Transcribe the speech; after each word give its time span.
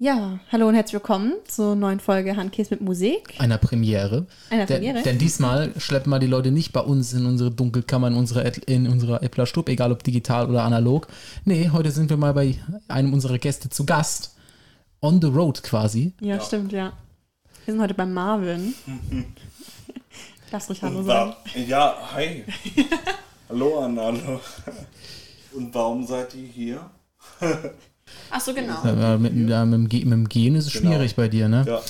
Ja, 0.00 0.38
hallo 0.52 0.68
und 0.68 0.74
herzlich 0.76 0.94
willkommen 0.94 1.34
zur 1.48 1.74
neuen 1.74 1.98
Folge 1.98 2.36
Handkäse 2.36 2.70
mit 2.74 2.82
Musik. 2.82 3.34
Einer 3.38 3.58
Premiere. 3.58 4.26
Einer 4.48 4.64
Denn- 4.64 4.76
Premiere? 4.76 5.02
Denn 5.02 5.18
diesmal 5.18 5.72
schleppen 5.80 6.10
wir 6.10 6.20
die 6.20 6.28
Leute 6.28 6.52
nicht 6.52 6.72
bei 6.72 6.80
uns 6.80 7.12
in 7.14 7.26
unsere 7.26 7.50
Dunkelkammer, 7.50 8.06
in 8.06 8.14
unserer, 8.14 8.68
in 8.68 8.86
unserer 8.86 9.24
Äppler 9.24 9.46
Stub, 9.46 9.68
egal 9.68 9.90
ob 9.90 10.04
digital 10.04 10.48
oder 10.48 10.62
analog. 10.62 11.08
Nee, 11.44 11.70
heute 11.72 11.90
sind 11.90 12.10
wir 12.10 12.16
mal 12.16 12.32
bei 12.32 12.54
einem 12.86 13.12
unserer 13.12 13.38
Gäste 13.38 13.70
zu 13.70 13.84
Gast. 13.86 14.36
On 15.00 15.20
the 15.20 15.26
road 15.28 15.62
quasi. 15.64 16.12
ja, 16.20 16.40
stimmt, 16.40 16.70
ja. 16.72 16.92
Wir 17.64 17.74
sind 17.74 17.82
heute 17.82 17.94
bei 17.94 18.06
Marvin. 18.06 18.74
Lass 20.52 20.68
ruhig 20.68 20.80
Hallo 20.82 21.02
sagen. 21.02 21.34
Ja, 21.66 21.96
hi. 22.14 22.44
Hallo 23.48 23.80
an 23.80 23.98
alle. 23.98 24.40
Und 25.54 25.74
warum 25.74 26.06
seid 26.06 26.34
ihr 26.36 26.46
hier? 26.46 26.90
Ach 28.30 28.40
so, 28.40 28.52
genau. 28.54 28.82
Äh, 28.84 29.18
mit, 29.18 29.48
ja, 29.48 29.64
mit, 29.64 29.80
mit 29.92 29.92
dem 30.12 30.28
Gehen 30.28 30.54
ist 30.56 30.66
es 30.66 30.72
Genau. 30.74 30.90
schwierig 30.92 31.14
bei 31.16 31.28
dir, 31.28 31.48
ne? 31.48 31.64
Ja, 31.66 31.80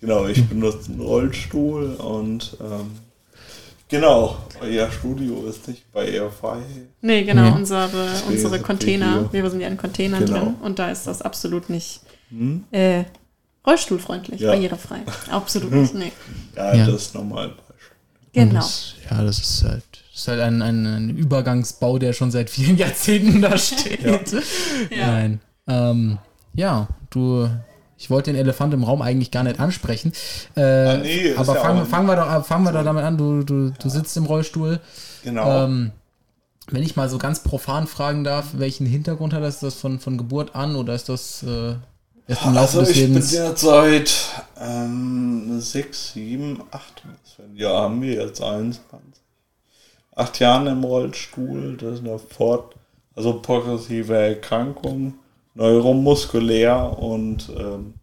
genau, 0.00 0.26
ich 0.26 0.44
benutze 0.48 0.90
einen 0.90 1.00
Rollstuhl 1.00 1.94
und 1.94 2.56
ähm, 2.60 2.90
genau, 3.88 4.36
euer 4.60 4.90
Studio 4.90 5.46
ist 5.46 5.68
nicht 5.68 5.90
bei 5.92 6.08
Airfy. 6.08 6.58
Nee, 7.02 7.24
genau, 7.24 7.44
Ja. 7.44 7.54
unsere, 7.54 7.88
unsere 8.28 8.60
Container. 8.60 9.28
Wir 9.32 9.48
sind 9.50 9.60
ja 9.60 9.68
in 9.68 9.76
Containern 9.76 10.24
Genau. 10.24 10.38
drin 10.40 10.54
und 10.62 10.78
da 10.78 10.90
ist 10.90 11.06
das 11.06 11.22
absolut 11.22 11.70
nicht 11.70 12.00
äh, 12.72 13.04
rollstuhlfreundlich, 13.66 14.40
Ja. 14.40 14.52
barrierefrei. 14.52 15.00
Absolut 15.30 15.70
nicht, 15.72 15.94
nee. 15.94 16.12
Ja, 16.56 16.74
Ja. 16.74 16.86
das 16.86 17.02
ist 17.02 17.14
normal. 17.14 17.52
Genau. 18.32 18.54
Das, 18.56 18.94
ja, 19.10 19.22
das 19.22 19.38
ist 19.38 19.64
halt, 19.64 19.84
das 20.12 20.20
ist 20.20 20.28
halt 20.28 20.40
ein, 20.40 20.60
ein, 20.60 20.84
ein 20.84 21.10
Übergangsbau, 21.16 21.98
der 21.98 22.12
schon 22.12 22.30
seit 22.30 22.50
vielen 22.50 22.76
Jahrzehnten 22.84 23.40
da 23.40 23.56
steht. 23.56 24.02
Ja. 24.02 24.18
Nein. 25.06 25.40
Ähm, 25.68 26.18
ja, 26.54 26.88
du. 27.10 27.48
Ich 27.98 28.10
wollte 28.10 28.30
den 28.30 28.38
Elefant 28.38 28.74
im 28.74 28.84
Raum 28.84 29.00
eigentlich 29.00 29.30
gar 29.30 29.42
nicht 29.42 29.58
ansprechen. 29.58 30.12
Äh, 30.54 30.60
Ah, 30.60 30.96
nee, 30.98 31.34
aber 31.34 31.54
ja 31.54 31.60
fangen, 31.62 31.86
fangen, 31.86 32.06
wir 32.06 32.16
doch, 32.16 32.44
fangen 32.44 32.64
wir 32.64 32.72
doch 32.72 32.84
damit 32.84 33.04
an. 33.04 33.16
Du, 33.16 33.42
du, 33.42 33.70
du 33.70 33.88
sitzt 33.88 34.16
im 34.18 34.26
Rollstuhl. 34.26 34.80
Genau. 35.22 35.64
Ähm, 35.64 35.92
wenn 36.68 36.82
ich 36.82 36.96
mal 36.96 37.08
so 37.08 37.16
ganz 37.18 37.40
profan 37.42 37.86
fragen 37.86 38.22
darf, 38.24 38.48
welchen 38.58 38.86
Hintergrund 38.86 39.32
hat 39.32 39.42
das? 39.42 39.54
Ist 39.56 39.62
das 39.62 39.74
von, 39.76 39.98
von 39.98 40.18
Geburt 40.18 40.54
an 40.54 40.76
oder 40.76 40.94
ist 40.94 41.08
das 41.08 41.42
äh, 41.42 41.76
erst 42.26 42.44
im 42.44 42.52
Laufe 42.52 42.78
also 42.78 42.80
des 42.80 42.90
ich 42.90 43.10
bin 43.12 43.14
Lebens? 43.14 43.32
jetzt 43.32 43.62
seit 43.62 44.12
ähm, 44.60 45.60
sechs, 45.60 46.12
sieben, 46.12 46.62
acht, 46.70 47.02
Jahr 47.54 47.82
haben 47.82 48.02
wir 48.02 48.14
jetzt? 48.14 48.42
21. 48.42 49.22
Acht 50.14 50.38
Jahren 50.40 50.66
im 50.66 50.82
Rollstuhl, 50.84 51.76
das 51.76 51.94
ist 51.94 52.00
eine 52.00 52.18
Fort, 52.18 52.74
also 53.14 53.40
progressive 53.40 54.14
Erkrankung, 54.16 55.14
neuromuskulär 55.56 56.98
und 56.98 57.50
ähm, 57.56 57.94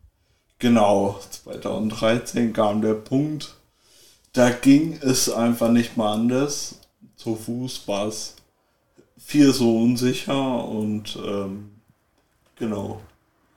genau, 0.60 1.20
2013 1.30 2.52
kam 2.52 2.82
der 2.82 2.96
Punkt, 2.96 3.56
da 4.34 4.50
ging 4.50 5.00
es 5.02 5.30
einfach 5.30 5.70
nicht 5.70 5.96
mehr 5.96 6.08
anders. 6.08 6.80
Zu 7.16 7.36
Fuß 7.36 7.88
war 7.88 8.08
es 8.08 8.36
viel 9.18 9.54
so 9.54 9.78
unsicher 9.78 10.66
und 10.66 11.18
ähm, 11.26 11.76
genau, 12.56 13.00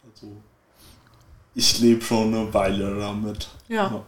also 0.04 0.30
ich 1.54 1.80
lebe 1.80 2.02
schon 2.02 2.34
eine 2.34 2.52
Weile 2.52 2.98
damit. 2.98 3.48
Ja. 3.68 4.04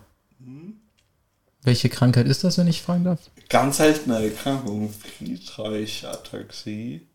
Welche 1.63 1.89
Krankheit 1.89 2.27
ist 2.27 2.45
das, 2.45 2.59
wenn 2.59 2.69
ich 2.69 2.83
fragen 2.83 3.05
darf? 3.05 3.31
Ganz 3.49 3.79
seltene 3.79 4.23
Erkrankung, 4.23 4.91
Friedreich-Ataxie. 4.91 7.09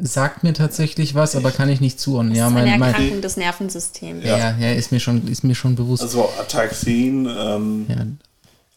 Sagt 0.00 0.44
mir 0.44 0.52
tatsächlich 0.54 1.14
was, 1.14 1.34
aber 1.34 1.50
kann 1.50 1.68
ich 1.68 1.80
nicht 1.80 1.98
zuordnen. 1.98 2.34
Ja, 2.34 2.44
das 2.44 2.52
ist 2.52 2.56
eine 2.58 2.70
mein, 2.70 2.80
mein, 2.80 2.88
Erkrankung 2.94 3.20
des 3.20 3.36
Nervensystems. 3.36 4.24
ja, 4.24 4.56
ja, 4.56 4.72
ist 4.72 4.92
mir 4.92 5.00
schon, 5.00 5.26
ist 5.26 5.42
mir 5.42 5.54
schon 5.54 5.74
bewusst. 5.74 6.02
Also 6.02 6.28
Ataxien 6.38 7.26
ähm, 7.26 7.86
ja, 7.88 8.06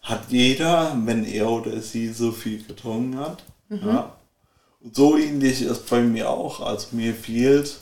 hat 0.02 0.24
jeder, 0.30 0.98
wenn 1.06 1.24
er 1.26 1.50
oder 1.50 1.80
sie 1.82 2.12
so 2.12 2.32
viel 2.32 2.64
getrunken 2.64 3.20
hat. 3.20 3.44
Ja. 3.70 4.16
Und 4.82 4.96
so 4.96 5.18
ähnlich 5.18 5.62
ist 5.62 5.90
bei 5.90 6.02
mir 6.02 6.30
auch. 6.30 6.60
Also 6.60 6.88
mir 6.92 7.14
fehlt 7.14 7.80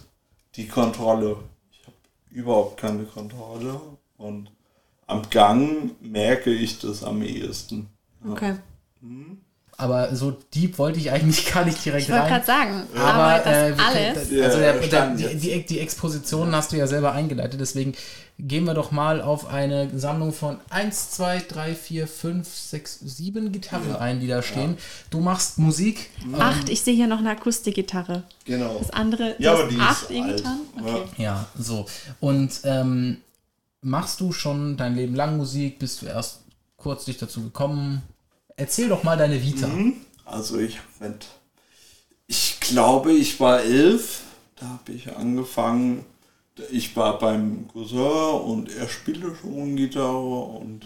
die 0.56 0.68
Kontrolle. 0.68 1.38
Ich 1.72 1.88
habe 1.88 1.96
überhaupt 2.30 2.78
keine 2.78 3.04
Kontrolle. 3.04 3.80
Und 4.18 4.52
am 5.08 5.30
Gang 5.30 5.96
merke 6.02 6.52
ich 6.52 6.80
das 6.80 7.04
am 7.04 7.22
ehesten. 7.22 7.88
Okay. 8.30 8.56
Aber 9.80 10.16
so 10.16 10.32
deep 10.54 10.78
wollte 10.78 11.00
ich 11.00 11.12
eigentlich 11.12 11.52
gar 11.54 11.66
nicht 11.66 11.84
direkt 11.84 12.04
Ich 12.04 12.10
wollte 12.10 12.24
rein. 12.24 12.30
gerade 12.32 12.46
sagen, 12.46 12.84
Aber 12.96 13.14
aber 13.24 13.38
das 13.44 13.48
äh, 13.48 13.74
alles. 13.82 14.30
können- 14.30 14.44
also 14.44 14.58
der, 14.60 14.74
der, 14.80 15.10
die, 15.16 15.36
die, 15.38 15.66
die 15.66 15.80
Exposition 15.80 16.54
hast 16.56 16.72
du 16.72 16.78
ja 16.78 16.88
selber 16.88 17.14
eingeleitet, 17.14 17.60
deswegen 17.60 17.94
gehen 18.42 18.64
wir 18.64 18.74
doch 18.74 18.92
mal 18.92 19.22
auf 19.22 19.48
eine 19.48 19.90
Sammlung 20.00 20.32
von 20.32 20.60
1, 20.70 21.12
2, 21.12 21.44
3, 21.50 21.76
4, 21.76 22.08
5, 22.08 22.48
6, 22.48 23.00
7 23.02 23.52
Gitarren 23.52 23.96
ein, 23.98 24.22
die 24.22 24.28
da 24.28 24.42
stehen. 24.42 24.78
Du 25.10 25.20
machst 25.20 25.58
Musik. 25.60 26.10
Acht, 26.38 26.70
ich 26.70 26.82
sehe 26.82 26.96
hier 26.96 27.08
noch 27.08 27.20
eine 27.20 27.32
Akustikgitarre. 27.32 28.24
Genau. 28.46 28.78
Das 28.80 28.92
andere 28.92 29.36
Ja, 29.40 29.52
aber 29.54 29.68
die 29.68 29.76
ist 29.76 29.82
acht 29.82 30.10
alt. 30.10 30.12
E-Gitarren? 30.12 30.60
Okay. 30.82 31.02
Ja, 31.18 31.48
so. 31.58 31.86
Und 32.22 32.62
ähm, 32.64 33.18
machst 33.82 34.22
du 34.22 34.32
schon 34.32 34.78
dein 34.78 34.96
Leben 34.96 35.16
lang 35.16 35.36
Musik? 35.36 35.78
Bist 35.80 36.02
du 36.02 36.06
erst 36.06 36.40
kurz 36.78 37.04
dich 37.04 37.18
dazu 37.18 37.44
gekommen? 37.44 38.04
Erzähl 38.60 38.90
doch 38.90 39.04
mal 39.04 39.16
deine 39.16 39.42
Vita. 39.42 39.70
Also 40.26 40.60
ich 40.60 40.80
mit, 41.00 41.28
ich 42.28 42.60
glaube, 42.60 43.14
ich 43.14 43.40
war 43.40 43.62
elf, 43.62 44.24
da 44.58 44.68
habe 44.68 44.92
ich 44.92 45.16
angefangen. 45.16 46.04
Ich 46.70 46.94
war 46.98 47.18
beim 47.20 47.70
Cousin 47.70 48.42
und 48.42 48.70
er 48.76 48.90
spielte 48.90 49.34
schon 49.34 49.78
Gitarre 49.78 50.42
und 50.60 50.86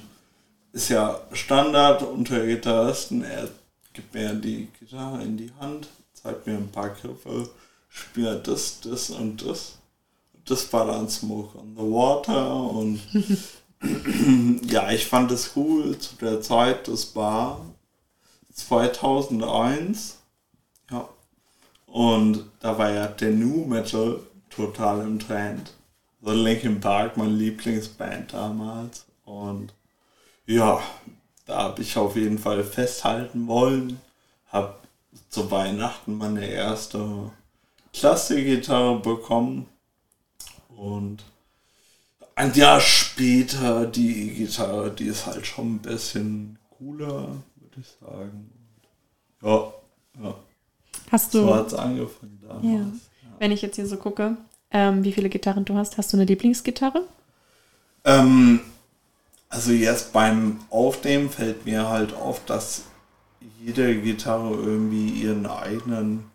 ist 0.71 0.89
ja 0.89 1.19
Standard 1.31 2.03
unter 2.03 2.45
Gitarristen. 2.45 3.23
Er 3.23 3.49
gibt 3.93 4.13
mir 4.13 4.35
die 4.35 4.67
Gitarre 4.79 5.23
in 5.23 5.35
die 5.35 5.51
Hand, 5.59 5.87
zeigt 6.13 6.45
mir 6.45 6.53
ein 6.53 6.71
paar 6.71 6.89
Griffe, 6.89 7.49
spielt 7.89 8.47
das, 8.47 8.81
das 8.81 9.09
und 9.09 9.43
das. 9.43 9.79
Das 10.45 10.71
war 10.71 10.85
dann 10.85 11.09
Smoke 11.09 11.57
on 11.57 11.73
the 11.75 11.81
Water 11.81 12.55
und 12.69 12.99
ja, 14.63 14.91
ich 14.91 15.05
fand 15.05 15.31
es 15.31 15.51
cool 15.55 15.97
zu 15.97 16.15
der 16.15 16.41
Zeit, 16.41 16.87
das 16.87 17.15
war 17.15 17.65
2001. 18.53 20.19
Ja. 20.89 21.09
Und 21.87 22.45
da 22.59 22.77
war 22.77 22.91
ja 22.91 23.07
der 23.07 23.31
New 23.31 23.65
Metal 23.65 24.19
total 24.49 25.01
im 25.01 25.19
Trend. 25.19 25.73
Also 26.21 26.41
Linkin 26.41 26.79
Park, 26.79 27.17
meine 27.17 27.31
Lieblingsband 27.31 28.33
damals. 28.33 29.05
Und 29.25 29.73
ja, 30.45 30.81
da 31.45 31.63
habe 31.63 31.81
ich 31.81 31.97
auf 31.97 32.15
jeden 32.15 32.39
Fall 32.39 32.63
festhalten 32.63 33.47
wollen. 33.47 33.99
Habe 34.47 34.75
zu 35.29 35.51
Weihnachten 35.51 36.17
meine 36.17 36.47
erste 36.47 37.31
Klassikgitarre 37.93 38.99
bekommen. 38.99 39.67
Und 40.75 41.23
ein 42.35 42.53
Jahr 42.53 42.79
später 42.81 43.85
die 43.85 44.31
Gitarre, 44.35 44.91
die 44.91 45.05
ist 45.05 45.25
halt 45.25 45.45
schon 45.45 45.75
ein 45.75 45.79
bisschen 45.79 46.57
cooler, 46.77 47.43
würde 47.55 47.79
ich 47.79 47.87
sagen. 48.01 48.49
Ja, 49.41 49.73
ja. 50.21 50.35
Hast 51.11 51.31
So 51.31 51.45
du, 51.47 51.53
hat 51.53 51.67
es 51.67 51.73
angefangen 51.73 52.39
damals. 52.41 52.65
ja. 52.65 52.85
wenn 53.39 53.51
ich 53.51 53.61
jetzt 53.61 53.75
hier 53.75 53.85
so 53.87 53.97
gucke, 53.97 54.37
ähm, 54.71 55.03
wie 55.03 55.11
viele 55.13 55.29
Gitarren 55.29 55.65
du 55.65 55.75
hast, 55.75 55.97
hast 55.97 56.11
du 56.13 56.17
eine 56.17 56.25
Lieblingsgitarre? 56.25 57.03
Ähm, 58.05 58.61
also 59.49 59.71
jetzt 59.71 60.13
beim 60.13 60.59
Aufnehmen 60.69 61.29
fällt 61.29 61.65
mir 61.65 61.89
halt 61.89 62.13
auf, 62.13 62.43
dass 62.45 62.83
jede 63.61 63.99
Gitarre 64.01 64.53
irgendwie 64.55 65.09
ihren 65.09 65.45
eigenen 65.45 66.25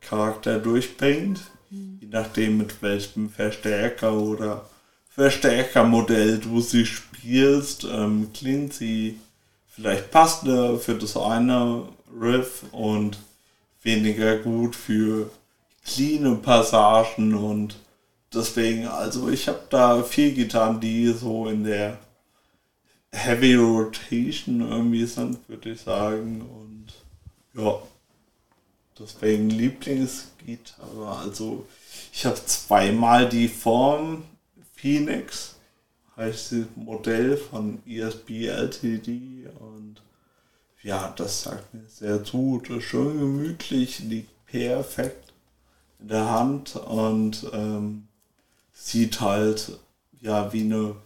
Charakter 0.00 0.58
durchbringt. 0.58 1.40
Je 2.00 2.08
nachdem 2.08 2.58
mit 2.58 2.82
welchem 2.82 3.30
Verstärker 3.30 4.14
oder 4.14 4.68
Verstärkermodell 5.10 6.38
du 6.38 6.60
sie 6.60 6.86
spielst, 6.86 7.84
ähm, 7.84 8.30
klingt 8.32 8.72
sie 8.72 9.20
vielleicht 9.68 10.10
passender 10.10 10.78
für 10.78 10.94
das 10.94 11.16
eine 11.16 11.88
Riff 12.20 12.64
und 12.72 13.18
weniger 13.82 14.38
gut 14.38 14.76
für 14.76 15.30
cleane 15.84 16.36
Passagen 16.36 17.34
und 17.34 17.76
deswegen, 18.32 18.86
also 18.86 19.28
ich 19.28 19.48
habe 19.48 19.62
da 19.70 20.02
vier 20.02 20.32
Gitarren, 20.32 20.80
die 20.80 21.12
so 21.12 21.48
in 21.48 21.64
der 21.64 21.98
Heavy 23.12 23.56
Rotation 23.56 24.60
irgendwie 24.60 25.04
sind, 25.04 25.38
würde 25.48 25.70
ich 25.70 25.80
sagen. 25.80 26.42
Und 26.42 27.60
ja, 27.60 27.82
deswegen 28.98 29.50
Lieblingsgitarre. 29.50 31.18
Also 31.24 31.66
ich 32.12 32.24
habe 32.24 32.40
zweimal 32.46 33.28
die 33.28 33.48
Form 33.48 34.24
Phoenix, 34.80 35.56
heißt 36.16 36.52
das 36.52 36.66
Modell 36.74 37.36
von 37.36 37.82
ESP 37.86 38.46
LTD 38.46 39.48
und 39.58 40.02
ja, 40.82 41.12
das 41.16 41.42
sagt 41.42 41.74
mir 41.74 41.86
sehr 41.86 42.24
zu. 42.24 42.62
Das 42.66 42.78
ist 42.78 42.84
schön 42.84 43.18
gemütlich, 43.18 43.98
liegt 44.00 44.30
perfekt 44.46 45.32
in 46.00 46.08
der 46.08 46.30
Hand 46.30 46.76
und 46.76 47.46
ähm, 47.52 48.08
sieht 48.72 49.20
halt 49.20 49.78
ja 50.20 50.50
wie 50.52 50.62
eine 50.62 50.96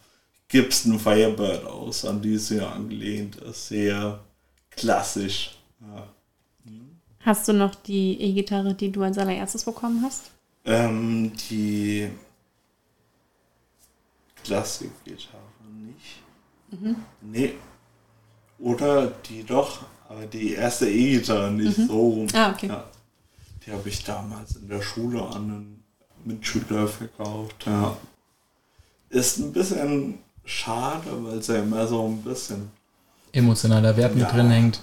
Gibson 0.48 1.00
Firebird 1.00 1.64
aus, 1.64 2.04
an 2.04 2.22
die 2.22 2.38
sie 2.38 2.60
angelehnt 2.60 3.36
ist. 3.36 3.68
Sehr 3.68 4.20
klassisch. 4.70 5.58
Ja. 5.80 6.08
Hast 7.20 7.48
du 7.48 7.52
noch 7.54 7.74
die 7.74 8.20
E-Gitarre, 8.20 8.74
die 8.74 8.92
du 8.92 9.02
als 9.02 9.18
allererstes 9.18 9.64
bekommen 9.64 10.02
hast? 10.04 10.30
Ähm, 10.66 11.32
die 11.50 12.10
Klassikgitarre 14.44 15.42
nicht. 15.86 16.22
Mhm. 16.70 16.96
Nee. 17.20 17.54
Oder 18.58 19.08
die 19.08 19.42
doch, 19.42 19.80
aber 20.08 20.26
die 20.26 20.52
erste 20.52 20.88
E-Gitarre 20.88 21.50
nicht 21.50 21.78
mhm. 21.78 21.86
so. 21.86 22.26
Ah, 22.34 22.50
okay. 22.52 22.68
Ja. 22.68 22.84
Die 23.66 23.72
habe 23.72 23.88
ich 23.88 24.04
damals 24.04 24.56
in 24.56 24.68
der 24.68 24.82
Schule 24.82 25.22
an 25.22 25.34
einen 25.34 25.84
Mitschüler 26.24 26.86
verkauft. 26.86 27.66
Ja. 27.66 27.96
Ist 29.08 29.38
ein 29.38 29.52
bisschen 29.52 30.18
schade, 30.44 31.06
weil 31.24 31.38
es 31.38 31.46
ja 31.46 31.56
immer 31.56 31.86
so 31.86 32.06
ein 32.06 32.22
bisschen 32.22 32.70
emotionaler 33.32 33.96
Wert 33.96 34.14
mit 34.14 34.30
drin 34.30 34.50
hängt. 34.50 34.80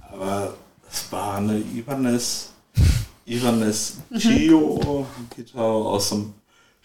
Aber 0.00 0.54
es 0.90 1.10
war 1.12 1.36
eine 1.36 1.58
Ibanez, 1.58 2.52
Ibanez 3.26 3.98
mhm. 4.10 4.18
Gio 4.18 5.06
Gitarre 5.34 5.64
aus 5.64 6.10
dem 6.10 6.34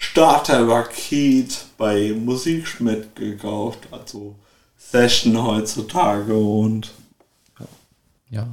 Starterpaket 0.01 1.65
bei 1.77 2.12
Musikschmidt 2.12 3.15
gekauft, 3.15 3.88
also 3.92 4.36
Session 4.75 5.42
heutzutage 5.42 6.36
und 6.36 6.92
ja. 8.31 8.48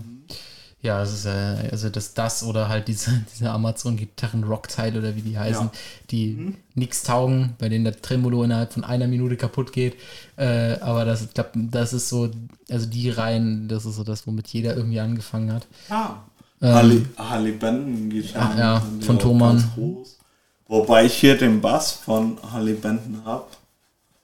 Ja, 0.81 1.03
es 1.03 1.13
ist 1.13 1.25
äh, 1.25 1.71
also 1.73 1.89
das, 1.89 2.15
das 2.15 2.45
oder 2.45 2.69
halt 2.69 2.87
diese, 2.87 3.25
diese 3.35 3.51
Amazon-Gitarren-Rock-Teile 3.51 4.99
oder 4.99 5.17
wie 5.17 5.23
die 5.23 5.39
heißen, 5.39 5.67
ja. 5.67 5.73
die 6.11 6.29
mhm. 6.29 6.55
nichts 6.75 7.03
taugen, 7.03 7.55
bei 7.59 7.69
denen 7.69 7.85
der 7.85 8.01
Tremolo 8.01 8.45
innerhalb 8.45 8.75
von 8.75 8.85
einer 8.85 9.09
Minute 9.09 9.37
kaputt 9.37 9.73
geht. 9.73 9.97
Äh, 10.37 10.79
aber 10.81 11.05
das, 11.05 11.23
ich 11.23 11.35
glaube, 11.35 11.51
das 11.55 11.95
ist 11.95 12.09
so, 12.09 12.31
also 12.71 12.87
die 12.87 13.11
Reihen, 13.11 13.67
das 13.67 13.87
ist 13.87 13.97
so 13.97 14.05
das, 14.05 14.27
womit 14.27 14.49
jeder 14.49 14.77
irgendwie 14.77 15.01
angefangen 15.01 15.53
hat. 15.53 15.67
Ah. 15.89 16.19
Ähm, 16.61 16.75
Harley, 16.75 17.07
Harley 17.17 17.53
Benton 17.53 18.11
Gitarren. 18.11 18.59
Ja, 18.59 18.83
von 19.01 19.19
Thomann. 19.19 19.65
Wobei 20.69 21.07
ich 21.07 21.15
hier 21.15 21.37
den 21.37 21.61
Bass 21.63 21.93
von 21.93 22.39
Harley 22.53 22.75
Benton 22.75 23.23
habe. 23.25 23.47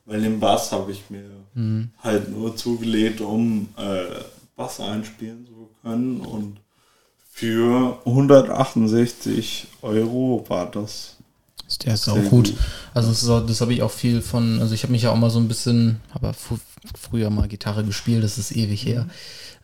Weil 0.04 0.20
den 0.20 0.38
Bass 0.38 0.70
habe 0.70 0.92
ich 0.92 1.08
mir 1.08 1.24
mhm. 1.54 1.90
halt 2.02 2.30
nur 2.30 2.54
zugelegt, 2.54 3.22
um 3.22 3.70
äh, 3.78 4.22
Bass 4.54 4.78
einspielen 4.78 5.46
zu 5.46 5.70
können. 5.82 6.20
Und 6.20 6.58
für 7.30 7.98
168 8.04 9.68
Euro 9.80 10.44
war 10.48 10.70
das. 10.70 11.13
Der 11.78 11.94
ist 11.94 12.08
auch 12.08 12.14
gut. 12.16 12.30
gut. 12.30 12.54
Also 12.94 13.08
das, 13.08 13.46
das 13.46 13.60
habe 13.60 13.72
ich 13.72 13.82
auch 13.82 13.90
viel 13.90 14.20
von, 14.20 14.60
also 14.60 14.74
ich 14.74 14.82
habe 14.82 14.92
mich 14.92 15.02
ja 15.02 15.10
auch 15.10 15.16
mal 15.16 15.30
so 15.30 15.38
ein 15.38 15.48
bisschen, 15.48 16.00
habe 16.12 16.32
früher 16.98 17.30
mal 17.30 17.48
Gitarre 17.48 17.84
gespielt, 17.84 18.22
das 18.24 18.38
ist 18.38 18.52
ewig 18.52 18.84
her. 18.84 19.06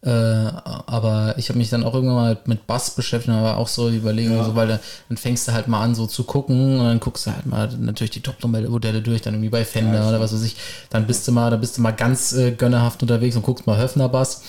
Äh, 0.03 0.09
aber 0.11 1.35
ich 1.37 1.51
habe 1.51 1.59
mich 1.59 1.69
dann 1.69 1.85
auch 1.85 1.93
irgendwann 1.93 2.17
mal 2.17 2.39
mit 2.47 2.67
Bass 2.67 2.91
beschäftigt, 2.93 3.37
aber 3.37 3.59
auch 3.59 3.69
so 3.69 3.91
überlegen, 3.91 4.33
ja. 4.33 4.45
so, 4.45 4.55
weil 4.57 4.67
da, 4.67 4.81
dann 5.11 5.19
fängst 5.19 5.47
du 5.47 5.53
halt 5.53 5.69
mal 5.69 5.83
an, 5.83 5.95
so 5.95 6.07
zu 6.07 6.25
gucken 6.25 6.79
und 6.79 6.87
dann 6.87 7.01
guckst 7.01 7.27
du 7.27 7.33
halt 7.33 7.45
mal 7.45 7.69
natürlich 7.79 8.13
die 8.13 8.23
Top-Modelle 8.23 9.03
durch, 9.03 9.21
dann 9.21 9.35
irgendwie 9.35 9.51
bei 9.51 9.67
Fender 9.67 10.01
ja, 10.01 10.09
oder 10.09 10.19
was 10.19 10.33
weiß 10.33 10.43
ich. 10.43 10.57
Dann 10.89 11.07
bist 11.07 11.29
du 11.29 11.33
mal, 11.33 11.51
da 11.51 11.59
bist 11.59 11.77
du 11.77 11.83
mal 11.83 11.91
ganz 11.91 12.33
äh, 12.33 12.53
gönnerhaft 12.53 13.03
unterwegs 13.03 13.37
und 13.37 13.43
guckst 13.43 13.67
mal 13.67 13.79
Höfner 13.79 14.09
Bass 14.09 14.43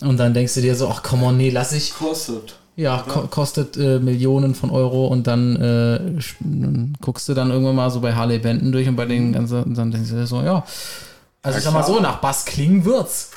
und 0.00 0.18
dann 0.18 0.34
denkst 0.34 0.54
du 0.54 0.60
dir 0.60 0.74
so, 0.74 0.88
ach 0.88 1.02
komm 1.02 1.22
on, 1.22 1.36
nee, 1.36 1.50
lass 1.50 1.72
ich. 1.72 1.94
Kostet. 1.94 2.56
Ja, 2.76 3.04
ko 3.06 3.26
kostet 3.26 3.76
äh, 3.76 3.98
Millionen 3.98 4.54
von 4.54 4.70
Euro 4.70 5.06
und 5.08 5.26
dann 5.26 5.56
äh, 5.56 6.18
guckst 7.00 7.28
du 7.28 7.34
dann 7.34 7.50
irgendwann 7.50 7.76
mal 7.76 7.90
so 7.90 8.00
bei 8.00 8.14
Harley 8.14 8.38
Benton 8.38 8.72
durch 8.72 8.88
und 8.88 8.96
bei 8.96 9.04
den 9.04 9.32
ganzen, 9.32 9.62
und 9.64 9.76
dann 9.76 9.90
denkst 9.90 10.10
du 10.10 10.16
dir 10.16 10.26
so, 10.26 10.40
ja. 10.42 10.64
Also 11.42 11.58
ich 11.58 11.64
sag 11.64 11.74
mal 11.74 11.84
so, 11.84 12.00
nach 12.00 12.20
Bass 12.20 12.44
klingen 12.44 12.84
wird's. 12.84 13.32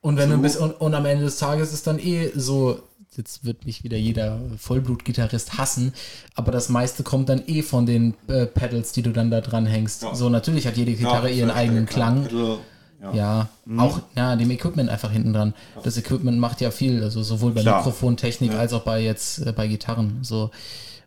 Und 0.00 0.16
wenn 0.16 0.30
so. 0.30 0.36
du 0.36 0.42
bis, 0.42 0.56
und, 0.56 0.72
und 0.80 0.94
am 0.94 1.04
Ende 1.04 1.24
des 1.24 1.36
Tages 1.36 1.72
ist 1.72 1.86
dann 1.86 1.98
eh 1.98 2.32
so, 2.34 2.80
jetzt 3.16 3.44
wird 3.44 3.66
nicht 3.66 3.84
wieder 3.84 3.96
jeder 3.96 4.40
Vollblut-Gitarrist 4.56 5.58
hassen, 5.58 5.92
aber 6.34 6.52
das 6.52 6.68
meiste 6.68 7.02
kommt 7.02 7.28
dann 7.28 7.42
eh 7.46 7.62
von 7.62 7.86
den 7.86 8.14
äh, 8.28 8.46
Pedals, 8.46 8.92
die 8.92 9.02
du 9.02 9.10
dann 9.10 9.30
da 9.30 9.40
dran 9.40 9.66
hängst. 9.66 10.02
Ja. 10.02 10.14
So, 10.14 10.28
natürlich 10.30 10.66
hat 10.66 10.76
jede 10.76 10.94
Gitarre 10.94 11.28
ja, 11.28 11.36
ihren 11.36 11.50
eigenen 11.50 11.86
Klang. 11.86 12.28
Ja, 13.02 13.14
ja 13.14 13.48
mhm. 13.64 13.80
auch 13.80 14.00
ja, 14.16 14.36
dem 14.36 14.50
Equipment 14.50 14.90
einfach 14.90 15.10
hinten 15.10 15.32
dran. 15.32 15.54
Das 15.82 15.96
Equipment 15.96 16.38
macht 16.38 16.60
ja 16.60 16.70
viel, 16.70 17.02
also 17.02 17.22
sowohl 17.22 17.52
bei 17.52 17.62
Klar. 17.62 17.78
Mikrofontechnik 17.78 18.54
als 18.54 18.72
auch 18.72 18.82
bei 18.82 19.00
jetzt 19.00 19.46
äh, 19.46 19.52
bei 19.52 19.66
Gitarren. 19.66 20.18
So. 20.22 20.50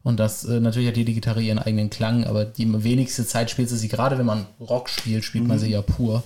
Und 0.03 0.19
das, 0.19 0.43
äh, 0.43 0.59
natürlich 0.59 0.89
hat 0.89 0.97
jede 0.97 1.13
Gitarre 1.13 1.41
ihren 1.41 1.59
eigenen 1.59 1.89
Klang, 1.89 2.25
aber 2.25 2.45
die 2.45 2.83
wenigste 2.83 3.25
Zeit 3.25 3.49
spielt 3.49 3.69
sie 3.69 3.77
sie, 3.77 3.87
gerade 3.87 4.17
wenn 4.17 4.25
man 4.25 4.45
Rock 4.59 4.89
spielt, 4.89 5.23
spielt 5.23 5.45
mhm. 5.45 5.49
man 5.49 5.59
sie 5.59 5.71
ja 5.71 5.81
pur. 5.81 6.23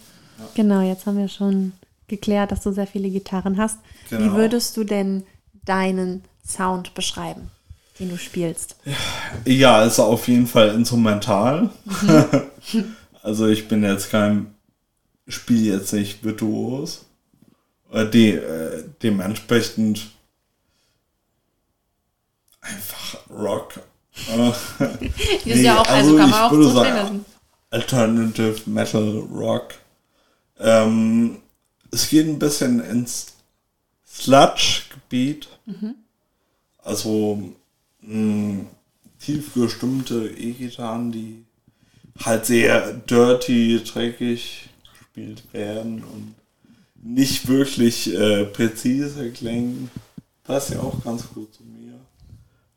Genau, 0.56 0.82
jetzt 0.82 1.06
haben 1.06 1.18
wir 1.18 1.28
schon 1.30 1.74
geklärt, 2.08 2.52
dass 2.52 2.62
du 2.62 2.72
sehr 2.72 2.88
viele 2.88 3.10
Gitarren 3.10 3.58
hast. 3.58 3.80
Genau. 4.10 4.26
Wie 4.26 4.38
würdest 4.38 4.78
du 4.78 4.84
denn 4.84 5.24
deinen 5.66 6.24
Sound 6.46 6.94
beschreiben, 6.94 7.50
den 8.00 8.10
du 8.10 8.18
spielst? 8.18 8.78
Ja, 9.46 9.84
ist 9.84 10.00
auf 10.00 10.28
jeden 10.28 10.48
Fall 10.48 10.70
instrumental. 10.70 11.70
Mhm. 11.86 12.96
also 13.22 13.48
ich 13.48 13.68
bin 13.68 13.84
jetzt 13.84 14.10
kein, 14.10 14.48
spiele 15.28 15.76
jetzt 15.78 15.94
nicht 15.94 16.24
virtuos. 16.24 17.06
Äh, 17.92 18.06
de, 18.06 18.36
äh, 18.36 18.84
dementsprechend 19.02 20.08
einfach 22.62 23.18
Rock. 23.30 23.80
ist 24.80 25.46
nee, 25.46 25.62
ja 25.62 25.80
auch, 25.80 25.88
also, 25.88 26.18
also 26.18 26.18
kann 26.18 26.30
man 26.30 26.42
auch 26.42 26.52
so 26.52 26.70
sagen, 26.72 27.26
Alternative 27.70 28.62
Metal 28.66 29.20
Rock. 29.32 29.76
Ähm, 30.60 31.38
es 31.92 32.10
geht 32.10 32.28
ein 32.28 32.40
bisschen 32.40 32.80
ins 32.84 33.34
Sludge-Gebiet. 34.06 35.48
Mhm. 35.66 35.96
Also 36.84 37.54
mh, 38.02 38.66
tief 39.20 39.54
gestimmte 39.54 40.28
E-Gitarren, 40.28 41.12
die 41.12 41.46
halt 42.24 42.46
sehr 42.46 42.94
dirty, 42.94 43.84
dreckig 43.84 44.70
gespielt 45.18 45.44
werden 45.54 46.04
und 46.04 46.36
nicht 47.02 47.48
wirklich 47.48 48.14
äh, 48.14 48.46
präzise 48.46 49.32
klingen. 49.32 49.90
Passt 50.44 50.72
ja 50.72 50.80
auch 50.80 51.04
ganz 51.04 51.28
gut 51.34 51.54
zu 51.54 51.64
mir. 51.64 51.94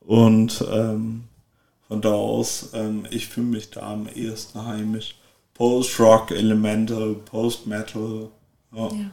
Und 0.01 0.65
ähm, 0.71 1.25
von 1.87 2.01
da 2.01 2.13
aus, 2.13 2.71
ähm, 2.73 3.07
ich 3.11 3.29
fühle 3.29 3.47
mich 3.47 3.71
da 3.71 3.93
am 3.93 4.09
ehesten 4.09 4.65
heimisch. 4.65 5.17
Post-Rock, 5.55 6.31
Elemental, 6.31 7.15
Post-Metal, 7.15 8.31
ja. 8.75 8.89
ja. 8.89 9.11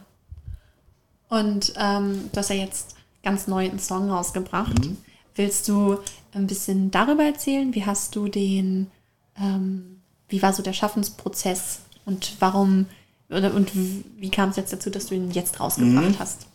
Und 1.28 1.74
ähm, 1.76 2.30
du 2.32 2.38
hast 2.38 2.48
ja 2.50 2.56
jetzt 2.56 2.96
ganz 3.22 3.46
neu 3.46 3.68
einen 3.68 3.78
Song 3.78 4.10
rausgebracht. 4.10 4.86
Mhm. 4.86 4.96
Willst 5.34 5.68
du 5.68 5.98
ein 6.32 6.46
bisschen 6.46 6.90
darüber 6.90 7.24
erzählen? 7.24 7.74
Wie 7.74 7.84
hast 7.84 8.16
du 8.16 8.28
den, 8.28 8.90
ähm, 9.36 10.00
wie 10.28 10.40
war 10.40 10.54
so 10.54 10.62
der 10.62 10.72
Schaffensprozess 10.72 11.80
und 12.06 12.36
warum 12.40 12.86
und 13.28 13.70
wie 13.74 14.30
kam 14.30 14.50
es 14.50 14.56
jetzt 14.56 14.72
dazu, 14.72 14.90
dass 14.90 15.06
du 15.06 15.14
ihn 15.14 15.30
jetzt 15.30 15.60
rausgebracht 15.60 16.10
mhm. 16.10 16.18
hast? 16.18 16.46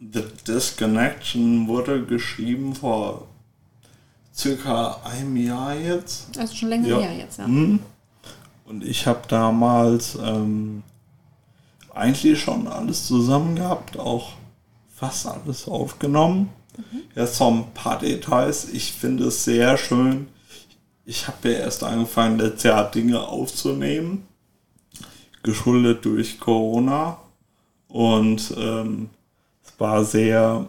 The 0.00 0.24
Disconnection 0.46 1.68
wurde 1.68 2.04
geschrieben 2.04 2.74
vor 2.74 3.28
circa 4.34 5.00
einem 5.04 5.36
Jahr 5.36 5.74
jetzt. 5.74 6.38
Also 6.38 6.54
schon 6.54 6.70
länger 6.70 6.88
ja. 6.88 6.98
her 7.00 7.16
jetzt, 7.16 7.38
ja. 7.38 7.46
Mhm. 7.46 7.80
Und 8.64 8.84
ich 8.84 9.06
habe 9.06 9.22
damals 9.28 10.16
ähm, 10.22 10.82
eigentlich 11.92 12.40
schon 12.40 12.66
alles 12.66 13.06
zusammen 13.06 13.56
gehabt, 13.56 13.98
auch 13.98 14.32
fast 14.94 15.26
alles 15.26 15.68
aufgenommen. 15.68 16.48
Mhm. 16.76 17.00
Jetzt 17.14 17.36
so 17.36 17.48
ein 17.48 17.72
paar 17.74 17.98
Details. 17.98 18.68
Ich 18.72 18.92
finde 18.92 19.24
es 19.24 19.44
sehr 19.44 19.76
schön. 19.76 20.28
Ich 21.04 21.26
habe 21.26 21.50
ja 21.50 21.58
erst 21.58 21.82
angefangen, 21.82 22.38
letztes 22.38 22.62
Jahr 22.62 22.90
Dinge 22.90 23.20
aufzunehmen, 23.26 24.26
geschuldet 25.42 26.04
durch 26.04 26.40
Corona. 26.40 27.18
Und 27.88 28.54
ähm, 28.56 29.10
es 29.64 29.72
war 29.78 30.04
sehr, 30.04 30.68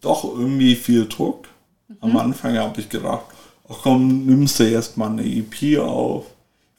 doch 0.00 0.24
irgendwie 0.24 0.76
viel 0.76 1.06
Druck. 1.08 1.48
Mhm. 1.88 1.96
Am 2.00 2.16
Anfang 2.16 2.56
habe 2.56 2.80
ich 2.80 2.88
gedacht, 2.88 3.24
ach 3.68 3.78
komm, 3.82 4.26
nimmst 4.26 4.60
du 4.60 4.68
erstmal 4.68 5.10
eine 5.10 5.24
EP 5.24 5.78
auf, 5.80 6.26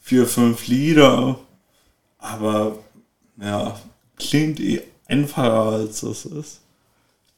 vier, 0.00 0.26
fünf 0.26 0.66
Lieder 0.66 1.38
aber 2.22 2.78
ja, 3.40 3.78
klingt 4.16 4.60
eh 4.60 4.82
einfacher 5.06 5.64
als 5.64 6.02
es 6.02 6.24
ist. 6.24 6.60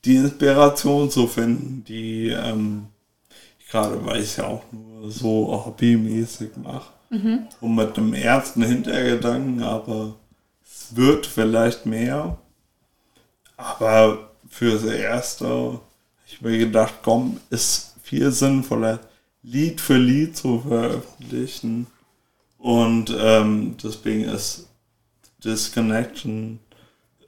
Die 0.05 0.17
Inspiration 0.17 1.11
zu 1.11 1.27
finden, 1.27 1.83
die 1.89 2.29
ähm, 2.29 2.89
ich 3.59 3.67
gerade 3.69 4.05
weil 4.05 4.23
ich 4.23 4.37
ja 4.37 4.47
auch 4.47 4.63
nur 4.71 5.11
so 5.11 5.65
hobbymäßig 5.65 6.51
mache. 6.63 6.93
Mhm. 7.15 7.47
Und 7.61 7.75
mit 7.77 7.97
einem 7.97 8.15
ersten 8.15 8.63
Hintergedanken, 8.63 9.63
aber 9.63 10.17
es 10.65 10.97
wird 10.97 11.27
vielleicht 11.27 11.87
mehr. 11.87 12.37
Aber 13.57 14.31
fürs 14.49 14.85
Erste, 14.85 15.81
ich 16.27 16.43
mir 16.43 16.59
gedacht, 16.59 16.95
komm, 17.03 17.41
ist 17.51 17.95
viel 18.03 18.33
sinnvoller, 18.33 19.01
Lied 19.43 19.81
für 19.81 19.97
Lied 19.97 20.37
zu 20.37 20.61
veröffentlichen. 20.61 21.87
Und 22.59 23.15
ähm, 23.17 23.77
deswegen 23.83 24.25
ist 24.25 24.69
Disconnection 25.45 26.59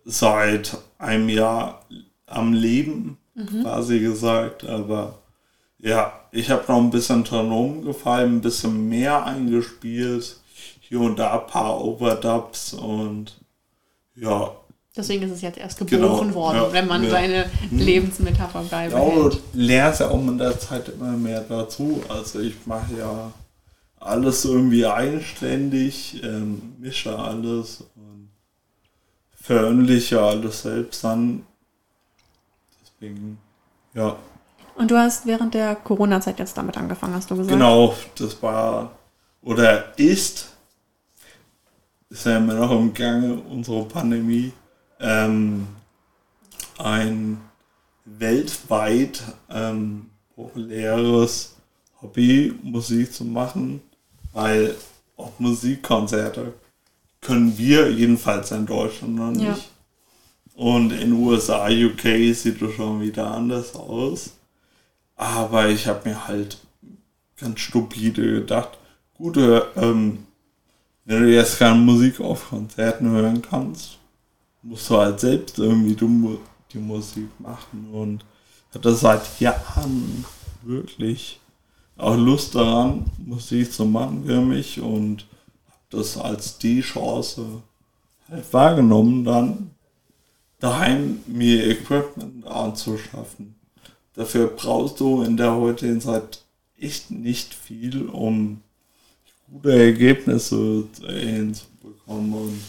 seit 0.04 0.78
einem 0.98 1.28
Jahr 1.28 1.84
am 2.26 2.52
Leben, 2.52 3.18
quasi 3.62 4.00
gesagt. 4.00 4.64
Aber 4.64 5.18
ja, 5.78 6.12
ich 6.32 6.50
habe 6.50 6.64
noch 6.68 6.78
ein 6.78 6.90
bisschen 6.90 7.24
dran 7.24 7.50
rumgefallen, 7.50 8.36
ein 8.36 8.40
bisschen 8.40 8.88
mehr 8.88 9.24
eingespielt. 9.24 10.40
Hier 10.80 11.00
und 11.00 11.18
da 11.18 11.40
ein 11.40 11.46
paar 11.48 11.82
Overdubs 11.84 12.74
und 12.74 13.40
ja, 14.14 14.52
Deswegen 14.96 15.24
ist 15.24 15.32
es 15.32 15.42
jetzt 15.42 15.58
erst 15.58 15.78
Genau, 15.78 16.08
geboren 16.08 16.34
worden, 16.34 16.56
ja, 16.56 16.72
wenn 16.72 16.86
man 16.86 17.04
ja. 17.04 17.10
seine 17.10 17.50
Lebensmetapher 17.70 18.62
Ja, 18.62 18.68
beibehält. 18.68 19.34
du 19.52 19.58
lernst 19.60 20.00
ja 20.00 20.08
auch 20.08 20.22
mit 20.22 20.40
der 20.40 20.58
Zeit 20.58 20.88
immer 20.88 21.12
mehr 21.12 21.42
dazu. 21.42 22.02
Also 22.08 22.40
ich 22.40 22.54
mache 22.66 22.96
ja 22.98 23.30
alles 24.00 24.44
irgendwie 24.46 24.86
eigenständig, 24.86 26.22
ähm, 26.22 26.76
mische 26.78 27.18
alles 27.18 27.82
und 27.94 28.30
veröffentliche 29.34 30.20
alles 30.20 30.62
selbst 30.62 31.04
dann. 31.04 31.44
Deswegen, 32.80 33.38
ja, 33.92 34.16
Und 34.76 34.90
du 34.90 34.98
hast 34.98 35.26
während 35.26 35.54
der 35.54 35.74
Corona-Zeit 35.74 36.38
jetzt 36.38 36.56
damit 36.56 36.76
angefangen, 36.76 37.14
hast 37.14 37.30
du 37.30 37.36
gesagt? 37.36 37.52
genau, 37.52 37.94
das 38.16 38.42
war 38.42 38.92
oder 39.42 39.96
ist, 39.96 40.48
ist 42.10 42.26
ja 42.26 42.38
immer 42.38 42.54
noch 42.54 42.72
im 42.72 42.92
Gange 42.92 43.34
unsere 43.48 43.84
Pandemie, 43.84 44.52
ähm, 44.98 45.68
ein 46.78 47.40
weltweit 48.04 49.22
ähm, 49.48 50.10
populäres 50.34 51.56
Hobby, 52.02 52.54
Musik 52.62 53.12
zu 53.12 53.24
machen, 53.24 53.80
weil 54.32 54.74
auch 55.16 55.38
Musikkonzerte 55.38 56.52
können 57.20 57.56
wir 57.56 57.90
jedenfalls 57.90 58.50
in 58.50 58.66
Deutschland 58.66 59.14
noch 59.14 59.30
nicht. 59.30 59.46
Ja. 59.46 59.58
Und 60.56 60.90
in 60.90 61.12
USA, 61.12 61.68
UK 61.68 62.34
sieht 62.34 62.60
es 62.62 62.74
schon 62.74 63.00
wieder 63.00 63.30
anders 63.30 63.74
aus. 63.74 64.35
Aber 65.16 65.68
ich 65.68 65.86
habe 65.86 66.08
mir 66.08 66.28
halt 66.28 66.58
ganz 67.38 67.60
stupide 67.60 68.22
gedacht, 68.40 68.78
gut, 69.14 69.36
äh, 69.36 69.58
ähm, 69.76 70.26
wenn 71.04 71.22
du 71.24 71.34
jetzt 71.34 71.58
keine 71.58 71.76
Musik 71.80 72.20
auf 72.20 72.50
Konzerten 72.50 73.10
hören 73.10 73.42
kannst, 73.42 73.98
musst 74.62 74.90
du 74.90 74.98
halt 74.98 75.20
selbst 75.20 75.58
irgendwie 75.58 75.94
die, 75.96 76.04
Mu- 76.04 76.38
die 76.72 76.78
Musik 76.78 77.28
machen 77.40 77.88
und 77.92 78.24
hatte 78.74 78.94
seit 78.94 79.40
Jahren 79.40 80.24
wirklich 80.62 81.40
auch 81.96 82.16
Lust 82.16 82.54
daran, 82.54 83.06
Musik 83.18 83.72
zu 83.72 83.86
machen 83.86 84.24
für 84.26 84.40
mich 84.40 84.80
und 84.80 85.26
habe 85.68 85.82
das 85.90 86.18
als 86.18 86.58
die 86.58 86.80
Chance 86.82 87.62
halt 88.28 88.52
wahrgenommen, 88.52 89.24
dann 89.24 89.70
daheim 90.60 91.20
mir 91.26 91.66
Equipment 91.68 92.46
anzuschaffen. 92.46 93.54
Dafür 94.16 94.48
brauchst 94.48 94.98
du 94.98 95.22
in 95.22 95.36
der 95.36 95.54
heutigen 95.54 96.00
Zeit 96.00 96.40
echt 96.78 97.10
nicht 97.10 97.54
viel, 97.54 98.06
um 98.06 98.62
gute 99.50 99.72
Ergebnisse 99.72 100.84
hinzubekommen 101.06 102.32
und 102.32 102.60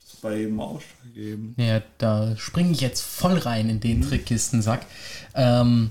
das 0.00 0.16
bei 0.20 0.38
jedem 0.38 0.60
ausschlaggebend. 0.60 1.58
Ja, 1.58 1.82
da 1.98 2.36
springe 2.36 2.72
ich 2.72 2.80
jetzt 2.80 3.02
voll 3.02 3.38
rein 3.38 3.68
in 3.68 3.80
den 3.80 4.02
Trickkistensack. 4.02 4.86
Ähm, 5.34 5.90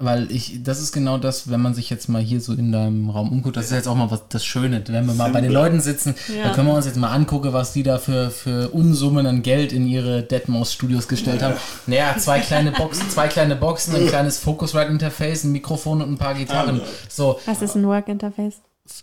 weil 0.00 0.30
ich, 0.32 0.62
das 0.62 0.80
ist 0.80 0.92
genau 0.92 1.18
das, 1.18 1.50
wenn 1.50 1.60
man 1.60 1.74
sich 1.74 1.90
jetzt 1.90 2.08
mal 2.08 2.20
hier 2.22 2.40
so 2.40 2.52
in 2.54 2.72
deinem 2.72 3.10
Raum 3.10 3.30
umguckt, 3.30 3.56
das 3.56 3.66
ist 3.66 3.72
jetzt 3.72 3.86
auch 3.86 3.94
mal 3.94 4.10
was 4.10 4.22
das 4.28 4.44
Schöne, 4.44 4.82
wenn 4.88 5.06
wir 5.06 5.14
mal 5.14 5.30
bei 5.30 5.40
den. 5.40 5.52
Leuten 5.52 5.80
sitzen, 5.80 6.14
Ja. 6.34 6.48
da 6.48 6.54
können 6.54 6.66
wir 6.68 6.74
uns 6.74 6.86
jetzt 6.86 6.96
mal 6.96 7.12
angucken, 7.12 7.52
was 7.52 7.72
die 7.72 7.82
da 7.82 7.98
für, 7.98 8.30
für 8.30 8.70
Unsummen 8.70 9.26
an 9.26 9.42
Geld 9.42 9.72
in 9.72 9.86
ihre 9.86 10.22
Deadmaus-Studios 10.22 11.06
gestellt 11.08 11.42
haben. 11.42 11.54
Naja, 11.86 12.16
zwei 12.18 12.40
kleine 12.40 12.72
Boxen, 12.72 13.08
zwei 13.10 13.28
kleine 13.28 13.56
Boxen, 13.56 13.94
ein 13.94 14.06
kleines 14.08 14.38
Focusrite-Interface, 14.38 15.44
ein 15.44 15.52
Mikrofon 15.52 16.02
und 16.02 16.10
ein 16.12 16.18
paar 16.18 16.34
Gitarren. 16.34 16.80
So, 17.08 17.38
Was 17.46 17.62
ist 17.62 17.74
ein 17.76 17.86
Work-Interface? 17.86 18.54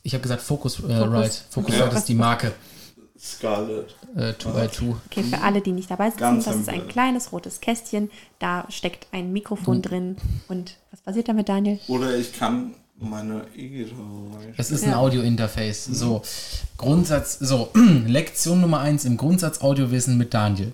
ich 0.04 0.14
habe 0.14 0.22
gesagt 0.22 0.42
Focusrite. 0.42 1.32
Focusrite 1.50 1.90
Ja. 1.92 1.98
ist 1.98 2.10
die 2.10 2.16
Marke. 2.16 2.52
Scarlett. 3.20 3.96
Äh, 4.16 4.34
2x2. 4.34 4.96
Okay, 5.08 5.24
für 5.24 5.42
alle, 5.42 5.62
die 5.62 5.72
nicht 5.72 5.90
dabei 5.90 6.10
sitzen, 6.10 6.20
Ganz 6.20 6.46
das 6.46 6.56
ist 6.56 6.70
ein 6.70 6.88
kleines 6.88 7.32
rotes 7.32 7.60
Kästchen. 7.62 8.10
Da 8.40 8.66
steckt 8.70 9.08
ein 9.12 9.34
Mikrofon 9.34 9.82
drin. 9.82 10.18
Und 10.48 10.78
was 10.92 11.02
passiert 11.02 11.28
damit, 11.28 11.50
Daniel? 11.50 11.80
Oder 11.88 12.16
ich 12.16 12.38
kann 12.38 12.76
meine 13.00 13.46
E-Gitarre. 13.56 14.54
Es 14.58 14.72
ist 14.72 14.84
ein 14.84 14.92
Ja. 14.92 14.98
Audio-Interface. 14.98 15.86
So, 15.86 16.22
Grundsatz, 16.78 17.38
so, 17.40 17.70
Lektion 18.06 18.62
Nummer 18.62 18.80
1 18.80 19.06
im 19.06 19.18
Grundsatz 19.18 19.62
Audiowissen 19.62 20.18
mit 20.18 20.34
Daniel. 20.34 20.74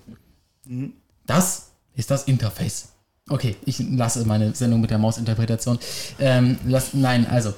Das 1.26 1.70
ist 1.94 2.10
das 2.10 2.24
Interface. 2.24 2.88
Okay, 3.28 3.56
ich 3.64 3.78
lasse 3.78 4.24
meine 4.26 4.54
Sendung 4.54 4.80
mit 4.82 4.90
der 4.90 4.98
Mausinterpretation. 4.98 5.78
Ähm, 6.18 6.58
lass, 6.66 6.92
nein, 6.92 7.26
also, 7.26 7.54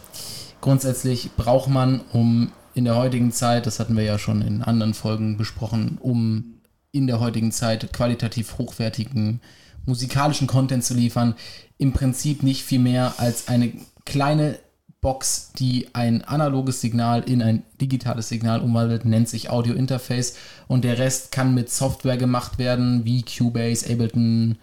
grundsätzlich 0.60 1.30
braucht 1.36 1.68
man, 1.68 2.00
um 2.12 2.52
in 2.76 2.84
der 2.84 2.96
heutigen 2.96 3.32
Zeit, 3.32 3.66
das 3.66 3.80
hatten 3.80 3.96
wir 3.96 4.04
ja 4.04 4.18
schon 4.18 4.42
in 4.42 4.62
anderen 4.62 4.92
Folgen 4.92 5.38
besprochen, 5.38 5.96
um 5.98 6.60
in 6.92 7.06
der 7.06 7.20
heutigen 7.20 7.50
Zeit 7.50 7.90
qualitativ 7.94 8.58
hochwertigen 8.58 9.40
musikalischen 9.86 10.46
Content 10.46 10.84
zu 10.84 10.92
liefern, 10.92 11.34
im 11.78 11.92
Prinzip 11.92 12.42
nicht 12.42 12.62
viel 12.62 12.80
mehr 12.80 13.14
als 13.16 13.48
eine 13.48 13.72
kleine 14.04 14.58
Box, 15.00 15.52
die 15.58 15.88
ein 15.94 16.22
analoges 16.24 16.82
Signal 16.82 17.22
in 17.22 17.40
ein 17.40 17.62
digitales 17.80 18.28
Signal 18.28 18.60
umwandelt, 18.60 19.06
nennt 19.06 19.30
sich 19.30 19.48
Audio 19.48 19.72
Interface 19.72 20.36
und 20.68 20.84
der 20.84 20.98
Rest 20.98 21.32
kann 21.32 21.54
mit 21.54 21.70
Software 21.70 22.18
gemacht 22.18 22.58
werden, 22.58 23.06
wie 23.06 23.22
Cubase, 23.22 23.90
Ableton, 23.90 24.58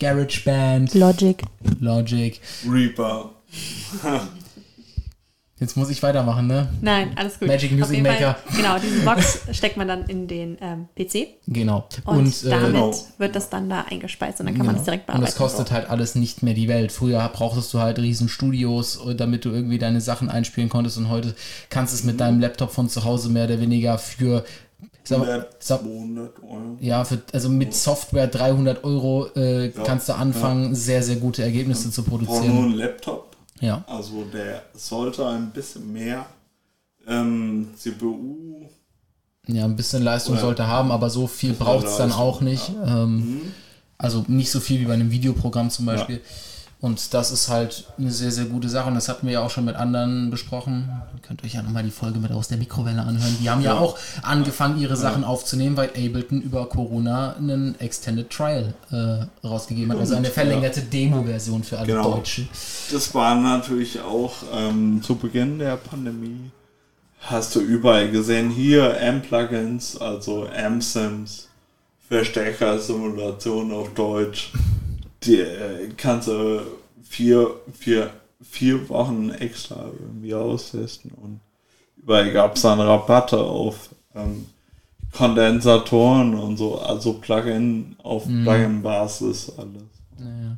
GarageBand, 0.00 0.94
Logic. 0.94 1.40
Logic. 1.78 2.40
Reaper. 2.68 3.30
Jetzt 5.62 5.76
muss 5.76 5.90
ich 5.90 6.02
weitermachen, 6.02 6.48
ne? 6.48 6.68
Nein, 6.80 7.12
alles 7.14 7.38
gut. 7.38 7.46
Magic 7.46 7.70
Music 7.70 8.02
Maker. 8.02 8.34
Fall, 8.34 8.56
genau, 8.56 8.76
diese 8.82 9.00
Box 9.04 9.42
steckt 9.52 9.76
man 9.76 9.86
dann 9.86 10.04
in 10.06 10.26
den 10.26 10.58
ähm, 10.60 10.88
PC 10.96 11.28
Genau. 11.46 11.86
und, 12.04 12.16
Und, 12.18 12.44
äh, 12.44 12.50
damit 12.50 12.72
Genau. 12.72 12.92
wird 13.18 13.36
das 13.36 13.48
dann 13.48 13.70
da 13.70 13.82
eingespeist 13.88 14.40
und 14.40 14.46
dann 14.46 14.56
kann 14.56 14.66
man 14.66 14.74
das 14.74 14.84
direkt 14.84 15.02
Und 15.04 15.06
bearbeiten. 15.06 15.26
das 15.26 15.36
kostet 15.36 15.70
halt 15.70 15.88
alles 15.88 16.16
nicht 16.16 16.42
mehr 16.42 16.54
die 16.54 16.66
Welt. 16.66 16.90
Früher 16.90 17.26
brauchtest 17.32 17.72
du 17.72 17.78
halt 17.78 17.98
riesen 18.00 18.28
Studios, 18.28 18.98
äh, 19.06 19.14
damit 19.14 19.44
du 19.44 19.50
irgendwie 19.50 19.78
deine 19.78 20.00
Sachen 20.00 20.28
einspielen 20.28 20.68
konntest 20.68 20.98
und 20.98 21.08
heute 21.08 21.34
kannst 21.70 21.92
du 21.92 21.96
es 21.96 22.02
mit 22.04 22.18
deinem 22.20 22.40
Laptop 22.40 22.72
von 22.72 22.88
zu 22.88 23.04
Hause 23.04 23.28
mehr 23.28 23.44
oder 23.44 23.60
weniger 23.60 23.98
für, 23.98 24.44
sag 25.04 25.20
mal, 25.20 25.28
100, 25.30 25.62
sag, 25.62 25.80
200 25.82 26.42
Euro. 26.42 26.76
ja, 26.80 27.04
für, 27.04 27.22
also 27.32 27.48
mit 27.48 27.72
Software 27.72 28.26
300 28.26 28.82
Euro 28.82 29.26
äh, 29.36 29.70
kannst 29.84 30.08
du 30.08 30.14
anfangen, 30.14 30.74
sehr, 30.74 31.04
sehr 31.04 31.16
gute 31.16 31.42
Ergebnisse 31.44 31.90
zu 31.92 32.02
Braucht 32.02 32.22
nur 32.22 32.28
produzieren. 32.30 32.58
einen 32.64 32.74
Laptop. 32.74 33.28
Ja, 33.62 33.84
Also 33.86 34.24
der 34.24 34.64
sollte 34.74 35.24
ein 35.26 35.50
bisschen 35.52 35.92
mehr 35.92 36.26
ähm, 37.06 37.68
CPU. 37.76 38.68
ja, 39.46 39.64
ein 39.64 39.76
bisschen 39.76 40.02
Leistung 40.02 40.34
Oder- 40.34 40.42
sollte 40.42 40.66
haben, 40.66 40.90
aber 40.90 41.08
so 41.10 41.26
viel 41.28 41.52
braucht 41.52 41.86
es 41.86 41.96
dann 41.96 42.12
auch 42.12 42.40
nicht. 42.40 42.70
Ähm, 42.84 43.40
Also 43.98 44.24
nicht 44.26 44.50
so 44.50 44.58
viel 44.58 44.80
wie 44.80 44.84
bei 44.86 44.94
einem 44.94 45.12
Videoprogramm 45.12 45.70
zum 45.70 45.86
Beispiel. 45.86 46.20
Und 46.82 47.14
das 47.14 47.30
ist 47.30 47.48
halt 47.48 47.84
eine 47.96 48.10
sehr, 48.10 48.32
sehr 48.32 48.46
gute 48.46 48.68
Sache. 48.68 48.88
Und 48.88 48.96
das 48.96 49.08
hatten 49.08 49.24
wir 49.28 49.34
ja 49.34 49.40
auch 49.40 49.50
schon 49.50 49.64
mit 49.64 49.76
anderen 49.76 50.30
besprochen. 50.32 50.88
Ihr 51.14 51.22
könnt 51.22 51.44
euch 51.44 51.54
ja 51.54 51.62
nochmal 51.62 51.84
die 51.84 51.92
Folge 51.92 52.18
mit 52.18 52.32
aus 52.32 52.48
der 52.48 52.58
Mikrowelle 52.58 53.00
anhören. 53.02 53.36
Die 53.40 53.48
haben 53.48 53.62
ja, 53.62 53.74
Ja. 53.74 53.78
auch 53.78 53.96
angefangen, 54.22 54.80
ihre 54.80 54.96
Sachen 54.96 55.22
aufzunehmen, 55.22 55.76
weil 55.76 55.90
Ableton 55.90 56.42
über 56.42 56.68
Corona 56.68 57.36
einen 57.36 57.78
Extended 57.78 58.28
Trial 58.30 58.74
äh, 58.90 59.46
rausgegeben 59.46 59.92
hat. 59.92 60.00
Also 60.00 60.16
eine 60.16 60.28
verlängerte 60.28 60.80
Demo-Version 60.82 61.62
für 61.62 61.78
alle 61.78 61.86
Genau. 61.86 62.16
Deutschen. 62.16 62.48
Das 62.90 63.14
war 63.14 63.36
natürlich 63.36 64.00
auch 64.00 64.34
ähm, 64.52 65.00
zu 65.04 65.14
Beginn 65.14 65.60
der 65.60 65.76
Pandemie. 65.76 66.50
Hast 67.20 67.54
du 67.54 67.60
überall 67.60 68.10
gesehen, 68.10 68.50
hier 68.50 68.96
M-Plugins, 68.98 69.96
also 70.00 70.46
M-Sims, 70.46 71.46
Verstärkersimulation 72.08 73.70
auf 73.70 73.94
Deutsch. 73.94 74.50
Die 75.24 75.40
äh, 75.40 75.88
kannst 75.96 76.28
du 76.28 76.60
vier, 77.02 77.54
vier, 77.78 78.10
vier 78.42 78.88
Wochen 78.88 79.30
extra 79.30 79.86
irgendwie 80.00 80.34
austesten 80.34 81.10
und 81.12 81.40
überall 81.96 82.30
gab 82.32 82.56
es 82.56 82.62
dann 82.62 82.80
Rabatte 82.80 83.38
auf 83.38 83.90
ähm, 84.14 84.46
Kondensatoren 85.12 86.34
und 86.34 86.56
so, 86.56 86.78
also 86.80 87.14
Plugin 87.14 87.96
auf 88.02 88.24
Plugin-Basis 88.24 89.52
alles. 89.58 89.82
Naja. 90.18 90.56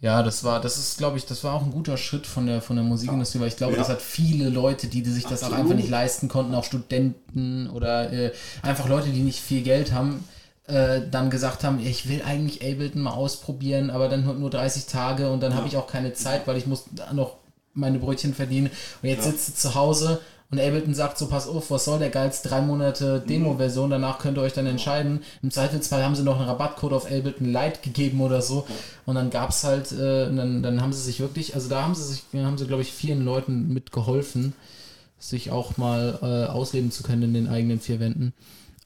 Ja, 0.00 0.22
das 0.22 0.44
war, 0.44 0.60
das 0.60 0.76
ist, 0.76 0.98
glaube 0.98 1.16
ich, 1.16 1.24
das 1.24 1.42
war 1.44 1.54
auch 1.54 1.62
ein 1.62 1.70
guter 1.70 1.96
Schritt 1.96 2.26
von 2.26 2.46
der, 2.46 2.60
von 2.60 2.76
der 2.76 2.84
Musikindustrie, 2.84 3.40
weil 3.40 3.48
ich 3.48 3.56
glaube, 3.56 3.72
Ja. 3.72 3.78
das 3.78 3.88
hat 3.88 4.02
viele 4.02 4.50
Leute, 4.50 4.86
die, 4.86 5.02
die 5.02 5.10
sich 5.10 5.24
das 5.24 5.42
auch 5.42 5.46
Absolut. 5.46 5.60
einfach 5.64 5.76
nicht 5.76 5.88
leisten 5.88 6.28
konnten, 6.28 6.54
auch 6.54 6.64
Studenten 6.64 7.70
oder 7.70 8.12
äh, 8.12 8.32
einfach 8.62 8.86
Leute, 8.88 9.08
die 9.10 9.22
nicht 9.22 9.40
viel 9.40 9.62
Geld 9.62 9.92
haben, 9.92 10.22
äh, 10.66 11.02
dann 11.10 11.30
gesagt 11.30 11.62
haben, 11.64 11.78
ich 11.78 12.08
will 12.08 12.22
eigentlich 12.26 12.62
Ableton 12.62 13.02
mal 13.02 13.12
ausprobieren, 13.12 13.90
aber 13.90 14.08
dann 14.08 14.24
nur 14.40 14.50
30 14.50 14.86
Tage 14.86 15.30
und 15.30 15.42
dann 15.42 15.54
habe 15.54 15.68
ich 15.68 15.76
auch 15.76 15.86
keine 15.86 16.12
Zeit, 16.14 16.46
weil 16.46 16.56
ich 16.56 16.66
muss 16.66 16.84
da 16.94 17.12
noch 17.12 17.36
meine 17.74 17.98
Brötchen 17.98 18.34
verdienen. 18.34 18.70
Und 19.02 19.08
jetzt 19.08 19.26
Ja. 19.26 19.32
sitzt 19.32 19.48
du 19.48 19.52
zu 19.54 19.74
Hause 19.74 20.20
und 20.50 20.60
Ableton 20.60 20.94
sagt 20.94 21.18
so, 21.18 21.26
pass 21.26 21.48
auf, 21.48 21.70
was 21.70 21.84
soll 21.84 21.98
der 21.98 22.10
Geiz? 22.10 22.40
Drei 22.42 22.60
Monate 22.62 23.20
Demo-Version, 23.28 23.90
danach 23.90 24.18
könnt 24.20 24.38
ihr 24.38 24.42
euch 24.42 24.52
dann 24.52 24.66
entscheiden. 24.66 25.22
Im 25.42 25.50
Zweifelsfall 25.50 26.04
haben 26.04 26.14
sie 26.14 26.22
noch 26.22 26.36
einen 26.38 26.48
Rabattcode 26.48 26.92
auf 26.92 27.06
Ableton 27.06 27.52
Lite 27.52 27.80
gegeben 27.82 28.20
oder 28.20 28.40
so. 28.40 28.64
Und 29.04 29.16
dann 29.16 29.30
gab 29.30 29.50
es 29.50 29.64
halt, 29.64 29.90
äh, 29.92 30.32
dann, 30.34 30.62
dann 30.62 30.80
haben 30.80 30.92
sie 30.92 31.02
sich 31.02 31.20
wirklich, 31.20 31.54
also 31.54 31.68
da 31.68 31.82
haben 31.82 31.94
sie 31.94 32.04
sich, 32.04 32.22
haben 32.34 32.56
sie, 32.56 32.66
glaube 32.66 32.82
ich, 32.82 32.92
vielen 32.92 33.24
Leuten 33.24 33.72
mitgeholfen, 33.74 34.52
sich 35.18 35.50
auch 35.50 35.76
mal 35.76 36.18
äh, 36.22 36.50
ausleben 36.50 36.90
zu 36.90 37.02
können 37.02 37.22
in 37.22 37.34
den 37.34 37.48
eigenen 37.48 37.80
vier 37.80 37.98
Wänden. 38.00 38.32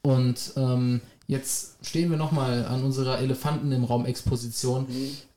Und 0.02 0.52
ähm, 0.56 1.00
jetzt 1.28 1.76
stehen 1.86 2.10
wir 2.10 2.16
nochmal 2.16 2.64
an 2.64 2.82
unserer 2.82 3.20
Elefanten 3.20 3.70
im 3.70 3.84
Raum 3.84 4.06
Exposition. 4.06 4.86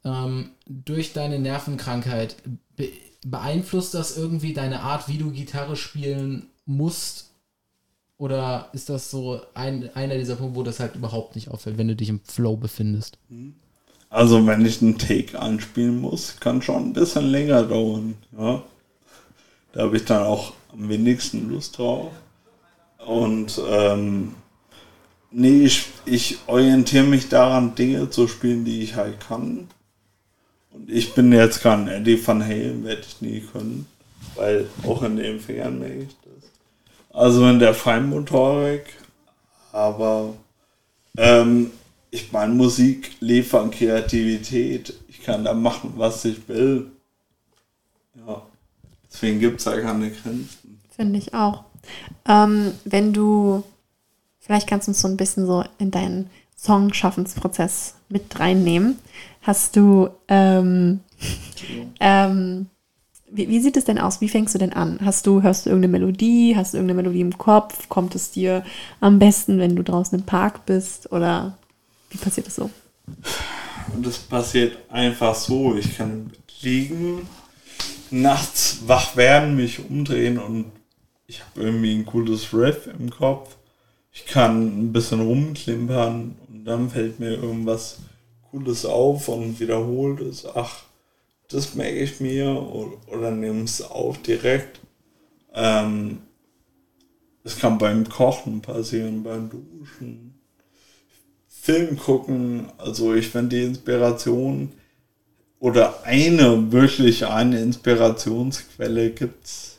Ähm, 0.03 0.50
durch 0.65 1.13
deine 1.13 1.38
Nervenkrankheit 1.38 2.36
be 2.75 2.89
beeinflusst 3.24 3.93
das 3.93 4.17
irgendwie 4.17 4.53
deine 4.53 4.81
Art, 4.81 5.07
wie 5.07 5.19
du 5.19 5.29
Gitarre 5.29 5.75
spielen 5.75 6.48
musst? 6.65 7.29
Oder 8.17 8.69
ist 8.74 8.89
das 8.89 9.12
so 9.12 9.41
ein, 9.53 9.91
einer 9.93 10.17
dieser 10.17 10.38
Punkte, 10.38 10.55
wo 10.55 10.63
das 10.63 10.79
halt 10.79 10.95
überhaupt 10.95 11.36
nicht 11.36 11.50
auffällt, 11.50 11.77
wenn 11.77 11.88
du 11.88 11.95
dich 11.95 12.10
im 12.10 12.19
Flow 12.24 12.55
befindest? 12.55 13.19
Also 14.10 14.45
wenn 14.48 14.65
ich 14.65 14.81
einen 14.81 14.98
Take 14.98 15.39
einspielen 15.39 16.01
muss, 16.01 16.38
kann 16.39 16.63
schon 16.63 16.88
ein 16.88 16.93
bisschen 16.93 17.25
länger 17.25 17.62
dauern. 17.63 18.15
Ja. 18.36 18.63
Da 19.74 19.83
habe 19.83 19.98
ich 19.98 20.05
dann 20.05 20.24
auch 20.24 20.53
am 20.74 20.89
wenigsten 20.89 21.50
Lust 21.50 21.77
drauf. 21.77 22.12
Und 23.05 23.62
ähm, 23.69 24.33
nee, 25.31 25.65
ich, 25.65 25.88
ich 26.05 26.38
orientiere 26.47 27.05
mich 27.05 27.29
daran, 27.29 27.75
Dinge 27.75 28.09
zu 28.09 28.27
spielen, 28.27 28.65
die 28.65 28.81
ich 28.81 28.95
halt 28.95 29.19
kann. 29.19 29.67
Und 30.71 30.89
ich 30.89 31.13
bin 31.13 31.31
jetzt 31.33 31.61
kein 31.61 31.88
Eddie 31.88 32.25
Van 32.25 32.43
Halen, 32.43 32.83
werde 32.83 33.01
ich 33.01 33.21
nie 33.21 33.41
können. 33.41 33.88
Weil 34.35 34.67
auch 34.85 35.03
in 35.03 35.17
den 35.17 35.39
Fingern 35.39 35.79
merke 35.79 36.03
ich 36.03 36.15
das. 36.23 36.50
Also 37.13 37.45
in 37.47 37.59
der 37.59 37.73
Feinmotorik. 37.73 38.85
Aber 39.73 40.33
ähm, 41.17 41.71
ich 42.11 42.31
meine, 42.31 42.53
Musik 42.53 43.11
liefert 43.19 43.71
Kreativität. 43.73 44.93
Ich 45.07 45.21
kann 45.21 45.43
da 45.43 45.53
machen, 45.53 45.93
was 45.95 46.23
ich 46.25 46.47
will. 46.47 46.91
Ja. 48.15 48.41
Deswegen 49.11 49.39
gibt 49.39 49.59
es 49.59 49.65
da 49.65 49.79
keine 49.79 50.11
Grenzen. 50.11 50.79
Finde 50.89 51.19
ich 51.19 51.33
auch. 51.33 51.63
Ähm, 52.27 52.73
wenn 52.85 53.11
du, 53.13 53.63
vielleicht 54.41 54.67
kannst 54.67 54.88
du 54.88 54.91
uns 54.91 55.00
so 55.00 55.07
ein 55.07 55.17
bisschen 55.17 55.45
so 55.45 55.63
in 55.77 55.91
deinen 55.91 56.29
Songschaffensprozess 56.57 57.95
mit 58.10 58.39
reinnehmen. 58.39 59.00
Hast 59.41 59.75
du, 59.75 60.10
ähm, 60.27 61.00
ähm, 62.00 62.67
wie, 63.31 63.48
wie 63.48 63.60
sieht 63.62 63.77
es 63.77 63.86
denn 63.86 63.98
aus? 63.98 64.21
Wie 64.21 64.29
fängst 64.29 64.53
du 64.53 64.60
denn 64.60 64.74
an? 64.74 65.00
Hast 65.03 65.25
du, 65.25 65.41
hörst 65.41 65.65
du 65.65 65.69
irgendeine 65.69 65.93
Melodie? 65.93 66.55
Hast 66.55 66.74
du 66.74 66.77
irgendeine 66.77 67.01
Melodie 67.01 67.21
im 67.21 67.38
Kopf? 67.38 67.88
Kommt 67.89 68.13
es 68.13 68.31
dir 68.31 68.63
am 69.00 69.17
besten, 69.17 69.57
wenn 69.57 69.75
du 69.75 69.83
draußen 69.83 70.19
im 70.19 70.25
Park 70.25 70.65
bist? 70.65 71.12
Oder 71.12 71.57
wie 72.10 72.17
passiert 72.17 72.48
das 72.48 72.57
so? 72.57 72.69
Und 73.95 74.05
das 74.05 74.19
passiert 74.19 74.77
einfach 74.89 75.33
so. 75.33 75.75
Ich 75.75 75.98
kann 75.98 76.31
liegen, 76.62 77.27
nachts 78.12 78.81
wach 78.86 79.15
werden, 79.15 79.55
mich 79.55 79.79
umdrehen 79.89 80.38
und 80.38 80.65
ich 81.27 81.41
habe 81.41 81.62
irgendwie 81.62 81.95
ein 81.95 82.05
cooles 82.05 82.53
Riff 82.53 82.88
im 82.88 83.10
Kopf. 83.10 83.55
Ich 84.12 84.25
kann 84.25 84.68
ein 84.68 84.91
bisschen 84.91 85.22
rumklimpern 85.22 86.36
und 86.50 86.65
dann 86.65 86.89
fällt 86.89 87.20
mir 87.20 87.32
irgendwas 87.32 88.00
Cooles 88.50 88.86
auf 88.86 89.30
und 89.30 89.60
wiederholt 89.60 90.20
es. 90.20 90.46
Ach, 90.46 90.84
das 91.48 91.75
merke 91.75 92.00
ich 92.00 92.20
mir 92.20 92.50
oder, 92.50 92.98
oder 93.08 93.32
nehme 93.32 93.63
es 93.63 93.82
auf 93.82 94.22
direkt. 94.22 94.82
Ähm, 95.53 96.20
es 97.44 97.57
kann 97.57 97.77
beim 97.77 98.07
Kochen 98.07 98.62
passieren, 98.62 99.24
beim 99.24 99.50
Duschen. 99.50 100.35
Film 101.48 101.98
gucken, 101.98 102.72
also 102.77 103.14
ich 103.14 103.29
finde 103.29 103.55
die 103.55 103.64
Inspiration 103.64 104.72
oder 105.59 106.03
eine, 106.03 106.72
wirklich 106.72 107.25
eine 107.25 107.62
Inspirationsquelle 107.62 109.12
gibt's 109.12 109.71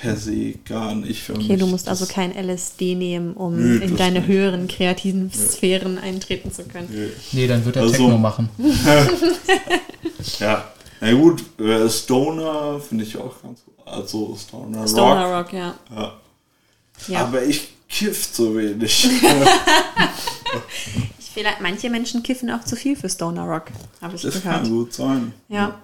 per 0.00 0.16
se 0.16 0.54
gar 0.66 0.94
nicht 0.94 1.22
für 1.22 1.34
Okay, 1.34 1.48
mich. 1.48 1.58
du 1.58 1.66
musst 1.66 1.86
Das- 1.86 2.00
also 2.00 2.12
kein 2.12 2.32
LSD 2.34 2.94
nehmen, 2.94 3.34
um 3.34 3.56
Nö, 3.56 3.76
in 3.80 3.90
das 3.90 3.98
deine 3.98 4.20
nicht. 4.20 4.28
höheren 4.28 4.66
kreativen 4.68 5.30
Sphären 5.32 5.98
eintreten 5.98 6.50
zu 6.52 6.64
können. 6.64 6.88
Nö. 6.90 7.08
Nee, 7.32 7.46
dann 7.46 7.64
wird 7.64 7.76
er 7.76 7.82
Also- 7.82 7.94
Techno 7.94 8.18
machen. 8.18 8.48
Ja, 10.38 10.64
na 11.00 11.12
gut, 11.12 11.42
äh, 11.60 11.88
Stoner 11.88 12.78
finde 12.80 13.04
ich 13.04 13.16
auch 13.16 13.42
ganz 13.42 13.60
gut. 13.64 13.74
Also 13.86 14.36
Stoner, 14.38 14.86
Stoner 14.86 15.24
Rock. 15.26 15.46
Rock, 15.46 15.52
ja. 15.54 15.74
Ja. 15.94 16.12
ja. 17.08 17.20
Aber 17.20 17.42
ich 17.42 17.68
kiff 17.88 18.32
zu 18.32 18.56
wenig. 18.56 19.08
Ich, 21.18 21.26
vielleicht, 21.32 21.60
manche 21.60 21.88
Menschen 21.90 22.22
kiffen 22.24 22.50
auch 22.50 22.64
zu 22.64 22.74
viel 22.74 22.96
für 22.96 23.08
Stoner 23.08 23.44
Rock, 23.44 23.66
habe 24.00 24.16
ich 24.16 24.22
Das 24.22 24.34
gehört. 24.42 24.62
kann 24.62 24.68
gut 24.68 24.92
sein. 24.92 25.32
Ja. 25.48 25.80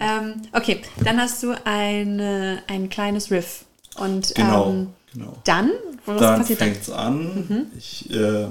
Ähm, 0.00 0.42
okay, 0.52 0.82
dann 1.04 1.18
hast 1.18 1.42
du 1.42 1.54
eine, 1.64 2.62
ein 2.66 2.88
kleines 2.88 3.30
Riff. 3.30 3.64
Und 3.96 4.34
Genau, 4.34 4.70
ähm, 4.70 4.88
genau. 5.12 5.36
dann, 5.44 5.70
was 6.06 6.20
Dann 6.20 6.44
fängt 6.44 6.82
es 6.82 6.90
an. 6.90 7.70
Ich 7.76 8.10
äh, 8.10 8.48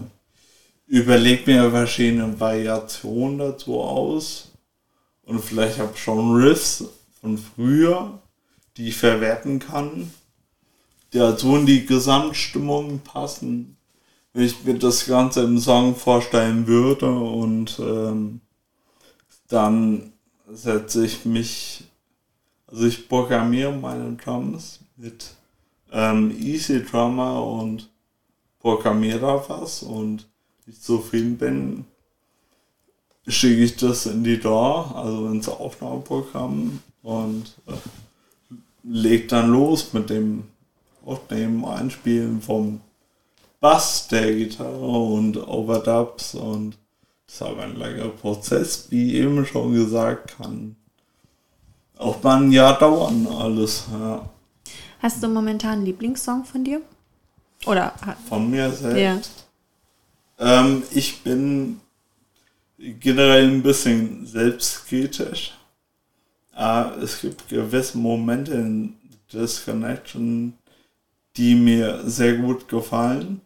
überlege 0.87 1.51
mir 1.51 1.71
verschiedene 1.71 2.39
Variationen 2.39 3.39
dazu 3.39 3.79
aus. 3.79 4.51
Und 5.23 5.41
vielleicht 5.41 5.79
habe 5.79 5.91
ich 5.93 6.01
schon 6.01 6.35
Riffs 6.35 6.83
von 7.21 7.37
früher, 7.37 8.19
die 8.77 8.89
ich 8.89 8.95
verwerten 8.97 9.59
kann, 9.59 10.11
die 11.13 11.19
dazu 11.19 11.55
in 11.55 11.65
die 11.65 11.85
Gesamtstimmung 11.85 12.99
passen. 12.99 13.77
Wenn 14.33 14.45
ich 14.45 14.63
mir 14.63 14.75
das 14.75 15.05
Ganze 15.05 15.43
im 15.43 15.57
Song 15.59 15.95
vorstellen 15.95 16.67
würde 16.67 17.11
und 17.11 17.79
ähm, 17.79 18.41
dann 19.47 20.13
setze 20.51 21.05
ich 21.05 21.25
mich, 21.25 21.83
also 22.67 22.85
ich 22.85 23.07
programmiere 23.07 23.71
meine 23.71 24.13
Drums 24.13 24.79
mit 24.95 25.31
ähm, 25.91 26.35
Easy 26.39 26.83
Drummer 26.83 27.43
und 27.43 27.89
programmiere 28.59 29.19
da 29.19 29.45
was 29.47 29.83
und 29.83 30.27
ich 30.67 30.81
zufrieden 30.81 31.37
bin, 31.37 31.85
schicke 33.27 33.63
ich 33.63 33.77
das 33.77 34.05
in 34.05 34.23
die 34.23 34.39
DAW, 34.39 34.95
also 34.95 35.27
ins 35.27 35.49
Aufnahmeprogramm 35.49 36.81
und 37.03 37.55
äh, 37.67 37.73
leg 38.83 39.29
dann 39.29 39.51
los 39.51 39.93
mit 39.93 40.09
dem 40.09 40.43
Aufnehmen, 41.05 41.65
Einspielen 41.65 42.41
vom 42.41 42.81
Bass 43.59 44.07
der 44.07 44.33
Gitarre 44.35 44.79
und 44.79 45.37
Overdubs 45.37 46.35
und 46.35 46.77
ist 47.29 47.41
aber 47.43 47.63
ein 47.63 47.75
langer 47.75 48.09
Prozess, 48.09 48.87
wie 48.89 49.15
eben 49.15 49.45
schon 49.45 49.73
gesagt, 49.73 50.37
kann 50.37 50.75
auch 51.97 52.23
mal 52.23 52.41
ein 52.41 52.51
Jahr 52.51 52.79
dauern 52.79 53.27
alles. 53.27 53.85
Ja. 53.91 54.27
Hast 54.99 55.21
du 55.21 55.27
momentan 55.27 55.73
einen 55.73 55.85
Lieblingssong 55.85 56.43
von 56.45 56.63
dir? 56.63 56.81
Oder 57.65 57.93
Von 58.27 58.49
mir 58.49 58.71
selbst. 58.71 59.45
ja. 60.39 60.61
Ähm, 60.61 60.83
ich 60.91 61.21
bin 61.21 61.81
generell 62.77 63.47
ein 63.47 63.61
bisschen 63.61 64.25
selbstkritisch. 64.25 65.53
Äh, 66.55 66.89
es 67.01 67.21
gibt 67.21 67.49
gewisse 67.49 67.97
Momente 67.97 68.53
in 68.53 68.95
Disconnection, 69.31 70.53
die 71.35 71.53
mir 71.53 72.09
sehr 72.09 72.37
gut 72.37 72.67
gefallen. 72.67 73.41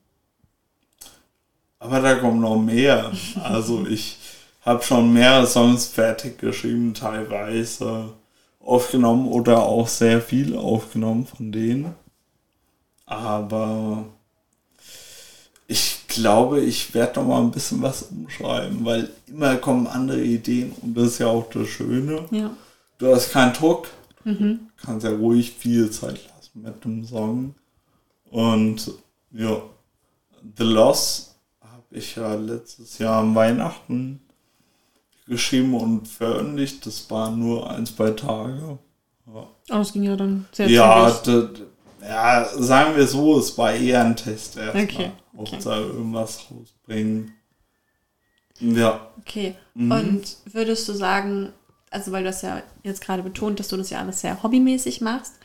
Aber 1.84 2.00
da 2.00 2.16
kommt 2.16 2.40
noch 2.40 2.58
mehr. 2.58 3.12
Also 3.44 3.86
ich 3.86 4.18
habe 4.62 4.82
schon 4.84 5.12
mehrere 5.12 5.46
Songs 5.46 5.86
fertig 5.86 6.38
geschrieben, 6.38 6.94
teilweise 6.94 8.14
aufgenommen 8.62 9.28
oder 9.28 9.64
auch 9.64 9.90
sehr 9.90 10.22
viel 10.22 10.56
aufgenommen 10.56 11.26
von 11.26 11.52
denen. 11.52 11.94
Aber 13.06 14.06
ich 15.68 16.08
glaube, 16.08 16.62
ich 16.62 16.94
werde 16.94 17.20
noch 17.20 17.28
mal 17.28 17.42
ein 17.42 17.52
bisschen 17.52 17.82
was 17.82 18.04
umschreiben, 18.04 18.86
weil 18.86 19.10
immer 19.28 19.58
kommen 19.58 19.86
andere 19.86 20.24
Ideen 20.24 20.72
und 20.82 20.96
das 20.96 21.08
ist 21.08 21.20
ja 21.20 21.28
auch 21.28 21.50
das 21.50 21.68
Schöne. 21.68 22.24
ja. 22.32 22.56
Du 22.98 23.14
hast 23.14 23.34
keinen 23.34 23.52
Druck, 23.52 23.90
kannst 24.78 25.06
ja 25.06 25.12
ruhig 25.12 25.52
viel 25.52 25.92
Zeit 25.92 26.22
lassen 26.30 26.62
mit 26.62 26.86
dem 26.86 27.04
Song. 27.04 27.56
Und 28.32 28.90
ja, 29.32 29.62
The 30.58 30.64
Loss 30.64 31.33
ich 31.94 32.16
ja 32.16 32.34
letztes 32.36 32.98
Jahr 32.98 33.22
am 33.22 33.36
Weihnachten 33.36 34.22
geschrieben 35.28 35.74
und 35.76 36.08
veröffentlicht. 36.08 36.86
Das 36.86 37.10
waren 37.10 37.40
nur 37.40 37.70
ein, 37.70 37.86
zwei 37.86 38.12
Tage. 38.12 38.78
Ja. 39.28 39.34
Oh, 39.34 39.48
das 39.68 39.94
ging 39.94 40.04
ja 40.04 40.16
dann 40.16 40.46
sehr 40.52 40.70
Ja, 40.70 41.10
zügig. 41.24 41.54
d- 41.54 41.60
d- 41.62 42.08
ja, 42.08 42.46
sagen 42.62 42.98
wir 42.98 43.08
so, 43.08 43.40
es 43.40 43.58
war 43.58 43.72
eher 43.74 44.04
ein 44.04 44.16
Test 44.18 44.58
erstmal. 44.58 44.84
Okay, 44.84 45.12
okay. 45.38 45.52
Hauptsache 45.54 45.82
irgendwas 45.82 46.46
rausbringen. 46.52 47.34
Ja, 48.60 49.08
Okay. 49.20 49.56
Mhm. 49.74 49.92
Und 49.92 50.38
würdest 50.54 50.88
du 50.90 50.94
sagen, 50.94 51.54
also 51.90 52.12
weil 52.12 52.24
du 52.24 52.30
das 52.30 52.42
ja 52.42 52.62
jetzt 52.84 53.02
gerade 53.02 53.24
betont, 53.24 53.60
dass 53.60 53.70
du 53.70 53.78
das 53.78 53.90
ja 53.90 54.00
alles 54.00 54.20
sehr 54.22 54.44
hobbymäßig 54.44 55.00
machst. 55.02 55.36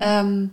Ähm, 0.00 0.50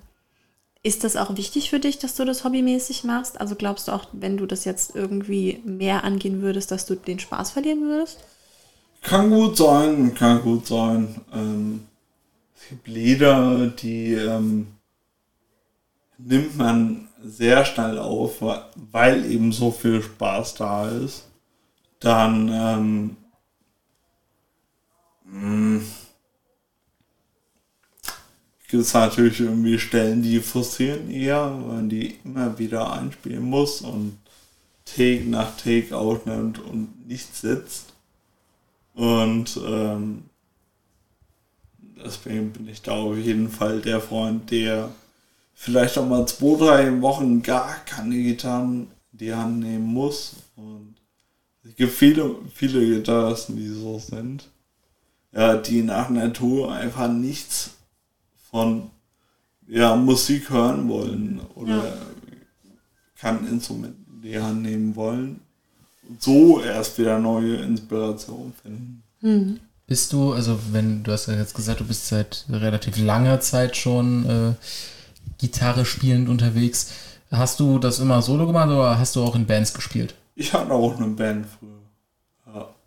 ist 0.81 1.03
das 1.03 1.15
auch 1.15 1.35
wichtig 1.35 1.69
für 1.69 1.79
dich, 1.79 1.99
dass 1.99 2.15
du 2.15 2.25
das 2.25 2.43
hobbymäßig 2.43 3.03
machst? 3.03 3.39
Also 3.39 3.55
glaubst 3.55 3.87
du 3.87 3.91
auch, 3.91 4.05
wenn 4.13 4.37
du 4.37 4.45
das 4.45 4.65
jetzt 4.65 4.95
irgendwie 4.95 5.61
mehr 5.65 6.03
angehen 6.03 6.41
würdest, 6.41 6.71
dass 6.71 6.85
du 6.85 6.95
den 6.95 7.19
Spaß 7.19 7.51
verlieren 7.51 7.81
würdest? 7.81 8.19
Kann 9.01 9.29
gut 9.29 9.57
sein, 9.57 10.13
kann 10.15 10.41
gut 10.41 10.67
sein. 10.67 11.21
Ähm, 11.33 11.87
es 12.55 12.69
gibt 12.69 12.87
Lieder, 12.87 13.67
die 13.67 14.13
ähm, 14.13 14.67
nimmt 16.17 16.57
man 16.57 17.07
sehr 17.23 17.65
schnell 17.65 17.97
auf, 17.99 18.41
weil 18.91 19.29
eben 19.29 19.51
so 19.51 19.71
viel 19.71 20.01
Spaß 20.01 20.55
da 20.55 20.89
ist. 20.89 21.25
Dann 21.99 22.49
ähm, 22.49 23.17
mh, 25.25 25.81
gibt 28.69 28.83
es 28.83 28.93
natürlich 28.93 29.39
irgendwie 29.39 29.79
Stellen, 29.79 30.21
die 30.21 30.39
frustrieren 30.39 31.09
eher, 31.09 31.59
weil 31.65 31.87
die 31.87 32.19
immer 32.23 32.57
wieder 32.59 32.93
einspielen 32.93 33.43
muss 33.43 33.81
und 33.81 34.17
Take 34.85 35.23
nach 35.27 35.57
Take 35.57 35.97
aufnimmt 35.97 36.59
und 36.59 37.07
nicht 37.07 37.35
sitzt. 37.35 37.93
Und 38.93 39.59
ähm, 39.65 40.23
deswegen 42.03 42.51
bin 42.51 42.67
ich 42.67 42.81
da 42.83 42.91
auf 42.91 43.17
jeden 43.17 43.49
Fall 43.49 43.81
der 43.81 44.01
Freund, 44.01 44.51
der 44.51 44.89
vielleicht 45.55 45.97
auch 45.97 46.07
mal 46.07 46.27
zwei, 46.27 46.57
drei 46.57 47.01
Wochen 47.01 47.41
gar 47.41 47.73
keine 47.85 48.21
Gitarren 48.21 48.87
in 49.13 49.17
die 49.17 49.33
Hand 49.33 49.59
nehmen 49.61 49.87
muss. 49.87 50.35
Und 50.55 50.95
es 51.63 51.75
gibt 51.75 51.91
viele, 51.91 52.35
viele 52.53 52.85
Gitarristen, 52.85 53.57
die 53.57 53.67
so 53.67 53.97
sind. 53.97 54.47
Ja, 55.31 55.57
die 55.57 55.81
nach 55.81 56.09
Natur 56.09 56.71
einfach 56.71 57.07
nichts 57.07 57.71
von 58.49 58.89
ja, 59.67 59.95
Musik 59.95 60.49
hören 60.49 60.89
wollen 60.89 61.41
oder 61.55 61.77
ja. 61.77 61.93
kein 63.19 63.47
Instrument 63.47 63.95
in 64.13 64.21
die 64.21 64.39
Hand 64.39 64.63
nehmen 64.63 64.95
wollen. 64.95 65.41
Und 66.07 66.21
so 66.21 66.61
erst 66.61 66.97
wieder 66.97 67.19
neue 67.19 67.57
Inspiration 67.57 68.53
finden. 68.61 69.03
Mhm. 69.21 69.59
Bist 69.85 70.13
du, 70.13 70.33
also 70.33 70.59
wenn 70.71 71.03
du 71.03 71.11
hast 71.11 71.27
ja 71.27 71.35
jetzt 71.35 71.55
gesagt, 71.55 71.79
du 71.79 71.85
bist 71.85 72.07
seit 72.07 72.45
relativ 72.49 72.97
langer 72.97 73.39
Zeit 73.41 73.75
schon 73.75 74.25
äh, 74.29 74.53
Gitarre 75.39 75.85
spielend 75.85 76.29
unterwegs, 76.29 76.91
hast 77.31 77.59
du 77.59 77.79
das 77.79 77.99
immer 77.99 78.21
solo 78.21 78.45
gemacht 78.45 78.69
oder 78.69 78.99
hast 78.99 79.15
du 79.15 79.23
auch 79.23 79.35
in 79.35 79.45
Bands 79.45 79.73
gespielt? 79.73 80.15
Ich 80.35 80.53
hatte 80.53 80.71
auch 80.73 80.97
eine 80.97 81.07
Band 81.07 81.47
früher. 81.47 81.78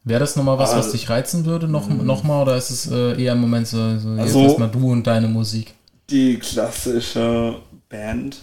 Wäre 0.05 0.21
das 0.21 0.35
nochmal 0.35 0.59
was, 0.59 0.75
was 0.75 0.93
dich 0.93 1.09
reizen 1.09 1.45
würde, 1.45 1.69
noch, 1.69 1.89
mhm. 1.89 2.05
noch 2.05 2.25
mal, 2.25 2.43
oder 2.43 2.57
ist 2.57 2.71
es 2.71 2.91
äh, 2.91 3.23
eher 3.23 3.35
im 3.35 3.41
Moment 3.41 3.69
so, 3.69 3.99
so 3.99 4.09
also, 4.11 4.43
erstmal 4.43 4.69
du 4.69 4.91
und 4.91 5.07
deine 5.07 5.29
Musik? 5.29 5.75
Die 6.11 6.39
klassische 6.39 7.61
Band, 7.89 8.43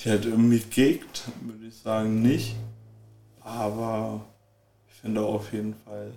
die 0.00 0.10
hat 0.10 0.24
irgendwie 0.24 0.60
gekickt, 0.60 1.24
würde 1.42 1.66
ich 1.66 1.76
sagen, 1.76 2.22
nicht. 2.22 2.56
Aber 3.40 4.24
ich 4.88 4.94
finde 4.94 5.20
auf 5.20 5.52
jeden 5.52 5.74
Fall 5.84 6.12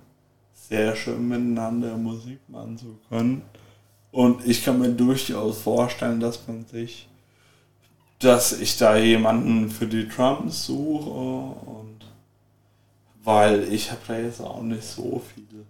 sehr 0.69 0.95
schön 0.95 1.27
miteinander 1.27 1.97
Musik 1.97 2.39
machen 2.47 2.77
zu 2.77 2.97
können. 3.09 3.41
Und 4.11 4.47
ich 4.47 4.63
kann 4.63 4.79
mir 4.79 4.89
durchaus 4.89 5.57
vorstellen, 5.57 6.21
dass 6.21 6.47
man 6.47 6.65
sich, 6.65 7.09
dass 8.19 8.53
ich 8.53 8.77
da 8.77 8.95
jemanden 8.95 9.69
für 9.69 9.87
die 9.87 10.07
Drums 10.07 10.65
suche 10.65 11.09
und 11.09 11.94
weil 13.25 13.73
ich 13.73 13.91
habe 13.91 14.01
da 14.07 14.17
jetzt 14.17 14.39
auch 14.39 14.61
nicht 14.61 14.83
so 14.83 15.21
viel. 15.33 15.65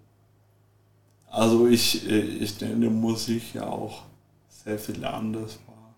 Also 1.28 1.68
ich, 1.68 2.08
ich 2.08 2.62
nenne 2.62 2.90
Musik 2.90 3.56
ja 3.56 3.66
auch 3.66 4.04
sehr 4.48 4.78
viel 4.78 5.04
anders 5.04 5.58
war. 5.66 5.96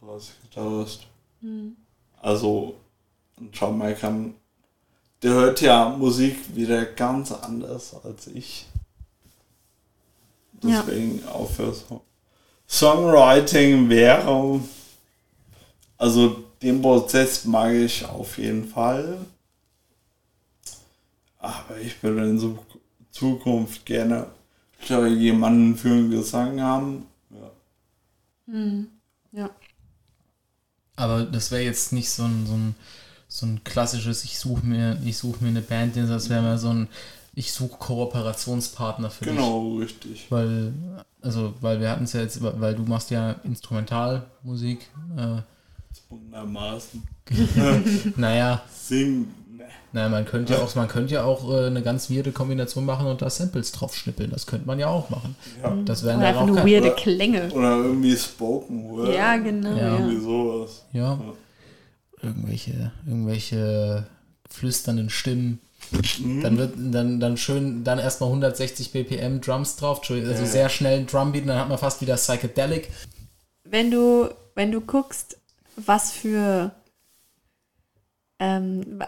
So 0.00 0.12
als 0.12 0.32
Gitarrist. 0.42 1.06
Mhm. 1.40 1.76
Also 2.20 2.76
John 3.52 3.78
Michael, 3.78 4.34
der 5.22 5.32
hört 5.32 5.60
ja 5.62 5.88
Musik 5.88 6.54
wieder 6.54 6.84
ganz 6.84 7.32
anders 7.32 7.94
als 8.04 8.26
ich. 8.28 8.66
Deswegen 10.62 11.20
ja. 11.20 11.32
auch 11.32 11.50
für 11.50 11.72
so 11.72 12.02
Songwriting 12.68 13.88
wäre, 13.88 14.60
also 15.98 16.44
den 16.62 16.82
Prozess 16.82 17.44
mag 17.44 17.72
ich 17.72 18.04
auf 18.04 18.38
jeden 18.38 18.66
Fall. 18.66 19.18
Aber 21.38 21.78
ich 21.80 22.02
würde 22.02 22.28
in 22.28 22.38
so 22.38 22.64
Zukunft 23.10 23.86
gerne 23.86 24.26
jemanden 24.88 25.76
für 25.76 25.88
einen 25.88 26.10
Gesang 26.10 26.60
haben. 26.60 27.06
Ja. 27.30 27.50
Mhm. 28.46 28.88
ja. 29.32 29.50
Aber 30.96 31.24
das 31.24 31.50
wäre 31.50 31.62
jetzt 31.62 31.92
nicht 31.92 32.10
so 32.10 32.24
ein, 32.24 32.46
so 32.46 32.54
ein, 32.54 32.74
so 33.28 33.46
ein 33.46 33.64
klassisches, 33.64 34.24
ich 34.24 34.38
suche 34.38 34.64
mir, 34.64 35.00
ich 35.04 35.18
suche 35.18 35.42
mir 35.42 35.50
eine 35.50 35.60
Band, 35.60 35.96
das 35.96 36.28
wäre 36.28 36.42
mehr 36.42 36.58
so 36.58 36.70
ein, 36.70 36.88
ich 37.34 37.52
suche 37.52 37.76
Kooperationspartner 37.76 39.10
für 39.10 39.24
genau, 39.26 39.42
dich. 39.42 39.42
Genau, 39.42 39.76
richtig. 39.76 40.30
Weil, 40.30 40.72
also, 41.20 41.54
weil 41.60 41.80
wir 41.80 41.90
hatten 41.90 42.04
es 42.04 42.14
ja 42.14 42.22
jetzt, 42.22 42.40
weil 42.42 42.74
du 42.74 42.82
machst 42.82 43.10
ja 43.10 43.32
Instrumentalmusik. 43.44 44.88
Äh, 45.16 45.42
Zwungenermaßen. 45.92 47.02
naja. 48.16 48.62
Singen 48.72 49.34
naja, 49.92 50.08
man 50.08 50.24
könnte 50.26 50.52
ja 50.52 50.58
auch, 50.60 50.74
man 50.74 50.88
könnte 50.88 51.14
ja 51.14 51.24
auch 51.24 51.50
äh, 51.50 51.66
eine 51.66 51.82
ganz 51.82 52.10
weirde 52.10 52.32
Kombination 52.32 52.84
machen 52.84 53.06
und 53.06 53.22
da 53.22 53.30
Samples 53.30 53.72
drauf 53.72 53.96
schnippeln. 53.96 54.30
Das 54.30 54.46
könnte 54.46 54.66
man 54.66 54.78
ja 54.78 54.88
auch 54.88 55.08
machen. 55.10 55.36
Ja. 55.62 55.74
Das 55.84 56.04
wären 56.04 56.18
oder 56.18 56.28
einfach 56.28 56.46
nur 56.46 56.58
weirde 56.58 56.90
Klänge. 56.92 57.50
Oder 57.52 57.76
irgendwie 57.76 58.16
Spoken 58.16 58.90
Word. 58.90 59.14
Ja, 59.14 59.36
genau. 59.36 59.74
Ja. 59.76 59.96
Irgendwie 59.96 60.20
sowas. 60.20 60.84
Ja. 60.92 61.14
ja. 61.14 61.32
Irgendwelche, 62.22 62.92
irgendwelche 63.06 64.06
flüsternden 64.50 65.10
Stimmen. 65.10 65.60
Mhm. 66.18 66.42
Dann 66.42 66.58
wird 66.58 66.74
dann, 66.76 67.20
dann 67.20 67.36
schön, 67.36 67.84
dann 67.84 67.98
erstmal 67.98 68.28
160 68.28 68.92
BPM 68.92 69.40
Drums 69.40 69.76
drauf, 69.76 70.00
also 70.08 70.22
ja. 70.24 70.44
sehr 70.44 70.68
schnell 70.68 70.98
ein 71.00 71.06
Drumbeat, 71.06 71.48
dann 71.48 71.58
hat 71.58 71.68
man 71.68 71.78
fast 71.78 72.00
wieder 72.00 72.16
Psychedelic. 72.16 72.90
Wenn 73.64 73.90
du, 73.90 74.28
wenn 74.54 74.72
du 74.72 74.80
guckst, 74.80 75.38
was 75.76 76.12
für 76.12 76.72
ähm, 78.38 79.02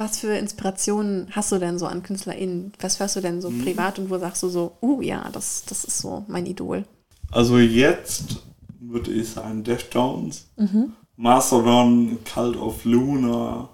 was 0.00 0.18
für 0.18 0.34
Inspirationen 0.34 1.28
hast 1.30 1.52
du 1.52 1.58
denn 1.58 1.78
so 1.78 1.86
an 1.86 2.02
KünstlerInnen? 2.02 2.72
Was 2.80 2.98
hörst 2.98 3.16
du 3.16 3.20
denn 3.20 3.40
so 3.40 3.50
mhm. 3.50 3.62
privat 3.62 3.98
und 3.98 4.10
wo 4.10 4.18
sagst 4.18 4.42
du 4.42 4.48
so, 4.48 4.72
uh 4.80 5.00
ja, 5.02 5.28
das, 5.30 5.64
das 5.66 5.84
ist 5.84 5.98
so 5.98 6.24
mein 6.26 6.46
Idol? 6.46 6.84
Also 7.30 7.58
jetzt 7.58 8.42
würde 8.80 9.12
ich 9.12 9.28
sagen 9.28 9.62
Deftones, 9.62 10.48
mhm. 10.56 10.94
Mastodon, 11.16 12.18
Cult 12.24 12.56
of 12.56 12.84
Luna. 12.84 13.68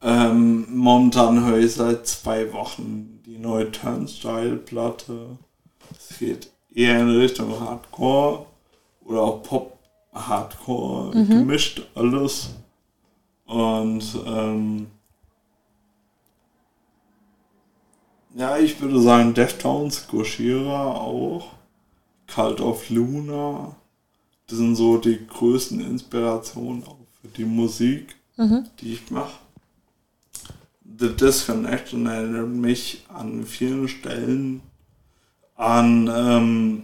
Ähm, 0.00 0.66
momentan 0.70 1.44
höre 1.44 1.58
ich 1.58 1.72
seit 1.72 2.06
zwei 2.06 2.52
Wochen 2.52 3.20
die 3.26 3.38
neue 3.38 3.72
Turnstyle-Platte. 3.72 5.36
Es 5.98 6.18
geht 6.18 6.50
eher 6.72 7.00
in 7.00 7.08
Richtung 7.08 7.58
Hardcore 7.58 8.46
oder 9.04 9.22
auch 9.22 9.42
Pop-Hardcore, 9.42 11.16
mhm. 11.16 11.28
gemischt 11.28 11.82
alles. 11.96 12.50
Und 13.46 14.04
ähm, 14.26 14.88
ja, 18.34 18.58
ich 18.58 18.80
würde 18.80 19.00
sagen 19.00 19.34
Deftones, 19.34 20.08
Goshira 20.08 20.94
auch, 20.94 21.52
Cult 22.26 22.60
of 22.60 22.90
Luna. 22.90 23.76
Das 24.46 24.58
sind 24.58 24.76
so 24.76 24.98
die 24.98 25.26
größten 25.26 25.80
Inspirationen 25.80 26.84
auch 26.84 26.98
für 27.20 27.28
die 27.28 27.44
Musik, 27.44 28.16
mhm. 28.36 28.66
die 28.80 28.94
ich 28.94 29.10
mache. 29.10 29.38
The 30.98 31.14
Disconnection 31.14 32.06
erinnert 32.06 32.48
mich 32.48 33.04
an 33.08 33.44
vielen 33.44 33.88
Stellen 33.88 34.62
an 35.56 36.08
ähm, 36.12 36.82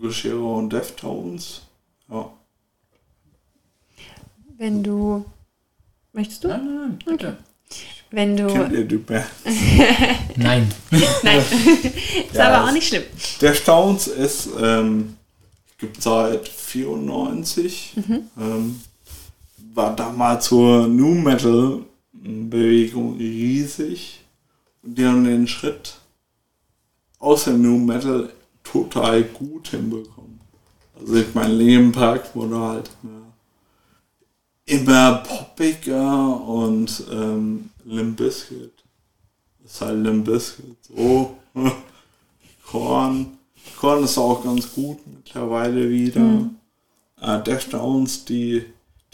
Goshira 0.00 0.58
und 0.58 0.72
Deftones. 0.72 1.62
Ja. 2.08 2.32
Wenn 4.58 4.82
du. 4.82 5.24
Möchtest 6.12 6.44
du? 6.44 6.48
Nein, 6.48 6.64
nein, 6.64 6.98
bitte. 7.04 7.28
Okay. 7.28 7.36
Wenn 8.10 8.36
du. 8.36 8.46
Kennt 8.46 8.72
ihr 8.72 9.04
Band? 9.04 9.26
nein. 10.36 10.72
nein. 11.22 11.38
ist 11.42 12.34
ja, 12.34 12.48
aber 12.48 12.68
auch 12.68 12.72
nicht 12.72 12.88
schlimm. 12.88 13.02
Der 13.40 13.54
Stones 13.54 14.06
ist, 14.06 14.48
ähm, 14.60 15.16
gibt 15.78 16.02
seit 16.02 16.48
94. 16.48 17.94
Mhm. 17.96 18.22
Ähm, 18.38 18.80
war 19.74 19.94
damals 19.94 20.46
zur 20.46 20.86
New 20.86 21.14
Metal 21.14 21.80
Bewegung 22.12 23.16
riesig. 23.16 24.20
Und 24.82 24.96
die 24.96 25.04
haben 25.04 25.24
den 25.24 25.46
Schritt 25.46 25.96
aus 27.18 27.44
dem 27.44 27.60
New 27.60 27.78
Metal 27.78 28.30
total 28.62 29.22
gut 29.24 29.68
hinbekommen. 29.68 30.40
Also 30.98 31.16
ich 31.16 31.34
mein 31.34 31.52
Leben 31.52 31.92
Park 31.92 32.34
wurde 32.34 32.58
halt 32.58 32.90
mehr 33.02 33.25
immer 34.66 35.22
poppiger 35.26 36.40
und 36.40 37.04
ähm, 37.10 37.70
Limp 37.84 38.16
Bizkit 38.16 38.72
ist 39.64 39.80
halt 39.80 40.02
Limp 40.02 40.26
Bizkit. 40.26 40.76
So, 40.82 41.36
Korn. 42.66 43.38
Korn 43.78 44.04
ist 44.04 44.18
auch 44.18 44.42
ganz 44.44 44.72
gut 44.74 44.98
mittlerweile 45.06 45.88
wieder. 45.88 46.20
Mhm. 46.20 46.56
Äh, 47.20 47.42
Deftones, 47.42 48.24
die, 48.24 48.64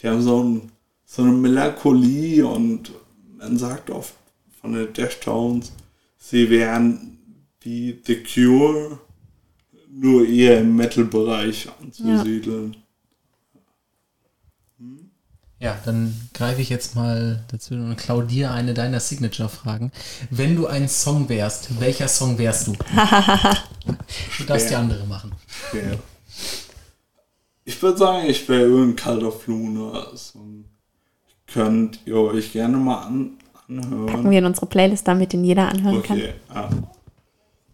die 0.01 0.07
haben 0.07 0.21
so, 0.21 0.43
ein, 0.43 0.71
so 1.05 1.21
eine 1.21 1.31
Melancholie 1.31 2.45
und 2.45 2.91
man 3.37 3.57
sagt 3.57 3.89
oft 3.89 4.15
von 4.59 4.73
den 4.73 4.91
Deftones, 4.91 5.71
sie 6.17 6.49
wären 6.49 7.17
wie 7.61 7.99
The 8.05 8.23
Cure, 8.23 8.99
nur 9.91 10.27
eher 10.27 10.61
im 10.61 10.75
Metal-Bereich 10.75 11.69
anzusiedeln. 11.81 12.73
Ja. 12.73 12.79
Ja, 15.63 15.79
dann 15.85 16.13
greife 16.33 16.61
ich 16.61 16.67
jetzt 16.67 16.93
mal 16.93 17.41
dazu 17.49 17.75
und 17.75 17.95
klaue 17.95 18.25
dir 18.25 18.51
eine 18.51 18.73
deiner 18.73 18.99
Signature-Fragen. 18.99 19.93
Wenn 20.29 20.57
du 20.57 20.67
ein 20.67 20.89
Song 20.89 21.29
wärst, 21.29 21.79
welcher 21.79 22.09
Song 22.09 22.37
wärst 22.37 22.67
du? 22.67 22.73
du 24.37 24.43
darfst 24.45 24.69
die 24.69 24.75
andere 24.75 25.07
machen. 25.07 25.31
Okay. 25.69 25.99
Ich 27.63 27.81
würde 27.81 27.97
sagen, 27.97 28.27
ich 28.27 28.49
wäre 28.49 28.63
irgendein 28.63 28.97
kalter 28.97 29.31
Fluna. 29.31 30.05
könnt 31.47 32.01
ihr 32.03 32.17
euch 32.17 32.51
gerne 32.51 32.75
mal 32.75 33.03
an, 33.03 33.37
anhören. 33.69 34.07
Packen 34.07 34.31
wir 34.31 34.39
in 34.39 34.45
unsere 34.45 34.65
Playlist, 34.65 35.07
damit 35.07 35.31
den 35.31 35.45
jeder 35.45 35.69
anhören 35.69 35.99
okay, 35.99 36.33
kann. 36.49 36.73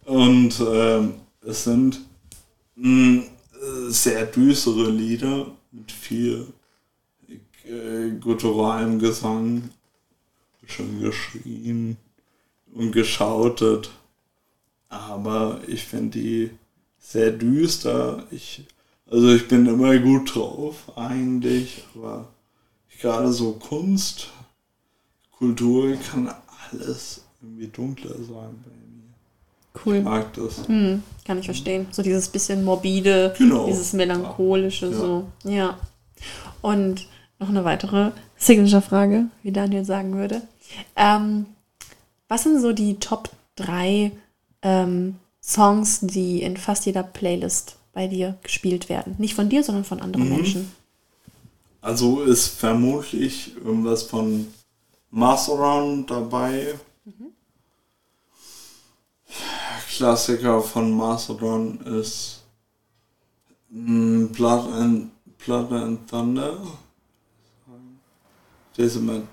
Ja. 0.05 0.13
Und 0.13 0.53
ähm, 0.59 1.13
es 1.43 1.63
sind 1.63 2.01
mh, 2.75 3.23
sehr 3.87 4.27
düstere 4.27 4.91
Lieder 4.91 5.47
mit 5.71 5.91
viel 5.91 6.53
äh, 7.69 8.11
gutturalem 8.19 8.99
Gesang. 8.99 9.69
Schon 10.65 11.01
geschrien 11.01 11.97
und 12.73 12.91
geschautet. 12.91 13.91
Aber 14.89 15.61
ich 15.67 15.83
finde 15.83 16.19
die 16.19 16.51
sehr 16.99 17.31
düster. 17.31 18.23
Ich, 18.31 18.65
also 19.09 19.29
ich 19.33 19.47
bin 19.47 19.65
immer 19.65 19.97
gut 19.97 20.35
drauf 20.35 20.91
eigentlich, 20.95 21.85
aber 21.95 22.27
gerade 22.99 23.31
so 23.31 23.53
Kunst, 23.53 24.29
Kultur 25.31 25.95
kann 26.11 26.33
alles 26.71 27.23
irgendwie 27.41 27.67
dunkler 27.67 28.15
sein 28.15 28.63
bei 28.63 28.71
mir. 28.71 29.85
Cool. 29.85 29.97
Ich 29.97 30.03
mag 30.03 30.33
das. 30.33 30.67
Hm, 30.67 31.03
kann 31.25 31.39
ich 31.39 31.45
verstehen. 31.45 31.87
So 31.91 32.01
dieses 32.01 32.27
bisschen 32.27 32.63
morbide, 32.63 33.33
genau. 33.37 33.65
dieses 33.67 33.93
melancholische, 33.93 34.87
ja. 34.87 34.97
so. 34.97 35.27
Ja. 35.43 35.79
Und 36.61 37.07
noch 37.39 37.49
eine 37.49 37.63
weitere 37.63 38.11
Signature-Frage, 38.37 39.25
wie 39.43 39.51
Daniel 39.51 39.85
sagen 39.85 40.15
würde. 40.15 40.41
Ähm, 40.95 41.45
was 42.27 42.43
sind 42.43 42.61
so 42.61 42.73
die 42.73 42.99
Top 42.99 43.29
3 43.55 44.11
ähm, 44.61 45.15
Songs, 45.41 45.99
die 46.01 46.41
in 46.41 46.57
fast 46.57 46.85
jeder 46.85 47.03
Playlist 47.03 47.77
bei 47.93 48.07
dir 48.07 48.37
gespielt 48.43 48.89
werden? 48.89 49.15
Nicht 49.17 49.33
von 49.33 49.49
dir, 49.49 49.63
sondern 49.63 49.85
von 49.85 50.01
anderen 50.01 50.29
mhm. 50.29 50.35
Menschen. 50.35 50.71
Also 51.81 52.21
ist 52.21 52.47
vermutlich 52.47 53.55
irgendwas 53.55 54.03
von 54.03 54.47
Masteron 55.11 56.05
dabei. 56.05 56.75
Mhm. 57.05 57.31
Klassiker 59.87 60.61
von 60.61 60.91
Mastodon 60.91 61.79
ist 61.81 62.43
mm, 63.69 64.27
Blood 64.27 64.71
and, 64.73 65.11
Blood 65.37 65.71
and 65.71 66.09
Thunder. 66.09 66.57
Decimate 68.79 69.23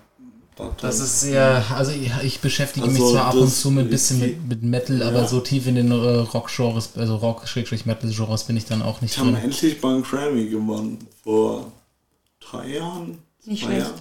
das 0.81 1.01
ist 1.01 1.21
sehr, 1.21 1.63
also 1.75 1.93
ich, 1.93 2.11
ich 2.23 2.41
beschäftige 2.41 2.87
also 2.87 3.03
mich 3.03 3.13
zwar 3.13 3.27
ab 3.27 3.35
und 3.35 3.51
zu 3.51 3.71
mit 3.71 3.87
ein 3.87 3.91
bisschen 3.91 4.21
mit, 4.21 4.49
mit 4.49 4.63
Metal, 4.63 5.01
ja. 5.01 5.09
aber 5.09 5.29
so 5.29 5.41
tief 5.41 5.67
in 5.67 5.75
den 5.75 5.91
äh, 5.91 5.95
Rock-Genres, 5.95 6.93
also 6.97 7.17
Rock-Metal-Genres 7.17 8.45
bin 8.45 8.57
ich 8.57 8.65
dann 8.65 8.81
auch 8.81 9.03
nicht 9.03 9.13
ich 9.13 9.19
habe 9.19 9.37
endlich 9.37 9.81
beim 9.83 10.03
Grammy 10.03 10.49
gewonnen, 10.49 10.99
vor 11.23 11.71
drei 12.41 12.69
Jahren. 12.77 13.19
Nicht 13.45 13.65
schlecht. 13.65 13.93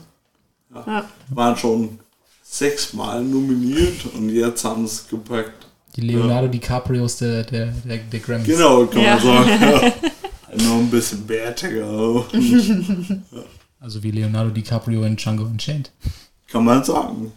Ja. 0.73 0.83
ja. 0.87 1.09
Waren 1.29 1.57
schon 1.57 1.99
sechsmal 2.41 3.21
nominiert 3.21 4.05
und 4.13 4.29
jetzt 4.29 4.63
haben 4.63 4.85
es 4.85 5.07
gepackt. 5.09 5.67
Die 5.97 6.01
Leonardo 6.01 6.45
ja. 6.45 6.51
DiCaprios 6.51 7.17
der, 7.17 7.43
der, 7.43 7.73
der, 7.83 7.97
der 7.97 8.19
Grammys. 8.21 8.47
Genau, 8.47 8.85
kann 8.85 9.03
man 9.03 9.19
sagen. 9.19 9.93
Ja. 10.57 10.63
Noch 10.63 10.77
ein 10.77 10.89
bisschen 10.89 11.27
bärtiger. 11.27 12.25
Also 13.85 14.01
wie 14.01 14.09
Leonardo 14.09 14.49
DiCaprio 14.49 15.03
in 15.03 15.15
Django 15.15 15.43
Unchained. 15.43 15.91
Kann 16.47 16.65
man 16.65 16.83
sagen. 16.83 17.31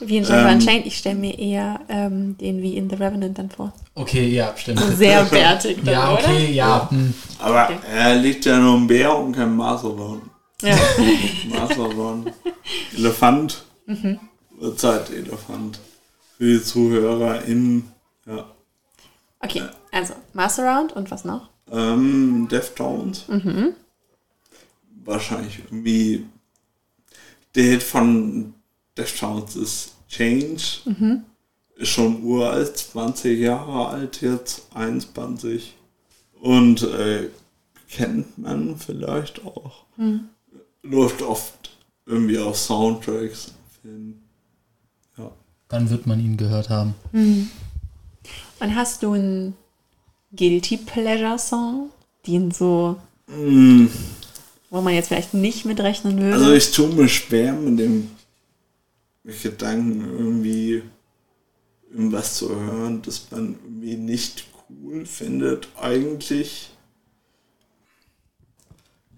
Wie 0.00 0.16
in 0.16 0.24
Django 0.24 0.48
ähm, 0.48 0.54
Unchained, 0.54 0.86
ich 0.86 0.96
stelle 0.96 1.16
mir 1.16 1.38
eher 1.38 1.80
ähm, 1.90 2.38
den 2.38 2.62
wie 2.62 2.74
in 2.78 2.88
The 2.88 2.96
Revenant 2.96 3.36
dann 3.36 3.50
vor. 3.50 3.74
Okay, 3.94 4.26
ja, 4.28 4.54
stimmt. 4.56 4.80
Sehr 4.96 5.24
bärtig 5.24 5.76
dann, 5.84 5.92
Ja, 5.92 6.14
okay, 6.14 6.24
oder? 6.24 6.48
ja. 6.48 6.90
Hm. 6.90 7.12
Aber 7.38 7.64
okay. 7.64 7.76
er 7.92 8.14
liegt 8.14 8.46
ja 8.46 8.58
nur 8.58 8.78
ein 8.78 8.86
Bär 8.86 9.14
und 9.14 9.32
kein 9.32 9.54
Mastodon. 9.54 10.22
Ja. 10.62 10.78
Mastodon. 11.50 12.32
Elefant. 12.96 13.62
Mhm. 13.84 14.20
Zeit-Elefant. 14.74 15.80
Für 16.38 16.44
die 16.44 16.62
ZuhörerInnen. 16.62 17.92
Ja. 18.26 18.46
Okay, 19.40 19.64
also 19.92 20.14
Master 20.32 20.64
Round 20.64 20.94
und 20.94 21.10
was 21.10 21.26
noch? 21.26 21.50
Ähm, 21.70 22.48
Deftones. 22.50 23.28
Mhm 23.28 23.74
wahrscheinlich 25.04 25.58
irgendwie 25.58 26.26
der 27.54 27.64
Hit 27.64 27.82
von 27.82 28.54
Deftones 28.96 29.56
ist 29.56 29.94
Change. 30.08 30.62
Mhm. 30.84 31.24
Ist 31.76 31.88
schon 31.88 32.22
uralt, 32.22 32.76
20 32.76 33.38
Jahre 33.38 33.88
alt 33.88 34.20
jetzt, 34.22 34.68
21. 34.74 35.74
Und 36.40 36.82
äh, 36.82 37.28
kennt 37.88 38.38
man 38.38 38.76
vielleicht 38.76 39.44
auch. 39.44 39.84
Mhm. 39.96 40.28
Läuft 40.82 41.22
oft 41.22 41.76
irgendwie 42.06 42.38
auf 42.38 42.56
Soundtracks. 42.56 43.54
Ja. 45.16 45.30
Dann 45.68 45.90
wird 45.90 46.06
man 46.06 46.20
ihn 46.20 46.36
gehört 46.36 46.68
haben. 46.68 46.94
Mhm. 47.12 47.50
Und 48.60 48.74
hast 48.74 49.02
du 49.02 49.12
einen 49.12 49.54
Guilty 50.36 50.76
Pleasure 50.76 51.38
Song, 51.38 51.90
den 52.26 52.50
so 52.50 52.96
mm 53.26 53.86
wo 54.74 54.80
man 54.80 54.92
jetzt 54.92 55.06
vielleicht 55.06 55.34
nicht 55.34 55.64
mitrechnen 55.64 56.20
würde? 56.20 56.34
Also 56.34 56.52
ich 56.52 56.72
tue 56.72 56.88
mir 56.88 57.08
schwer 57.08 57.52
mit 57.52 57.78
dem 57.78 58.10
Gedanken 59.22 60.00
irgendwie 60.18 60.82
irgendwas 61.92 62.38
zu 62.38 62.50
hören, 62.50 63.00
das 63.02 63.28
man 63.30 63.56
irgendwie 63.62 63.94
nicht 63.94 64.48
cool 64.68 65.06
findet 65.06 65.68
eigentlich. 65.80 66.70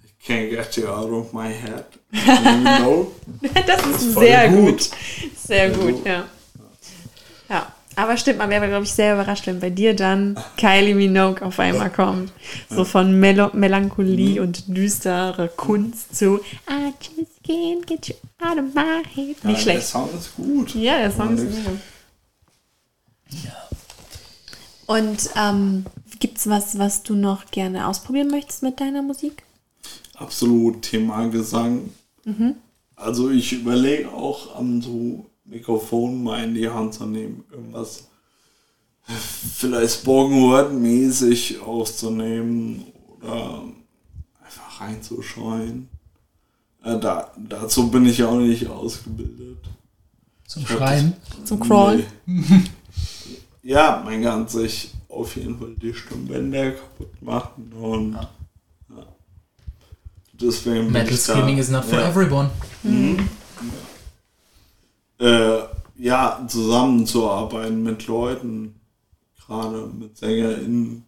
I 0.05 0.31
can't 0.31 0.51
get 0.51 0.77
you 0.77 0.89
out 0.89 1.11
of 1.11 1.33
my 1.33 1.49
head. 1.49 1.87
das 3.67 3.87
ist, 3.87 3.95
das 3.95 4.03
ist 4.03 4.15
sehr 4.15 4.49
gut. 4.51 4.67
gut. 4.67 4.91
Sehr 5.43 5.71
gut, 5.71 6.05
ja. 6.05 6.29
Ja. 7.49 7.76
Aber 7.97 8.19
stimmt, 8.19 8.39
man 8.39 8.51
wäre, 8.51 8.69
glaube 8.69 8.85
ich, 8.85 8.93
sehr 8.93 9.15
überrascht, 9.15 9.47
wenn 9.47 9.59
bei 9.59 9.71
dir 9.71 9.97
dann 9.97 10.39
Kylie 10.59 10.95
Minogue 10.95 11.45
auf 11.45 11.59
einmal 11.59 11.91
kommt. 11.91 12.31
So 12.69 12.85
von 12.85 13.19
Mel 13.19 13.51
Melancholie 13.55 14.41
und 14.41 14.65
düstere 14.69 15.49
Kunst 15.49 16.15
zu 16.15 16.37
I 16.69 16.93
just 17.01 17.43
can't 17.43 17.87
get 17.87 18.09
you 18.09 18.15
out 18.39 18.59
of 18.59 18.75
my 18.75 19.03
head. 19.15 19.43
Nicht 19.45 19.45
ja, 19.45 19.57
schlecht. 19.57 19.79
Der 19.79 19.83
Song 19.83 20.11
ist 20.15 20.37
gut. 20.37 20.75
Ja, 20.75 20.99
der 20.99 21.11
Song 21.11 21.39
ist 21.39 21.47
gut. 21.65 21.79
Ja. 23.45 23.69
Und 24.87 25.31
ähm, 25.35 25.87
gibt 26.21 26.37
es 26.37 26.49
was, 26.49 26.79
was 26.79 27.03
du 27.03 27.15
noch 27.15 27.47
gerne 27.51 27.89
ausprobieren 27.89 28.29
möchtest 28.29 28.63
mit 28.63 28.79
deiner 28.79 29.03
Musik? 29.03 29.43
Absolut, 30.15 30.83
Thema 30.83 31.29
Gesang. 31.29 31.91
Mhm. 32.25 32.57
Also 32.95 33.31
ich 33.31 33.53
überlege 33.53 34.11
auch 34.13 34.57
an 34.57 34.83
so 34.83 35.27
Mikrofon 35.47 36.23
mal 36.23 36.45
in 36.45 36.55
die 36.55 36.69
Hand 36.69 36.95
zu 36.95 37.07
nehmen, 37.07 37.45
irgendwas 37.51 38.09
vielleicht 39.07 40.01
Spoken 40.01 40.43
Word 40.43 40.73
mäßig 40.73 41.61
aufzunehmen 41.61 42.87
oder 43.21 43.63
einfach 44.45 44.81
reinzuschreien. 44.81 45.89
Äh, 46.83 46.99
da, 46.99 47.31
dazu 47.37 47.91
bin 47.91 48.07
ich 48.07 48.23
auch 48.25 48.39
nicht 48.39 48.67
ausgebildet. 48.67 49.59
Zum 50.47 50.67
Schreien? 50.67 51.15
Zum 51.45 51.61
Crawl? 51.61 52.05
Nee. 52.25 52.63
ja, 53.63 54.03
man 54.05 54.23
kann 54.23 54.49
sich 54.49 54.91
auf 55.09 55.37
jeden 55.37 55.59
Fall 55.59 55.75
die 55.77 55.95
Stimmbänder 55.95 56.73
kaputt 56.73 57.23
machen 57.23 57.73
und 57.73 58.13
ja. 58.13 58.31
Ja. 58.91 59.07
deswegen 60.33 60.91
Metal 60.93 61.17
Screaming 61.17 61.59
is 61.59 61.69
not 61.69 61.85
for 61.85 61.99
ja. 61.99 62.09
everyone. 62.09 62.51
Mhm 62.83 63.29
äh, 65.19 65.59
ja, 65.97 66.45
zusammenzuarbeiten 66.47 67.83
mit 67.83 68.07
Leuten, 68.07 68.81
gerade 69.47 69.87
mit 69.87 70.17
SängerInnen, 70.17 71.05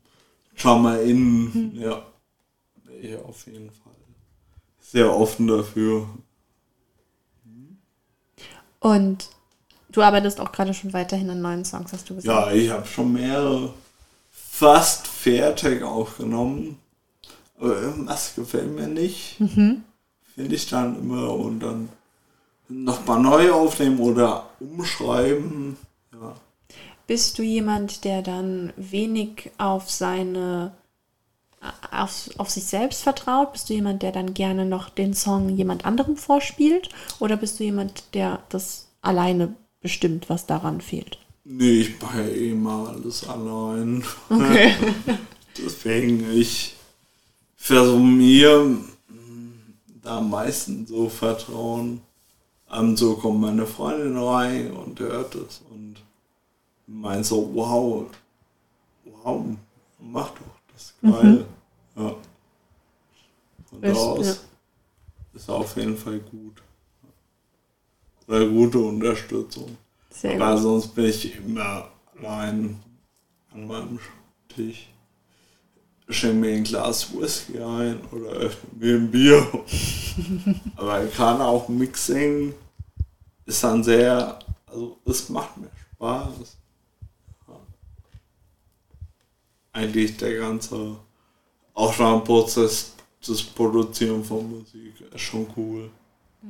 DrummerInnen, 0.61 1.73
mhm. 1.73 1.81
ja, 1.81 2.03
ja, 3.03 3.19
auf 3.21 3.47
jeden 3.47 3.71
Fall. 3.71 3.93
Sehr 4.81 5.15
offen 5.15 5.47
dafür. 5.47 6.09
Und 8.81 9.29
du 9.91 10.03
arbeitest 10.03 10.41
auch 10.41 10.53
gerade 10.53 10.73
schon 10.73 10.93
weiterhin 10.93 11.31
an 11.31 11.43
neuen 11.43 11.65
Songs, 11.65 11.93
hast 11.93 12.09
du 12.09 12.17
gesagt. 12.17 12.47
Ja, 12.47 12.53
ich 12.53 12.71
habe 12.71 12.87
schon 12.87 13.13
mehrere 13.13 13.75
fast 14.31 15.07
fertig 15.07 15.83
aufgenommen. 15.83 16.79
Aber 17.59 17.81
irgendwas 17.81 18.35
gefällt 18.35 18.75
mir 18.75 18.87
nicht. 18.87 19.37
Finde 19.37 20.55
ich 20.55 20.69
dann 20.69 20.99
immer 20.99 21.33
und 21.33 21.61
dann 21.61 21.89
nochmal 22.69 23.21
neu 23.21 23.53
aufnehmen 23.53 23.99
oder 23.99 24.51
umschreiben. 24.61 25.77
Ja. 26.13 26.35
Bist 27.07 27.39
du 27.39 27.43
jemand, 27.43 28.05
der 28.05 28.23
dann 28.23 28.73
wenig 28.77 29.51
auf 29.59 29.91
seine 29.91 30.73
auf, 31.91 32.31
auf 32.37 32.51
sich 32.51 32.65
selbst 32.65 33.03
vertraut? 33.03 33.53
Bist 33.53 33.69
du 33.69 33.75
jemand, 33.75 34.03
der 34.03 34.13
dann 34.13 34.35
gerne 34.35 34.65
noch 34.65 34.89
den 34.91 35.15
Song 35.15 35.49
jemand 35.49 35.85
anderem 35.85 36.17
vorspielt? 36.17 36.89
Oder 37.19 37.37
bist 37.37 37.59
du 37.59 37.65
jemand, 37.65 38.15
der 38.15 38.41
das 38.49 38.89
alleine 39.03 39.55
bestimmt, 39.81 40.29
was 40.29 40.47
daran 40.47 40.81
fehlt? 40.81 41.19
Nee, 41.45 41.81
ich 41.81 42.01
mache 42.01 42.23
ja 42.23 42.29
eh 42.29 42.55
mal 42.55 42.89
alles 42.89 43.27
allein. 43.27 44.05
Okay. 44.29 44.75
Deswegen, 45.57 46.31
ich 46.33 46.77
versuche 47.57 47.99
mir 47.99 48.79
da 50.03 50.19
am 50.19 50.31
meisten 50.31 50.87
so 50.87 51.09
vertrauen. 51.09 52.03
Ähm, 52.71 52.97
so 52.97 53.17
kommt 53.17 53.41
meine 53.41 53.67
Freundin 53.67 54.17
rein 54.17 54.73
und 54.73 54.99
hört 55.01 55.35
es 55.35 55.63
und 55.71 55.97
meint 56.87 57.25
so, 57.25 57.51
wow, 57.55 58.07
wow, 59.05 59.45
mach 59.99 60.31
doch, 60.31 60.41
das 60.73 60.83
ist 60.83 61.01
geil. 61.03 61.47
Ja. 61.97 62.15
Von 63.67 63.81
da 63.81 63.89
Ist- 63.89 63.99
aus 63.99 64.27
ja. 64.27 64.35
ist 65.35 65.51
auf 65.51 65.77
jeden 65.77 65.97
Fall 65.97 66.19
gut. 66.21 66.63
Oder 68.27 68.47
gute 68.47 68.79
Unterstützung. 68.79 69.77
Sehr 70.11 70.41
Aber 70.41 70.55
gut. 70.55 70.63
sonst 70.63 70.89
bin 70.95 71.07
ich 71.07 71.37
immer 71.39 71.89
allein 72.19 72.79
an 73.53 73.67
meinem 73.67 73.99
Tisch. 74.49 74.89
Schenke 76.11 76.37
mir 76.37 76.57
ein 76.57 76.65
Glas 76.65 77.13
Whisky 77.13 77.59
ein 77.59 78.01
oder 78.13 78.31
öffne 78.31 78.71
mir 78.79 78.95
ein 78.95 79.11
Bier. 79.11 79.47
Aber 80.77 81.05
gerade 81.07 81.45
auch 81.45 81.69
Mixing 81.69 82.55
ist 83.45 83.63
dann 83.63 83.85
sehr, 83.85 84.39
also 84.67 84.99
es 85.05 85.29
macht 85.29 85.57
mir 85.57 85.71
Spaß. 85.95 86.57
Eigentlich 89.73 90.17
der 90.17 90.39
ganze 90.39 90.97
Aufnahmeprozess, 91.75 92.95
das 93.25 93.43
Produzieren 93.43 94.25
von 94.25 94.51
Musik 94.51 95.01
ist 95.13 95.21
schon 95.21 95.47
cool. 95.57 95.91
Ja, 96.43 96.49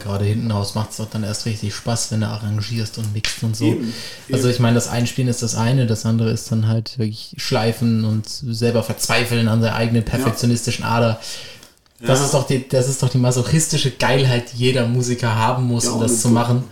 gerade 0.00 0.24
hinten 0.24 0.50
raus 0.50 0.74
macht 0.74 0.90
es 0.90 0.96
doch 0.96 1.08
dann 1.10 1.22
erst 1.24 1.46
richtig 1.46 1.74
Spaß, 1.74 2.10
wenn 2.10 2.20
du 2.20 2.26
arrangierst 2.28 2.98
und 2.98 3.12
mixt 3.12 3.42
und 3.42 3.56
so. 3.56 3.66
Eben, 3.66 3.92
Also 4.32 4.48
ich 4.48 4.58
meine, 4.58 4.74
das 4.74 4.88
Einspielen 4.88 5.28
ist 5.28 5.42
das 5.42 5.54
eine, 5.54 5.86
das 5.86 6.04
andere 6.06 6.30
ist 6.30 6.50
dann 6.50 6.66
halt 6.66 6.98
wirklich 6.98 7.34
schleifen 7.36 8.04
und 8.04 8.28
selber 8.28 8.82
verzweifeln 8.82 9.48
an 9.48 9.60
der 9.60 9.74
eigenen 9.76 10.04
perfektionistischen 10.04 10.84
Ader. 10.84 11.20
Das, 12.00 12.18
Ja. 12.20 12.24
ist 12.26 12.34
doch 12.34 12.46
die, 12.46 12.68
das 12.68 12.88
ist 12.88 13.02
doch 13.02 13.08
die 13.08 13.18
masochistische 13.18 13.90
Geilheit, 13.92 14.52
die 14.52 14.58
jeder 14.58 14.86
Musiker 14.86 15.34
haben 15.34 15.64
muss, 15.64 15.84
Ja, 15.84 15.92
um 15.92 16.00
das 16.00 16.20
zu 16.20 16.28
machen. 16.28 16.64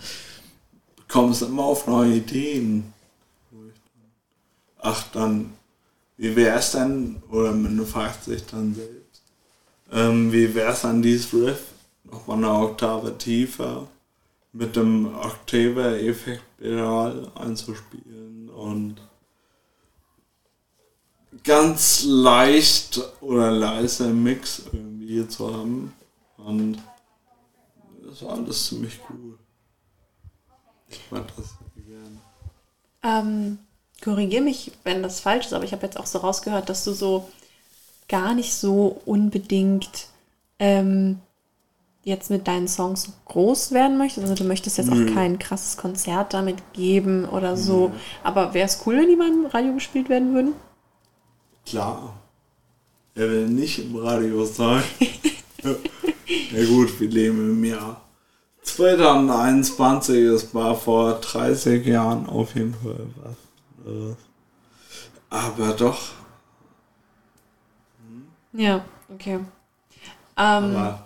kommst 1.09 1.42
immer 1.42 1.64
auf 1.64 1.87
neue 1.87 2.14
Ideen. 2.16 2.92
Ach, 4.81 5.03
dann, 5.12 5.50
wie 6.18 6.37
wär's 6.37 6.72
denn, 6.72 7.16
oder 7.31 7.53
man 7.53 7.87
fragt 7.87 8.24
sich 8.24 8.44
dann 8.50 8.74
selbst, 8.74 9.22
ähm, 9.92 10.31
wie 10.33 10.55
wär's 10.55 10.83
dann 10.83 11.00
dieses 11.00 11.33
Riff 11.33 11.61
nochmal 12.04 12.36
eine 12.38 12.52
Oktave 12.52 13.18
tiefer 13.18 13.88
mit 14.52 14.76
dem 14.76 15.12
Octaver-Effekt-Pedal 15.14 17.32
einzuspielen 17.34 18.48
und 18.50 18.96
ganz 21.42 22.04
leicht 22.04 23.00
oder 23.20 23.50
leise 23.50 24.06
Mix 24.08 24.62
irgendwie 24.72 25.26
zu 25.28 25.52
haben. 25.52 25.92
Und 26.36 26.78
das 28.06 28.22
war 28.22 28.34
alles 28.34 28.66
ziemlich 28.66 29.00
cool. 29.10 29.36
Ich 30.88 31.00
mag 31.10 31.26
das 31.36 31.56
gerne. 31.74 32.20
Ähm, 33.02 33.58
Korrigier 34.02 34.42
mich, 34.42 34.72
wenn 34.84 35.02
das 35.02 35.20
falsch 35.20 35.46
ist, 35.46 35.52
aber 35.52 35.64
ich 35.64 35.72
habe 35.72 35.86
jetzt 35.86 35.98
auch 35.98 36.06
so 36.06 36.18
rausgehört, 36.18 36.68
dass 36.68 36.84
du 36.84 36.92
so 36.92 37.28
gar 38.08 38.34
nicht 38.34 38.54
so 38.54 39.00
unbedingt 39.04 40.08
ähm, 40.58 41.20
jetzt 42.04 42.30
mit 42.30 42.46
deinen 42.46 42.68
Songs 42.68 43.04
so 43.04 43.12
groß 43.26 43.72
werden 43.72 43.98
möchtest. 43.98 44.28
Also 44.28 44.42
du 44.42 44.48
möchtest 44.48 44.78
jetzt 44.78 44.90
Nö. 44.90 45.10
auch 45.10 45.14
kein 45.14 45.38
krasses 45.38 45.76
Konzert 45.76 46.34
damit 46.34 46.56
geben 46.72 47.24
oder 47.24 47.56
so. 47.56 47.92
Aber 48.22 48.54
wäre 48.54 48.66
es 48.66 48.82
cool, 48.86 48.96
wenn 48.96 49.08
die 49.08 49.16
beim 49.16 49.46
Radio 49.46 49.72
gespielt 49.74 50.08
werden 50.08 50.34
würden? 50.34 50.52
Klar. 51.66 52.14
Er 53.14 53.30
will 53.30 53.48
nicht 53.48 53.78
im 53.78 53.96
Radio 53.96 54.44
sein. 54.44 54.82
ja 55.62 56.66
gut, 56.66 57.00
wir 57.00 57.08
leben 57.08 57.52
im 57.52 57.64
Jahr 57.64 58.00
2021, 58.62 60.16
es 60.24 60.54
war 60.54 60.74
vor 60.74 61.20
30 61.20 61.86
Jahren 61.86 62.26
auf 62.26 62.54
jeden 62.54 62.74
Fall 62.74 63.06
was. 63.22 64.16
Aber 65.30 65.72
doch, 65.74 66.00
Ja, 68.52 68.84
okay. 69.12 69.34
Ähm, 69.34 69.46
aber 70.36 71.02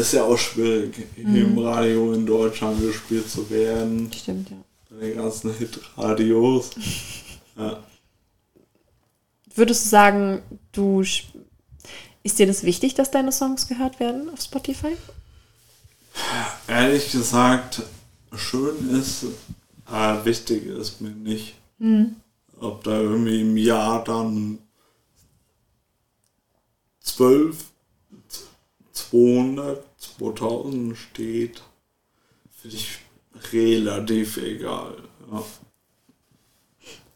ist 0.00 0.12
ja 0.12 0.24
auch 0.24 0.38
schwierig, 0.38 0.94
hier 1.16 1.24
im 1.44 1.58
Radio 1.58 2.12
in 2.12 2.26
Deutschland 2.26 2.80
gespielt 2.80 3.28
zu 3.30 3.48
werden. 3.50 4.10
stimmt, 4.12 4.50
ja. 4.50 4.56
Bei 4.90 5.06
den 5.06 5.16
ganzen 5.16 5.54
Hitradios. 5.54 6.70
Ja. 7.56 7.84
Würdest 9.54 9.84
du 9.84 9.88
sagen, 9.90 10.42
du 10.72 11.02
ist 11.02 12.38
dir 12.38 12.46
das 12.46 12.62
wichtig, 12.62 12.94
dass 12.94 13.10
deine 13.10 13.32
Songs 13.32 13.66
gehört 13.68 14.00
werden 14.00 14.30
auf 14.30 14.40
Spotify? 14.40 14.96
Ehrlich 16.66 17.10
gesagt, 17.12 17.82
schön 18.34 18.98
ist, 18.98 19.26
aber 19.84 20.24
wichtig 20.24 20.64
ist 20.66 21.00
mir 21.02 21.10
nicht. 21.10 21.54
Ob 22.58 22.84
da 22.84 22.98
irgendwie 23.00 23.40
im 23.42 23.56
Jahr 23.58 24.04
dann 24.04 24.58
12, 27.00 27.56
200, 28.92 29.84
2000 30.20 30.96
steht, 30.98 31.62
finde 32.60 32.76
ich 32.76 32.98
relativ 33.52 34.36
egal. 34.36 34.96
Ja. 35.32 35.42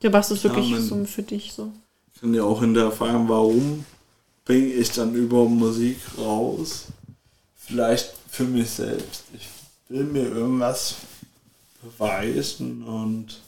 Du 0.00 0.10
machst 0.10 0.30
es 0.30 0.44
wirklich 0.44 0.70
man- 0.70 0.82
so 0.82 1.04
für 1.04 1.22
dich 1.22 1.52
so. 1.52 1.70
Ich 2.14 2.20
kann 2.20 2.32
ja 2.34 2.44
auch 2.44 2.60
hinterfragen, 2.60 3.28
warum 3.28 3.84
bringe 4.44 4.68
ich 4.72 4.90
dann 4.92 5.14
über 5.14 5.44
Musik 5.46 5.98
raus? 6.18 6.86
Vielleicht 7.54 8.14
für 8.28 8.44
mich 8.44 8.70
selbst. 8.70 9.24
Ich 9.34 9.48
will 9.88 10.04
mir 10.04 10.24
irgendwas 10.28 10.96
beweisen 11.82 12.82
und 12.84 13.40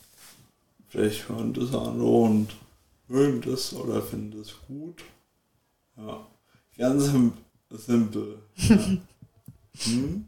vielleicht 0.89 1.29
hören 1.29 1.53
das 1.55 1.75
andere 1.75 2.07
und 2.07 2.49
mögen 3.09 3.41
das 3.43 3.73
oder 3.75 4.03
finden 4.03 4.39
das 4.39 4.53
gut. 4.67 5.03
Ja, 5.97 6.27
ganz 6.77 7.05
sim- 7.07 7.33
simpel. 7.71 8.39
Ja. 8.69 8.79
Hm? 9.85 10.25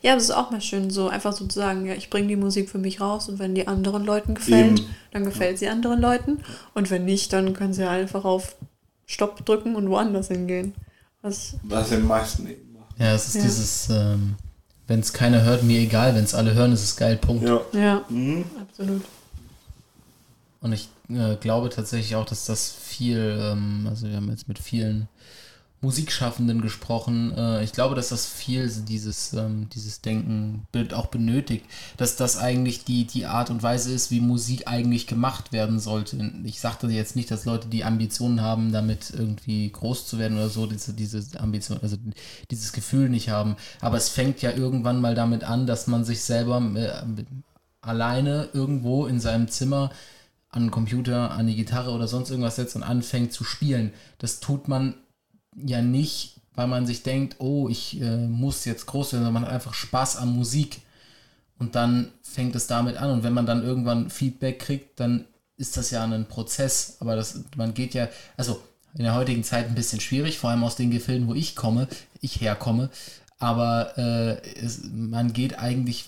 Ja, 0.00 0.14
das 0.14 0.24
ist 0.24 0.30
auch 0.30 0.50
mal 0.50 0.60
schön, 0.60 0.90
so 0.90 1.08
einfach 1.08 1.32
so 1.32 1.46
zu 1.46 1.58
sagen, 1.58 1.86
ja, 1.86 1.94
ich 1.94 2.08
bringe 2.08 2.28
die 2.28 2.36
Musik 2.36 2.68
für 2.70 2.78
mich 2.78 3.00
raus 3.00 3.28
und 3.28 3.38
wenn 3.40 3.54
die 3.54 3.66
anderen 3.66 4.04
Leuten 4.04 4.34
gefällt, 4.34 4.78
Eben. 4.80 4.88
dann 5.12 5.24
gefällt 5.24 5.58
sie 5.58 5.68
anderen 5.68 6.00
Leuten. 6.00 6.38
Und 6.74 6.90
wenn 6.90 7.04
nicht, 7.04 7.32
dann 7.32 7.52
können 7.52 7.72
sie 7.74 7.88
einfach 7.88 8.24
auf 8.24 8.54
Stopp 9.06 9.44
drücken 9.44 9.74
und 9.74 9.88
woanders 9.90 10.28
hingehen. 10.28 10.74
Was, 11.20 11.56
Was 11.64 11.88
die 11.90 11.96
meisten 11.96 12.46
eben 12.48 12.72
machen. 12.74 12.94
Ja, 12.98 13.14
es 13.14 13.28
ist 13.28 13.34
Ja. 13.36 13.42
dieses, 13.42 13.88
ähm, 13.90 14.36
wenn 14.86 15.00
es 15.00 15.12
keiner 15.12 15.42
hört, 15.42 15.62
mir 15.64 15.80
egal, 15.80 16.14
wenn 16.14 16.24
es 16.24 16.34
alle 16.34 16.54
hören, 16.54 16.72
ist 16.72 16.82
es 16.84 16.96
geil, 16.96 17.16
Punkt. 17.16 17.44
Ja. 17.48 17.60
ja, 17.72 18.04
Mhm. 18.08 18.44
absolut. 18.60 19.02
Und 20.60 20.72
ich 20.72 20.88
äh, 21.10 21.34
glaube 21.36 21.70
tatsächlich 21.70 22.14
auch, 22.14 22.24
dass 22.24 22.44
das 22.46 22.70
viel, 22.70 23.36
ähm, 23.40 23.86
also 23.88 24.06
wir 24.08 24.16
haben 24.16 24.30
jetzt 24.30 24.46
mit 24.46 24.58
vielen 24.60 25.08
Musikschaffenden 25.82 26.62
gesprochen. 26.62 27.36
Äh, 27.36 27.64
ich 27.64 27.72
glaube, 27.72 27.96
dass 27.96 28.08
das 28.08 28.26
viel 28.26 28.70
dieses, 28.88 29.32
ähm, 29.32 29.68
dieses 29.74 30.00
Denken 30.00 30.66
auch 30.94 31.06
benötigt, 31.06 31.66
dass 31.96 32.16
das 32.16 32.38
eigentlich 32.38 32.84
die, 32.84 33.04
die 33.04 33.26
Art 33.26 33.50
und 33.50 33.62
Weise 33.62 33.92
ist, 33.92 34.12
wie 34.12 34.20
Musik 34.20 34.68
eigentlich 34.68 35.08
gemacht 35.08 35.52
werden 35.52 35.80
sollte. 35.80 36.32
Ich 36.44 36.60
sagte 36.60 36.86
jetzt 36.86 37.16
nicht, 37.16 37.30
dass 37.30 37.44
Leute 37.44 37.68
die 37.68 37.84
Ambitionen 37.84 38.40
haben, 38.40 38.70
damit 38.72 39.10
irgendwie 39.10 39.70
groß 39.70 40.06
zu 40.06 40.18
werden 40.18 40.38
oder 40.38 40.48
so, 40.48 40.66
diese, 40.66 40.94
diese 40.94 41.40
Ambition, 41.40 41.80
also 41.82 41.96
dieses 42.50 42.72
Gefühl 42.72 43.08
nicht 43.08 43.28
haben. 43.28 43.56
Aber 43.80 43.96
es 43.96 44.08
fängt 44.08 44.40
ja 44.40 44.52
irgendwann 44.52 45.00
mal 45.00 45.16
damit 45.16 45.42
an, 45.42 45.66
dass 45.66 45.88
man 45.88 46.04
sich 46.04 46.22
selber 46.22 46.62
äh, 46.76 47.24
alleine 47.80 48.48
irgendwo 48.52 49.06
in 49.06 49.18
seinem 49.18 49.48
Zimmer 49.48 49.90
an 50.50 50.64
den 50.64 50.70
Computer, 50.70 51.32
an 51.32 51.48
die 51.48 51.56
Gitarre 51.56 51.90
oder 51.90 52.06
sonst 52.06 52.30
irgendwas 52.30 52.56
setzt 52.56 52.76
und 52.76 52.84
anfängt 52.84 53.32
zu 53.32 53.42
spielen. 53.42 53.92
Das 54.18 54.38
tut 54.38 54.68
man 54.68 54.94
ja 55.56 55.82
nicht, 55.82 56.40
weil 56.54 56.66
man 56.66 56.86
sich 56.86 57.02
denkt, 57.02 57.36
oh, 57.38 57.68
ich 57.68 58.00
äh, 58.00 58.16
muss 58.16 58.64
jetzt 58.64 58.86
groß 58.86 59.12
werden, 59.12 59.24
sondern 59.24 59.42
man 59.42 59.46
hat 59.46 59.52
einfach 59.54 59.74
Spaß 59.74 60.16
an 60.16 60.34
Musik. 60.34 60.80
Und 61.58 61.74
dann 61.74 62.12
fängt 62.22 62.56
es 62.56 62.66
damit 62.66 62.96
an. 62.96 63.10
Und 63.10 63.22
wenn 63.22 63.34
man 63.34 63.46
dann 63.46 63.62
irgendwann 63.62 64.10
Feedback 64.10 64.58
kriegt, 64.58 64.98
dann 64.98 65.26
ist 65.56 65.76
das 65.76 65.90
ja 65.90 66.02
ein 66.04 66.26
Prozess. 66.26 66.96
Aber 67.00 67.16
das, 67.16 67.44
man 67.56 67.74
geht 67.74 67.94
ja, 67.94 68.08
also 68.36 68.60
in 68.94 69.04
der 69.04 69.14
heutigen 69.14 69.44
Zeit 69.44 69.66
ein 69.66 69.74
bisschen 69.74 70.00
schwierig, 70.00 70.38
vor 70.38 70.50
allem 70.50 70.64
aus 70.64 70.76
den 70.76 70.90
Gefilden, 70.90 71.28
wo 71.28 71.34
ich 71.34 71.56
komme, 71.56 71.88
ich 72.20 72.40
herkomme. 72.40 72.90
Aber 73.38 73.96
äh, 73.96 74.42
es, 74.58 74.82
man 74.92 75.32
geht 75.32 75.58
eigentlich 75.58 76.06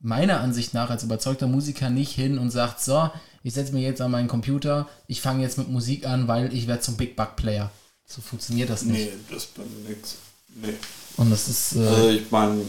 meiner 0.00 0.40
Ansicht 0.40 0.74
nach 0.74 0.90
als 0.90 1.04
überzeugter 1.04 1.46
Musiker 1.46 1.90
nicht 1.90 2.12
hin 2.12 2.38
und 2.38 2.50
sagt, 2.50 2.80
so, 2.80 3.10
ich 3.42 3.54
setze 3.54 3.72
mich 3.72 3.82
jetzt 3.82 4.00
an 4.00 4.10
meinen 4.10 4.28
Computer, 4.28 4.88
ich 5.06 5.20
fange 5.20 5.42
jetzt 5.42 5.58
mit 5.58 5.68
Musik 5.68 6.06
an, 6.06 6.28
weil 6.28 6.52
ich 6.52 6.66
werde 6.66 6.82
zum 6.82 6.96
Big 6.96 7.16
Bug 7.16 7.36
Player. 7.36 7.70
So 8.06 8.20
funktioniert 8.22 8.70
das 8.70 8.82
nicht. 8.82 9.10
Nee, 9.10 9.12
das 9.30 9.46
bin 9.46 9.64
nix. 9.88 10.16
Nee. 10.54 10.74
Und 11.16 11.30
das 11.30 11.48
ist. 11.48 11.76
Äh, 11.76 11.80
Also 11.86 12.08
ich 12.10 12.30
meine, 12.30 12.62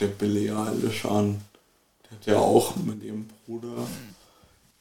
der 0.00 0.06
Billy 0.08 0.50
Eilish 0.50 1.04
an, 1.04 1.40
der 2.04 2.10
hat 2.18 2.26
ja 2.26 2.36
auch 2.38 2.76
mit 2.76 3.02
ihrem 3.02 3.26
Bruder 3.46 3.86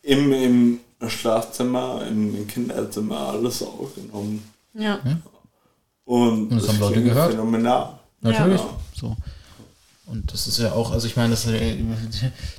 im, 0.03 0.31
im 0.31 0.79
Schlafzimmer, 1.09 2.05
im, 2.07 2.35
im 2.35 2.47
Kinderzimmer 2.47 3.19
alles 3.29 3.61
aufgenommen. 3.63 4.43
Ja. 4.73 4.99
Und 6.05 6.49
das 6.49 6.67
haben 6.69 6.79
Leute 6.79 7.03
gehört. 7.03 7.31
Phänomenal. 7.31 7.99
Natürlich. 8.21 8.61
Ja. 8.61 8.79
So. 8.95 9.15
Und 10.05 10.31
das 10.31 10.47
ist 10.47 10.59
ja 10.59 10.71
auch, 10.71 10.91
also 10.91 11.05
ich 11.07 11.17
meine, 11.17 11.31
das, 11.31 11.45
äh, 11.47 11.77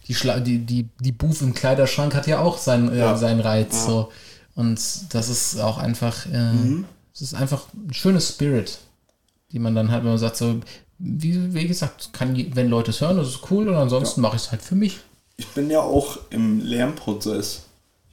die, 0.07 0.15
Schla 0.15 0.39
die, 0.41 0.59
die, 0.59 0.87
die 1.01 1.13
Buff 1.13 1.41
im 1.41 1.55
Kleiderschrank 1.55 2.15
hat 2.15 2.27
ja 2.27 2.41
auch 2.41 2.59
seinen, 2.59 2.91
äh, 2.93 2.99
Ja. 2.99 3.17
seinen 3.17 3.41
Reiz. 3.41 3.73
Ja. 3.73 3.87
So. 3.87 4.13
Und 4.55 4.79
das 5.15 5.29
ist 5.31 5.59
auch 5.59 5.79
einfach, 5.79 6.27
äh, 6.27 6.53
Mhm. 6.53 6.85
Es 7.19 7.33
ist 7.33 7.35
einfach 7.35 7.67
ein 7.75 7.93
schönes 7.93 8.29
Spirit, 8.29 8.79
die 9.51 9.59
man 9.59 9.75
dann 9.75 9.91
halt, 9.91 10.05
wenn 10.05 10.11
man 10.11 10.19
sagt, 10.19 10.37
so, 10.37 10.61
wie, 10.99 11.53
wie 11.53 11.67
gesagt, 11.67 12.13
kann, 12.13 12.37
wenn 12.55 12.69
Leute 12.69 12.93
es 12.93 13.01
hören, 13.01 13.17
das 13.17 13.27
ist 13.29 13.51
cool 13.51 13.69
und 13.69 13.75
ansonsten 13.75 14.21
mache 14.21 14.37
ich 14.37 14.43
es 14.43 14.53
halt 14.53 14.63
für 14.63 14.77
mich. 14.77 15.01
Ich 15.37 15.49
bin 15.49 15.69
ja 15.69 15.81
auch 15.81 16.19
im 16.31 16.61
Lernprozess. 16.61 17.65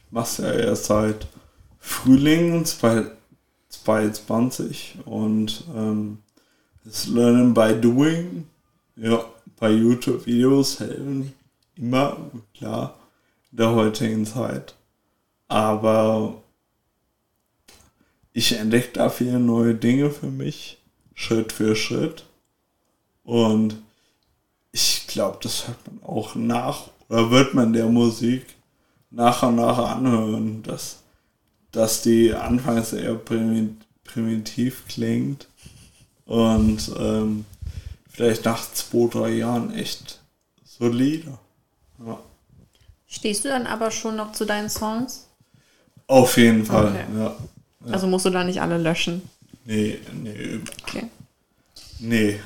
Ich 0.05 0.11
mache 0.11 0.25
es 0.25 0.37
ja 0.37 0.51
erst 0.51 0.85
seit 0.85 1.27
Frühling 1.77 2.65
2020 2.65 4.97
und 5.05 5.65
ähm, 5.75 6.17
das 6.83 7.05
Learning 7.05 7.53
by 7.53 7.79
Doing, 7.79 8.47
ja, 8.95 9.23
bei 9.59 9.69
YouTube-Videos 9.69 10.79
helfen 10.79 11.31
immer, 11.75 12.17
klar, 12.57 12.97
in 13.51 13.57
der 13.57 13.69
heutigen 13.71 14.25
Zeit. 14.25 14.73
Aber 15.47 16.41
ich 18.35 18.51
entdecke 18.51 18.89
da 18.91 19.09
viele 19.09 19.39
neue 19.39 19.75
Dinge 19.75 20.11
für 20.11 20.27
mich, 20.27 20.77
Schritt 21.13 21.53
für 21.53 21.73
Schritt. 21.73 22.25
Und 23.23 23.77
ich 24.73 25.07
glaube, 25.07 25.39
das 25.41 25.69
hört 25.69 25.77
man 25.87 26.03
auch 26.03 26.35
nach, 26.35 26.89
oder 27.07 27.31
wird 27.31 27.53
man 27.53 27.71
der 27.71 27.85
Musik 27.87 28.45
nach 29.09 29.41
und 29.43 29.55
nach 29.55 29.77
anhören, 29.77 30.63
dass, 30.63 30.97
dass 31.71 32.01
die 32.01 32.33
anfangs 32.33 32.91
eher 32.91 33.15
primi- 33.15 33.77
primitiv 34.03 34.83
klingt 34.89 35.47
und 36.25 36.91
ähm, 36.99 37.45
vielleicht 38.09 38.43
nach 38.43 38.69
zwei, 38.73 39.07
drei 39.07 39.29
Jahren 39.29 39.73
echt 39.73 40.19
solide. 40.65 41.37
Ja. 42.05 42.19
Stehst 43.07 43.45
du 43.45 43.49
dann 43.49 43.65
aber 43.65 43.91
schon 43.91 44.17
noch 44.17 44.33
zu 44.33 44.43
deinen 44.43 44.69
Songs? 44.69 45.29
Auf 46.07 46.35
jeden 46.35 46.65
Fall, 46.65 46.87
Okay. 46.87 47.05
ja. 47.17 47.35
Also 47.91 48.07
musst 48.07 48.25
du 48.25 48.29
da 48.29 48.43
nicht 48.43 48.61
alle 48.61 48.77
löschen. 48.77 49.21
Nee, 49.65 49.99
nee, 50.13 50.59
Okay. 50.83 51.07
nee. 51.99 52.39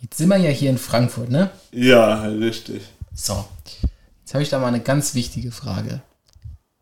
Jetzt 0.00 0.18
sind 0.18 0.28
wir 0.28 0.36
ja 0.36 0.50
hier 0.50 0.70
in 0.70 0.78
Frankfurt, 0.78 1.30
ne? 1.30 1.50
Ja, 1.72 2.22
richtig. 2.24 2.82
So. 3.14 3.44
Jetzt 4.20 4.34
habe 4.34 4.42
ich 4.42 4.50
da 4.50 4.58
mal 4.58 4.68
eine 4.68 4.80
ganz 4.80 5.14
wichtige 5.14 5.50
Frage. 5.50 6.02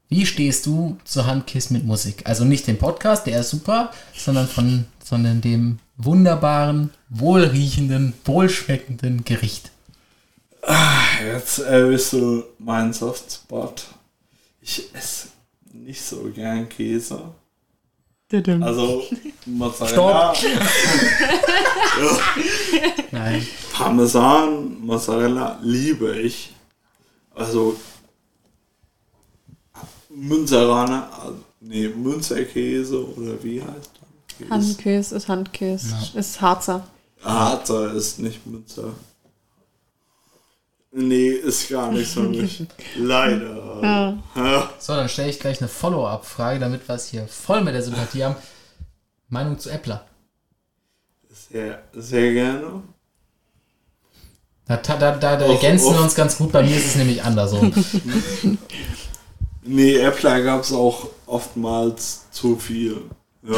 Wie 0.09 0.27
stehst 0.27 0.67
du 0.67 0.99
zur 1.05 1.27
Handkiss 1.27 1.71
mit 1.71 1.85
Musik? 1.85 2.23
Also 2.27 2.45
nicht 2.45 2.67
dem 2.67 2.79
Podcast, 2.79 3.27
der 3.27 3.41
ist 3.41 3.51
super, 3.51 3.93
sondern 4.15 4.47
von 4.49 4.85
sondern 5.05 5.41
dem 5.41 5.79
wunderbaren, 5.97 6.91
wohlriechenden, 7.09 8.15
wohlschmeckenden 8.25 9.25
Gericht. 9.25 9.71
Jetzt 11.25 11.59
erwischst 11.59 12.13
du 12.13 12.45
meinen 12.59 12.93
Softspot. 12.93 13.85
Ich 14.61 14.95
esse 14.95 15.29
nicht 15.73 16.03
so 16.03 16.31
gern 16.35 16.69
Käse. 16.69 17.33
Also 18.61 19.03
Mozzarella, 19.47 20.33
Nein. 23.11 23.47
Parmesan, 23.75 24.81
Mozzarella 24.81 25.59
liebe 25.63 26.19
ich. 26.19 26.55
Also 27.35 27.77
Münzeraner, 30.09 31.35
nee, 31.61 31.89
Münzerkäse 31.89 33.07
oder 33.17 33.43
wie 33.43 33.61
heißt 33.61 33.91
das? 34.01 34.51
Handkäse 34.51 35.17
ist 35.17 35.29
Handkäse. 35.29 35.95
Ist 36.15 36.41
Harzer. 36.41 36.87
Harzer 37.23 37.93
ist 37.93 38.19
nicht 38.19 38.47
Münzer. 38.47 38.95
Nee, 40.95 41.31
ist 41.31 41.69
gar 41.71 41.91
nicht 41.91 42.11
so 42.11 42.21
mich. 42.23 42.65
Leider. 42.97 43.81
Ja. 43.83 44.19
So, 44.83 44.97
dann 44.97 45.09
stelle 45.09 45.31
ich 45.31 45.39
gleich 45.39 45.61
eine 45.61 45.69
Follow-up-Frage, 45.69 46.59
damit 46.59 46.89
wir 46.89 46.97
es 46.97 47.07
hier 47.07 47.29
voll 47.29 47.61
mit 47.61 47.73
der 47.73 47.85
Sympathie 47.85 48.25
haben. 48.25 48.35
Meinung 49.29 49.57
zu 49.57 49.71
Äppler. 49.71 50.05
Sehr, 51.31 51.85
sehr 51.93 52.33
gerne. 52.33 52.83
Da, 54.67 54.79
da, 54.79 54.97
da, 54.99 55.37
da 55.37 55.47
ergänzen 55.47 55.93
wir 55.93 55.99
och. 55.99 56.03
uns 56.03 56.17
ganz 56.17 56.37
gut. 56.37 56.51
Bei 56.51 56.65
mir 56.65 56.77
ist 56.77 56.87
es 56.87 56.97
nämlich 56.97 57.23
anders 57.23 57.53
so. 57.53 57.61
Nee, 59.65 59.99
Äppler 59.99 60.43
gab 60.43 60.63
es 60.63 60.73
auch 60.73 61.11
oftmals 61.27 62.29
zu 62.33 62.57
viel. 62.57 63.03
Ja. 63.45 63.55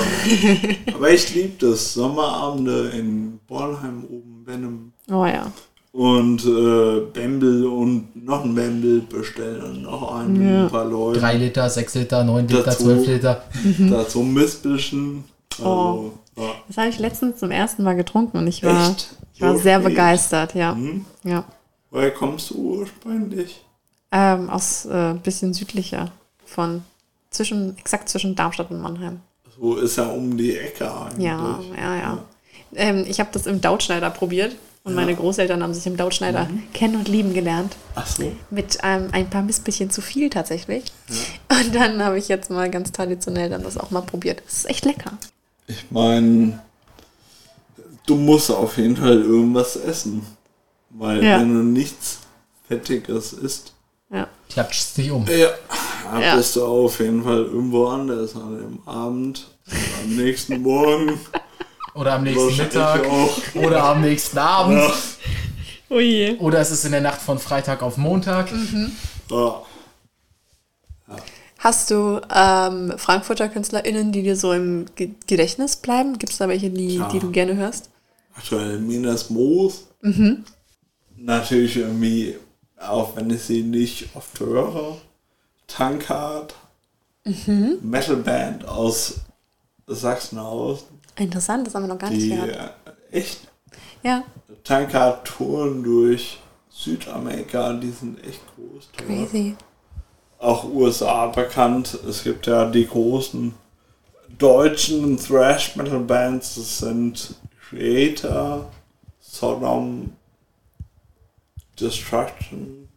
Aber 0.95 1.09
ich 1.09 1.35
liebe 1.35 1.66
das. 1.66 1.95
Sommerabende 1.95 2.91
in 2.91 3.41
Bornheim 3.47 4.05
oben, 4.05 4.45
Benham. 4.45 4.93
Oh 5.11 5.25
ja. 5.25 5.51
Und 5.95 6.45
äh, 6.45 7.03
Bembel 7.13 7.67
und 7.67 8.25
noch 8.27 8.43
ein 8.43 8.53
Bembel 8.53 9.03
bestellen 9.03 9.63
und 9.63 9.83
noch 9.83 10.13
einen 10.17 10.33
mit 10.33 10.51
Ja. 10.51 10.65
ein 10.65 10.69
paar 10.71 10.87
Leute. 10.87 11.21
3 11.21 11.37
Liter, 11.37 11.71
6 11.71 11.95
Liter, 11.95 12.25
9 12.25 12.49
Liter, 12.49 12.63
Dazu. 12.65 12.83
12 12.83 13.07
Liter. 13.07 13.45
Dazu 13.79 14.23
Mispelchen. 14.25 15.23
Also, 15.57 16.15
ja. 16.37 16.43
Das 16.67 16.77
habe 16.79 16.89
ich 16.89 16.99
letztens 16.99 17.39
zum 17.39 17.53
ersten 17.53 17.85
Mal 17.85 17.95
getrunken 17.95 18.39
und 18.39 18.49
ich 18.49 18.65
war, 18.65 18.91
Echt? 18.91 19.15
ich 19.35 19.41
war 19.41 19.57
sehr 19.57 19.79
spät? 19.81 19.91
begeistert, 19.91 20.57
ja. 20.57 20.75
Hm? 20.75 21.05
ja. 21.23 21.45
Woher 21.93 22.11
kommst 22.11 22.51
du 22.51 22.81
ursprünglich? 22.81 23.65
Ähm, 24.11 24.51
aus 24.51 24.87
äh, 24.87 25.15
bisschen 25.23 25.55
südlicher 25.55 26.11
von 26.45 26.83
zwischen, 27.31 27.79
exakt 27.79 28.09
zwischen 28.09 28.35
Darmstadt 28.35 28.73
und 28.73 28.81
Mannheim. 28.83 29.21
So 29.61 29.77
ist 29.77 29.97
er 29.97 30.13
um 30.13 30.37
die 30.37 30.57
Ecke 30.57 30.93
eigentlich. 30.93 31.25
Ja, 31.25 31.61
ja, 31.81 31.97
ja. 31.97 32.19
Ähm, 32.75 33.05
ich 33.07 33.21
habe 33.21 33.31
das 33.33 33.47
im 33.47 33.61
Dautschneider 33.61 34.11
probiert 34.11 34.57
und 34.85 34.95
meine 34.95 35.14
Großeltern 35.16 35.62
haben 35.62 35.72
sich 35.74 35.87
im 35.87 35.97
Dautschneider 35.97 36.49
kennen 36.74 36.97
und 36.97 37.09
lieben 37.09 37.32
gelernt. 37.35 37.74
Ach 37.95 38.07
so. 38.07 38.30
Mit 38.51 38.78
ähm, 38.82 39.09
ein 39.12 39.28
paar 39.30 39.43
Mispelchen 39.43 39.91
zu 39.91 40.03
viel 40.03 40.28
tatsächlich. 40.30 40.85
Und 41.51 41.74
dann 41.74 42.05
habe 42.05 42.18
ich 42.18 42.28
jetzt 42.28 42.51
mal 42.51 42.70
ganz 42.70 42.93
traditionell 42.93 43.49
dann 43.49 43.62
das 43.62 43.78
auch 43.78 43.91
mal 43.91 44.03
probiert. 44.03 44.43
Es 44.47 44.59
ist 44.59 44.70
echt 44.70 44.85
lecker. 44.85 45.12
Ich 45.66 45.91
meine, 45.91 46.61
du 48.07 48.16
musst 48.16 48.51
auf 48.51 48.76
jeden 48.76 48.97
Fall 48.99 49.22
irgendwas 49.22 49.76
essen. 49.76 50.24
Weil 50.91 51.24
Ja. 51.24 51.41
wenn 51.41 51.53
du 51.55 51.62
nichts 51.64 52.18
Fettiges 52.68 53.32
isst, 53.32 53.72
Ja. 54.12 54.28
Klatscht 54.51 54.97
dich 54.99 55.11
um. 55.11 55.24
ja, 55.26 55.49
dann 56.12 56.22
Ja. 56.22 56.37
bist 56.37 56.55
du 56.57 56.64
auf 56.64 57.01
jeden 57.01 57.24
Fall 57.24 57.43
irgendwo 57.45 57.87
anders 57.87 58.37
an 58.37 58.59
dem 58.59 58.78
Abend, 58.87 59.49
am 60.05 60.14
nächsten 60.14 60.61
Morgen. 60.61 61.18
Oder 61.95 62.15
am 62.15 62.25
nächsten 62.25 62.57
Mittag. 62.57 63.05
auch. 63.07 63.39
Oder 63.55 63.85
am 63.85 64.01
nächsten 64.01 64.39
Abend. 64.39 64.79
Ja. 64.79 64.93
Oh 65.91 66.01
je. 66.01 66.37
Oder 66.39 66.59
es 66.61 66.71
ist 66.71 66.85
in 66.85 66.93
der 66.93 67.01
Nacht 67.01 67.21
von 67.21 67.39
Freitag 67.39 67.83
auf 67.83 67.97
Montag. 67.97 68.51
Ja. 69.31 69.63
Hast 71.59 71.91
du 71.91 72.21
ähm, 72.35 72.93
Frankfurter 72.97 73.49
KünstlerInnen, 73.49 74.13
die 74.13 74.23
dir 74.23 74.37
so 74.37 74.53
im 74.53 74.87
Ge 74.97 75.11
Gedächtnis 75.27 75.77
bleiben? 75.77 76.19
Gibt 76.19 76.33
es 76.33 76.39
da 76.39 76.49
welche, 76.49 76.71
die, 76.71 76.97
Ja. 76.97 77.09
die 77.09 77.21
du 77.21 77.31
gerne 77.31 77.55
hörst? 77.57 77.91
Aktuell 78.35 78.79
Minas 78.81 79.31
Moos. 79.31 79.87
Natürlich 81.17 81.77
irgendwie, 81.77 82.37
auch 82.79 83.17
wenn 83.17 83.31
ich 83.31 83.43
sie 83.43 83.63
nicht 83.63 84.09
oft 84.15 84.39
höre, 84.41 84.99
Tankard. 85.67 86.55
Metalband 87.83 88.67
aus 88.69 89.15
Sachsenhausen. 89.87 90.94
Interessant, 91.17 91.67
das 91.67 91.75
haben 91.75 91.85
wir 91.85 91.89
noch 91.89 91.99
gar 91.99 92.11
nicht 92.11 92.29
gehört. 92.29 92.57
äh, 93.12 93.17
echt 93.19 93.41
Ja, 94.03 94.25
Tankard 94.65 95.27
touren 95.27 95.83
durch 95.83 96.39
Südamerika, 96.71 97.73
die 97.75 97.91
sind 97.91 98.23
echt 98.27 98.41
groß. 98.57 98.89
crazy. 98.97 99.57
Auch 100.39 100.65
USA 100.65 101.27
bekannt. 101.29 101.95
Es 102.09 102.25
gibt 102.25 102.47
ja 102.47 102.69
die 102.71 102.87
großen 102.87 103.55
deutschen 104.39 105.17
Thrash 105.17 105.77
Metal 105.77 106.01
Bands, 106.01 106.57
das 106.57 106.79
sind 106.79 107.35
Creator, 107.69 108.71
Sodom, 109.21 110.12
Destruction 111.81 112.89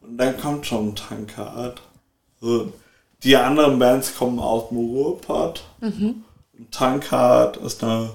und 0.00 0.16
dann 0.18 0.36
kommt 0.38 0.66
schon 0.66 0.94
Tankard. 0.94 1.82
Also, 2.40 2.72
die 3.22 3.36
anderen 3.36 3.78
Bands 3.78 4.14
kommen 4.16 4.38
aus 4.38 4.68
dem 4.68 4.78
Ruhrpott. 4.78 5.64
Mhm. 5.80 6.24
Tankard 6.70 7.56
ist 7.58 7.82
eine 7.82 8.10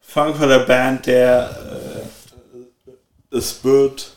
Frankfurter 0.00 0.60
Band, 0.60 1.06
der 1.06 1.50
äh, 3.32 3.36
es 3.36 3.62
wird, 3.64 4.16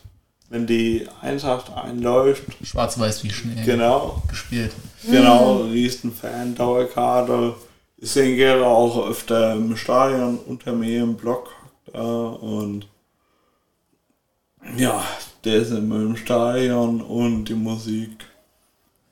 wenn 0.50 0.66
die 0.66 1.08
Eintracht 1.22 1.72
einläuft. 1.72 2.44
Schwarz-Weiß 2.64 3.24
wie 3.24 3.32
Schnee. 3.32 3.64
Genau. 3.64 4.22
Gespielt. 4.28 4.72
Genau, 5.10 5.64
Riesen-Fan, 5.64 6.56
Dauerkarte. 6.56 7.56
Ich 7.98 8.12
sehe 8.12 8.36
gerne 8.36 8.66
auch 8.66 9.08
öfter 9.08 9.54
im 9.54 9.76
Stadion 9.78 10.38
unter 10.38 10.74
mir 10.74 11.04
im 11.04 11.16
Block 11.16 11.50
da 11.92 12.02
und 12.02 12.88
ja, 14.78 15.04
der 15.44 15.58
ist 15.58 15.72
immer 15.72 15.98
im 15.98 16.16
Stadion 16.16 17.02
und 17.02 17.46
die 17.46 17.54
Musik, 17.54 18.26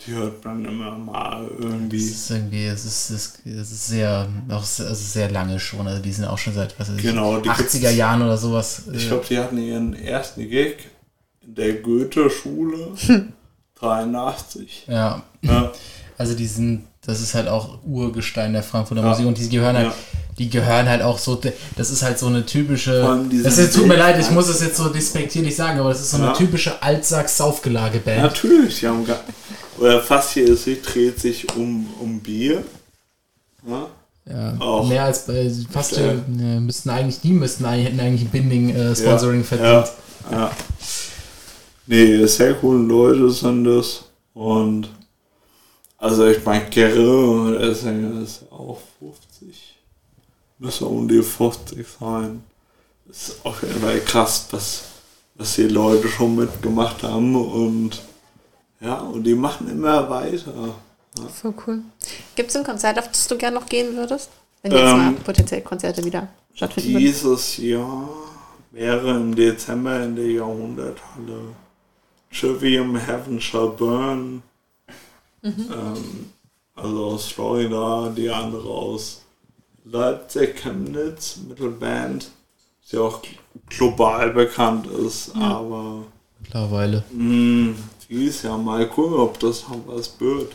die 0.07 0.13
hört 0.13 0.43
man 0.43 0.65
immer 0.65 0.97
mal 0.97 1.47
irgendwie. 1.59 1.97
Es 1.97 2.11
ist 2.11 2.31
irgendwie, 2.31 2.65
es 2.65 2.85
ist, 2.85 3.09
es 3.11 3.35
ist 3.45 3.87
sehr, 3.87 4.27
auch 4.49 4.63
sehr, 4.63 4.87
also 4.87 5.03
sehr 5.03 5.29
lange 5.29 5.59
schon. 5.59 5.87
Also 5.87 6.01
die 6.01 6.11
sind 6.11 6.25
auch 6.25 6.37
schon 6.37 6.53
seit 6.53 6.79
was 6.79 6.89
weiß 6.89 6.97
ich, 6.97 7.03
Genau, 7.03 7.37
die 7.39 7.49
80er 7.49 7.91
Jahren 7.91 8.21
oder 8.21 8.37
sowas. 8.37 8.83
Ich 8.93 9.07
glaube, 9.07 9.25
die 9.29 9.37
hatten 9.37 9.57
ihren 9.57 9.93
ersten 9.93 10.49
Gig 10.49 10.77
in 11.45 11.55
der 11.55 11.73
Goethe-Schule 11.75 12.93
83. 13.79 14.85
ja. 14.87 15.21
Ja, 15.43 15.71
Also 16.17 16.35
die 16.35 16.45
sind, 16.45 16.83
das 17.05 17.19
ist 17.19 17.33
halt 17.33 17.47
auch 17.47 17.79
Urgestein 17.83 18.53
der 18.53 18.61
Frankfurter 18.63 19.01
Ja. 19.01 19.09
Musik 19.09 19.25
und 19.25 19.37
die 19.39 19.49
gehören 19.49 19.75
halt, 19.75 19.87
Ja. 19.87 19.93
die 20.37 20.49
gehören 20.51 20.87
halt 20.87 21.01
auch 21.01 21.17
so, 21.17 21.41
das 21.75 21.89
ist 21.89 22.03
halt 22.03 22.19
so 22.19 22.27
eine 22.27 22.45
typische, 22.45 23.25
das 23.43 23.57
ist, 23.57 23.75
tut 23.75 23.87
mir 23.87 23.97
leid, 23.97 24.19
ich 24.19 24.29
muss 24.29 24.47
es 24.49 24.61
jetzt 24.61 24.77
so 24.77 24.89
despektierlich 24.89 25.55
sagen, 25.55 25.79
aber 25.79 25.89
das 25.89 26.01
ist 26.01 26.11
so 26.11 26.17
eine 26.21 26.33
typische 26.33 26.79
Altsack-Saufgelage-Band. 26.83 28.21
natürlich, 28.21 28.79
die 28.81 28.87
haben 28.87 29.03
gar, 29.05 29.19
oder 29.81 30.01
fast 30.01 30.35
jedes 30.35 30.65
Lied 30.65 30.81
dreht 30.85 31.19
sich 31.19 31.53
um, 31.55 31.87
um 31.99 32.19
Bier. 32.19 32.63
Ja, 33.67 33.87
Ja, 34.29 34.55
Auch. 34.59 34.87
mehr 34.87 35.03
als 35.05 35.25
bei, 35.25 35.51
fast, 35.69 35.97
Ja. 35.97 36.11
äh, 36.11 36.59
müssten 36.59 36.89
eigentlich, 36.89 37.19
die 37.21 37.31
müssten 37.33 37.65
eigentlich, 37.65 37.87
hätten 37.87 37.99
eigentlich 37.99 38.21
ein 38.21 38.29
Binding-Sponsoring 38.31 39.39
Ja, 39.41 39.43
verdient. 39.45 39.91
ja. 40.31 40.51
Nee, 41.87 42.25
sehr 42.27 42.53
coole 42.53 42.83
Leute 42.83 43.29
sind 43.31 43.63
das. 43.65 44.03
Und 44.33 44.89
also 45.97 46.27
ich 46.27 46.43
meine, 46.45 46.65
Gerre, 46.69 47.57
der 47.59 47.75
Sänger 47.75 48.21
ist 48.21 48.43
auch 48.51 48.79
50. 48.99 49.75
Müsste 50.59 50.85
um 50.85 51.07
die 51.07 51.21
50 51.23 51.85
sein. 51.99 52.43
Ist 53.09 53.35
auf 53.43 53.61
jeden 53.63 53.81
Fall 53.81 53.99
krass, 54.01 54.47
was, 54.51 54.83
was 55.35 55.55
die 55.55 55.63
Leute 55.63 56.07
schon 56.07 56.35
mitgemacht 56.35 57.01
haben 57.03 57.35
und 57.35 57.99
ja, 58.81 58.95
und 58.99 59.23
die 59.23 59.35
machen 59.35 59.69
immer 59.69 60.09
weiter. 60.09 60.75
So 61.41 61.53
cool. 61.67 61.81
Gibt 62.35 62.49
es 62.49 62.55
ein 62.55 62.63
Konzert, 62.63 62.97
auf 62.99 63.09
das 63.09 63.27
du 63.27 63.37
gerne 63.37 63.59
noch 63.59 63.65
gehen 63.67 63.95
würdest? 63.95 64.29
Wenn 64.61 64.71
jetzt 64.71 64.81
Ähm, 64.81 64.97
mal 64.97 65.11
potenziell 65.13 65.61
Konzerte 65.61 66.03
wieder 66.03 66.27
stattfinden 66.53 66.93
würden. 66.93 66.99
Dieses 67.05 67.57
Jahr 67.57 68.09
wäre 68.71 69.11
im 69.11 69.35
Dezember 69.35 70.03
in 70.03 70.15
der 70.15 70.27
Jahrhunderthalle 70.31 71.55
Trivium 72.31 72.95
Heaven 72.95 73.41
Shall 73.41 73.69
Burn. 73.69 74.43
Ähm, 75.43 76.31
also 76.75 77.05
aus 77.05 77.27
Florida, 77.27 78.11
die 78.15 78.29
andere 78.29 78.69
aus 78.69 79.23
Leipzig, 79.83 80.55
Chemnitz, 80.57 81.37
Mittelband, 81.47 82.29
die 82.91 82.97
auch 82.97 83.21
global 83.67 84.31
bekannt 84.31 84.87
ist, 84.87 85.35
aber 85.35 86.05
Mittlerweile. 86.39 87.03
mh, 87.09 87.75
dieses 88.11 88.43
Jahr 88.43 88.57
mal 88.57 88.87
gucken, 88.87 89.17
ob 89.17 89.39
das 89.39 89.67
noch 89.67 89.79
was 89.87 90.19
wird. 90.19 90.53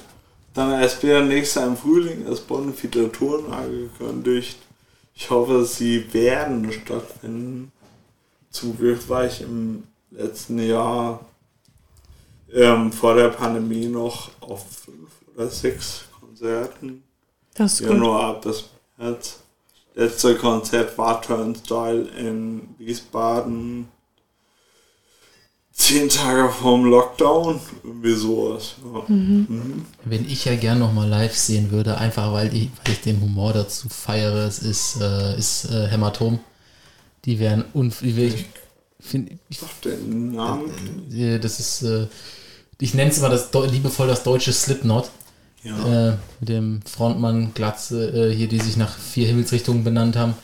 Dann 0.55 0.81
erst 0.81 1.03
wieder 1.03 1.23
nächstes 1.23 1.57
Jahr 1.57 1.67
im 1.67 1.77
Frühling 1.77 2.27
ist 2.27 2.47
Bonn 2.47 2.73
wieder 2.83 3.11
Touren 3.11 3.53
angekündigt. 3.53 4.59
Ich 5.15 5.31
hoffe, 5.31 5.65
sie 5.65 6.13
werden 6.13 6.71
stattfinden. 6.71 7.73
Zum 8.51 8.77
Glück 8.77 9.09
war 9.09 9.25
ich 9.27 9.41
im 9.41 9.85
letzten 10.11 10.59
Jahr 10.59 11.21
ähm, 12.53 12.93
vor 12.93 13.15
der 13.15 13.29
Pandemie 13.29 13.87
noch 13.87 14.31
auf 14.41 14.67
fünf 14.71 15.11
oder 15.35 15.49
sechs 15.49 16.05
Konzerten. 16.21 17.03
Das 17.55 17.75
ist 17.75 17.81
gut. 17.81 17.91
Januar 17.91 18.41
bis 18.41 18.65
März. 18.99 19.41
Letzte 19.95 20.37
Konzert 20.37 20.97
war 20.99 21.23
Turnstyle 21.23 22.09
in 22.19 22.75
Wiesbaden. 22.77 23.89
Zehn 25.77 26.09
Tage 26.09 26.49
vorm 26.49 26.87
Lockdown. 26.87 27.61
Irgendwie 27.85 28.15
sowas. 28.15 28.75
Ja. 28.83 29.03
Mhm. 29.15 29.85
Wenn 30.05 30.29
ich 30.29 30.45
ja 30.47 30.57
gern 30.57 30.79
nochmal 30.79 31.09
live 31.09 31.35
sehen 31.37 31.71
würde, 31.71 31.99
einfach 31.99 32.33
weil 32.33 32.55
ich, 32.55 32.71
weil 32.85 32.95
ich 32.95 33.01
den 33.03 33.21
Humor 33.21 33.53
dazu 33.53 33.89
feiere, 33.89 34.47
es 34.47 34.61
ist, 34.61 35.01
äh, 35.01 35.37
ist 35.39 35.67
äh, 35.71 35.87
Hämatom. 35.89 36.39
Die 37.25 37.39
wären 37.39 37.65
unf... 37.75 38.01
die 38.01 38.17
wär- 38.17 38.27
Ich, 38.29 38.47
find, 39.01 39.31
ich, 39.49 39.59
Sag 39.59 39.81
den 39.83 40.33
Namen. 40.33 40.71
äh, 41.13 41.39
das 41.39 41.61
ist... 41.61 41.83
Äh, 41.83 42.07
ich 42.79 42.93
nenne 42.95 43.11
es 43.11 43.19
immer 43.19 43.31
das, 43.31 43.49
liebevoll 43.71 44.07
das 44.07 44.23
deutsche 44.23 44.53
Slipknot. 44.53 45.11
Ja. 45.63 46.09
Äh, 46.11 46.17
mit 46.41 46.49
dem 46.49 46.81
Frontmann 46.85 47.53
Glatze, 47.55 48.31
äh, 48.31 48.35
hier, 48.35 48.49
die 48.49 48.61
sich 48.61 48.77
nach 48.77 48.97
vier 48.99 49.27
Himmelsrichtungen 49.27 49.83
benannt 49.85 50.17
haben. 50.17 50.35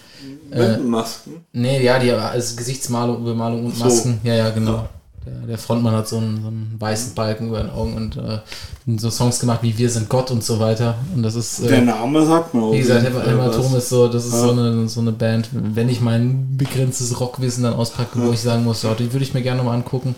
Mit 0.50 0.84
Masken. 0.84 1.44
Nee, 1.52 1.82
ja, 1.82 1.98
die 1.98 2.10
als 2.12 2.56
Gesichtsmalung, 2.56 3.24
Bemalung 3.24 3.66
und 3.66 3.76
So. 3.76 3.84
Masken. 3.84 4.20
Ja, 4.24 4.34
ja, 4.34 4.50
genau. 4.50 4.72
Ja. 4.72 4.90
Der, 5.24 5.46
der 5.46 5.58
Frontmann 5.58 5.94
hat 5.94 6.08
so 6.08 6.16
einen, 6.18 6.42
so 6.42 6.48
einen 6.48 6.76
weißen 6.78 7.14
Balken 7.14 7.48
über 7.48 7.60
den 7.60 7.70
Augen 7.70 7.94
und 7.94 8.16
äh, 8.16 8.38
so 8.98 9.08
Songs 9.10 9.38
gemacht 9.38 9.60
wie 9.62 9.76
Wir 9.78 9.88
sind 9.88 10.08
Gott 10.08 10.30
und 10.30 10.42
so 10.42 10.58
weiter. 10.58 10.96
Und 11.14 11.22
das 11.22 11.34
ist. 11.36 11.62
Der 11.62 11.78
Äh, 11.78 11.80
Name 11.82 12.26
sagt 12.26 12.54
mir 12.54 12.62
auch. 12.62 12.72
wie 12.72 12.78
gesagt, 12.80 13.04
Hämatom 13.04 13.74
ist 13.76 13.88
so, 13.88 14.08
das 14.08 14.26
ist 14.26 14.32
Ja. 14.32 14.40
so, 14.40 14.50
eine, 14.50 14.88
so 14.88 15.00
eine 15.00 15.12
Band, 15.12 15.48
wenn 15.52 15.88
ich 15.88 16.00
mein 16.00 16.56
begrenztes 16.56 17.20
Rockwissen 17.20 17.62
dann 17.64 17.74
auspacke, 17.74 18.20
wo 18.20 18.32
ich 18.32 18.40
sagen 18.40 18.64
muss, 18.64 18.82
ja, 18.82 18.94
die 18.94 19.12
würde 19.12 19.24
ich 19.24 19.34
mir 19.34 19.42
gerne 19.42 19.62
mal 19.62 19.74
angucken. 19.74 20.14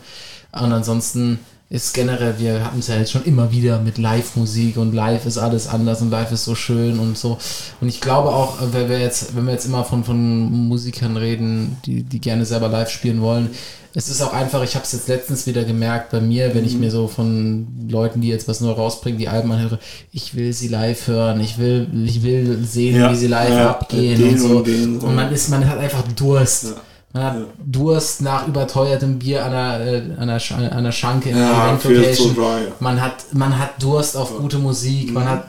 Und 0.52 0.72
ansonsten 0.72 1.40
ist 1.70 1.92
generell, 1.94 2.34
wir 2.38 2.64
hatten 2.64 2.78
es 2.78 2.86
ja 2.88 2.96
jetzt 2.96 3.10
schon 3.10 3.24
immer 3.24 3.50
wieder 3.50 3.80
mit 3.80 3.98
Live-Musik 3.98 4.76
und 4.76 4.94
live 4.94 5.26
ist 5.26 5.38
alles 5.38 5.66
anders 5.66 6.02
und 6.02 6.10
live 6.10 6.30
ist 6.30 6.44
so 6.44 6.54
schön 6.54 6.98
und 7.00 7.18
so. 7.18 7.38
Und 7.80 7.88
ich 7.88 8.00
glaube 8.00 8.28
auch, 8.28 8.58
wenn 8.72 8.88
wir 8.88 9.00
jetzt, 9.00 9.34
wenn 9.34 9.46
wir 9.46 9.52
jetzt 9.54 9.64
immer 9.66 9.82
von, 9.84 10.04
von 10.04 10.68
Musikern 10.68 11.16
reden, 11.16 11.76
die, 11.84 12.02
die 12.04 12.20
gerne 12.20 12.44
selber 12.46 12.68
live 12.68 12.90
spielen 12.90 13.20
wollen, 13.22 13.50
es 13.96 14.08
ist 14.08 14.20
auch 14.22 14.32
einfach, 14.32 14.62
ich 14.64 14.74
habe 14.74 14.84
es 14.84 14.92
jetzt 14.92 15.06
letztens 15.08 15.46
wieder 15.46 15.62
gemerkt 15.64 16.10
bei 16.10 16.20
mir, 16.20 16.52
wenn 16.54 16.64
ich 16.64 16.74
mir 16.76 16.90
so 16.90 17.06
von 17.06 17.68
Leuten, 17.88 18.20
die 18.20 18.28
jetzt 18.28 18.48
was 18.48 18.60
neu 18.60 18.72
rausbringen, 18.72 19.18
die 19.20 19.28
Alben 19.28 19.52
anhöre, 19.52 19.78
ich 20.10 20.34
will 20.34 20.52
sie 20.52 20.66
live 20.68 21.06
hören, 21.06 21.40
ich 21.40 21.58
will, 21.58 21.86
ich 22.04 22.22
will 22.24 22.58
sehen, 22.64 22.96
Ja, 22.96 23.12
wie 23.12 23.16
sie 23.16 23.28
live 23.28 23.50
ja, 23.50 23.70
abgehen 23.70 24.18
den 24.18 24.32
und 24.32 24.38
so. 24.38 24.56
und 24.58 24.66
den. 24.66 24.98
Und 24.98 25.14
man 25.14 25.32
ist, 25.32 25.48
man 25.48 25.68
hat 25.68 25.78
einfach 25.78 26.02
Durst. 26.16 26.64
Ja. 26.64 26.70
Man 27.12 27.22
hat 27.22 27.36
Ja. 27.36 27.44
Durst 27.64 28.22
nach 28.22 28.48
überteuertem 28.48 29.20
Bier 29.20 29.44
an 29.44 29.52
der, 29.52 29.86
äh, 29.86 30.02
an 30.18 30.26
der, 30.26 30.40
Sch 30.40 30.50
an 30.52 30.82
der 30.82 30.90
Schanke 30.92 31.30
in 31.30 31.36
Ja, 31.38 31.76
der 31.76 31.92
Event-Location. 31.92 32.36
Man 32.80 33.00
hat, 33.00 33.32
man 33.32 33.56
hat 33.56 33.80
Durst 33.80 34.16
auf 34.16 34.36
gute 34.38 34.58
Musik, 34.58 35.12
man 35.12 35.28
hat 35.28 35.46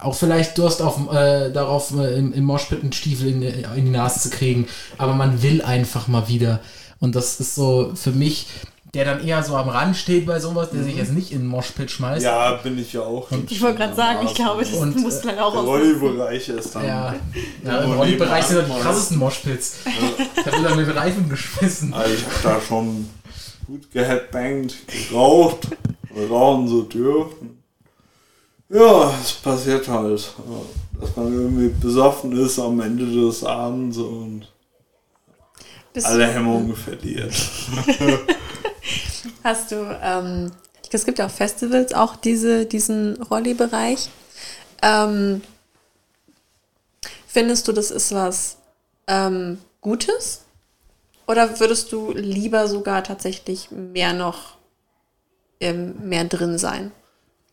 auch 0.00 0.14
vielleicht 0.16 0.58
Durst 0.58 0.82
auf, 0.82 0.98
äh, 1.12 1.52
darauf, 1.52 1.92
äh, 1.96 2.18
im, 2.18 2.32
im 2.32 2.42
Moshpit 2.44 2.82
einen 2.82 2.92
Stiefel 2.92 3.28
in, 3.28 3.42
in 3.42 3.84
die 3.84 3.90
Nase 3.92 4.18
zu 4.18 4.30
kriegen, 4.30 4.66
aber 4.96 5.14
man 5.14 5.40
will 5.42 5.62
einfach 5.62 6.08
mal 6.08 6.26
wieder. 6.26 6.58
Und 7.00 7.14
das 7.14 7.38
ist 7.40 7.54
so 7.54 7.92
für 7.94 8.10
mich, 8.10 8.46
der 8.94 9.04
dann 9.04 9.24
eher 9.26 9.42
so 9.42 9.54
am 9.54 9.68
Rand 9.68 9.96
steht 9.96 10.26
bei 10.26 10.40
sowas, 10.40 10.70
der 10.70 10.82
sich 10.82 10.96
jetzt 10.96 11.12
nicht 11.12 11.30
in 11.30 11.40
den 11.40 11.46
Moshpit 11.48 11.90
schmeißt. 11.90 12.24
Ja, 12.24 12.52
bin 12.54 12.78
ich 12.78 12.92
ja 12.94 13.02
auch. 13.02 13.28
Ich 13.48 13.60
wollte 13.60 13.78
gerade 13.78 13.94
sagen, 13.94 14.26
ich 14.26 14.34
glaube, 14.34 14.64
das 14.64 14.72
Und, 14.72 14.96
muss 15.00 15.22
man 15.24 15.38
auch 15.38 15.52
Der 15.52 15.60
aus. 15.60 15.66
Rolli-Bereich 15.66 16.48
ist 16.48 16.74
dann. 16.74 16.86
Ja, 16.86 17.14
ja 17.64 17.78
im 17.80 17.90
Rolli- 17.90 17.96
Rolli-Bereich 17.96 18.44
sind 18.46 18.66
die 18.66 18.80
krassesten 18.80 19.18
Moshpits. 19.18 19.76
Ich 20.36 20.46
habe 20.46 20.62
da 20.62 20.74
mit 20.74 20.94
Reifen 20.96 21.28
geschmissen. 21.28 21.92
Also 21.92 22.14
ich 22.14 22.24
habe 22.24 22.34
da 22.42 22.60
schon 22.66 23.08
gut 23.66 23.92
geheadbangt, 23.92 24.74
geraucht, 25.10 25.68
rauchen 26.30 26.66
so 26.68 26.82
dürfen. 26.82 27.62
Ja, 28.70 29.12
es 29.22 29.32
passiert 29.32 29.86
halt, 29.88 30.20
ja, 30.20 31.00
dass 31.00 31.14
man 31.16 31.32
irgendwie 31.32 31.68
besoffen 31.68 32.32
ist 32.38 32.58
am 32.58 32.80
Ende 32.80 33.06
des 33.06 33.44
Abends 33.44 33.98
und 33.98 34.46
Bist 35.92 36.06
alle 36.06 36.26
Hemmungen 36.26 36.76
verliert. 36.76 37.34
hast 39.44 39.72
du, 39.72 39.98
ähm, 40.02 40.50
es 40.90 41.04
gibt 41.04 41.18
ja 41.18 41.26
auf 41.26 41.34
Festivals 41.34 41.92
auch 41.92 42.16
diese, 42.16 42.66
diesen 42.66 43.20
Rolli-Bereich. 43.22 44.10
Ähm, 44.82 45.42
findest 47.26 47.68
du, 47.68 47.72
das 47.72 47.90
ist 47.90 48.12
was 48.12 48.58
ähm, 49.06 49.58
Gutes? 49.80 50.42
Oder 51.26 51.60
würdest 51.60 51.92
du 51.92 52.12
lieber 52.12 52.68
sogar 52.68 53.04
tatsächlich 53.04 53.70
mehr 53.70 54.14
noch 54.14 54.56
ähm, 55.60 55.94
mehr 56.08 56.24
drin 56.24 56.58
sein? 56.58 56.90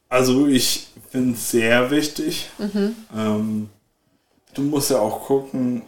Also 0.08 0.48
ich 0.48 0.88
finde 1.12 1.34
es 1.34 1.52
sehr 1.52 1.92
wichtig. 1.92 2.50
Ähm, 3.14 3.70
du 4.54 4.62
musst 4.62 4.92
ja 4.92 5.00
auch 5.00 5.26
gucken, 5.26 5.82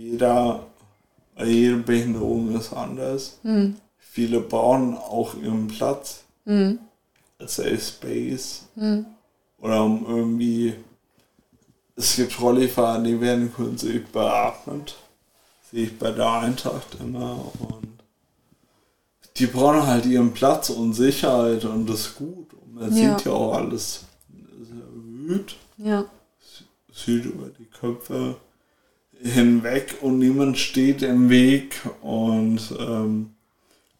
jeder, 0.00 0.66
jede 1.44 1.76
Behinderung 1.76 2.54
ist 2.56 2.72
anders. 2.72 3.38
Hm. 3.42 3.76
Viele 3.98 4.40
brauchen 4.40 4.96
auch 4.96 5.34
ihren 5.34 5.68
Platz 5.68 6.24
Hm. 6.46 6.78
als 7.38 7.56
Safe 7.56 7.78
Space. 7.78 8.64
Hm. 8.76 9.04
Oder 9.60 9.84
um 9.84 10.06
irgendwie. 10.08 10.74
Es 11.96 12.16
gibt 12.16 12.40
Rollifahrer, 12.40 13.02
die 13.02 13.20
werden 13.20 13.52
künstlich 13.54 14.06
beatmet. 14.06 14.96
Sehe 15.70 15.84
ich 15.84 15.98
bei 15.98 16.10
der 16.12 16.30
Eintracht 16.32 16.96
immer. 16.98 17.44
Und 17.58 17.88
die 19.36 19.46
brauchen 19.46 19.86
halt 19.86 20.06
ihren 20.06 20.32
Platz 20.32 20.70
und 20.70 20.94
Sicherheit 20.94 21.64
und 21.66 21.86
das 21.88 22.00
ist 22.00 22.14
gut. 22.16 22.54
Und 22.54 22.74
man 22.74 22.96
Ja. 22.96 23.16
sieht 23.18 23.26
ja 23.26 23.32
auch 23.32 23.52
alles 23.54 24.04
sehr 24.62 24.86
wüt. 24.94 25.56
Ja. 25.76 26.04
sieht 26.92 27.24
über 27.26 27.48
die 27.58 27.64
Köpfe 27.66 28.36
hinweg 29.22 29.96
und 30.00 30.18
niemand 30.18 30.58
steht 30.58 31.02
im 31.02 31.28
Weg. 31.28 31.80
Und 32.02 32.74
ähm, 32.78 33.34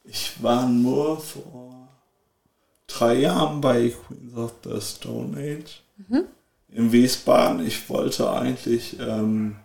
ich 0.05 0.43
war 0.43 0.69
nur 0.69 1.21
vor 1.21 1.89
drei 2.87 3.15
Jahren 3.15 3.61
bei 3.61 3.91
Queens 3.91 4.37
of 4.37 4.55
the 4.65 4.81
Stone 4.81 5.37
Age 5.37 5.83
in 6.73 6.93
Wiesbaden. 6.93 7.67
Ich 7.67 7.89
wollte 7.89 8.31
eigentlich 8.31 8.99
ähm, 9.01 9.57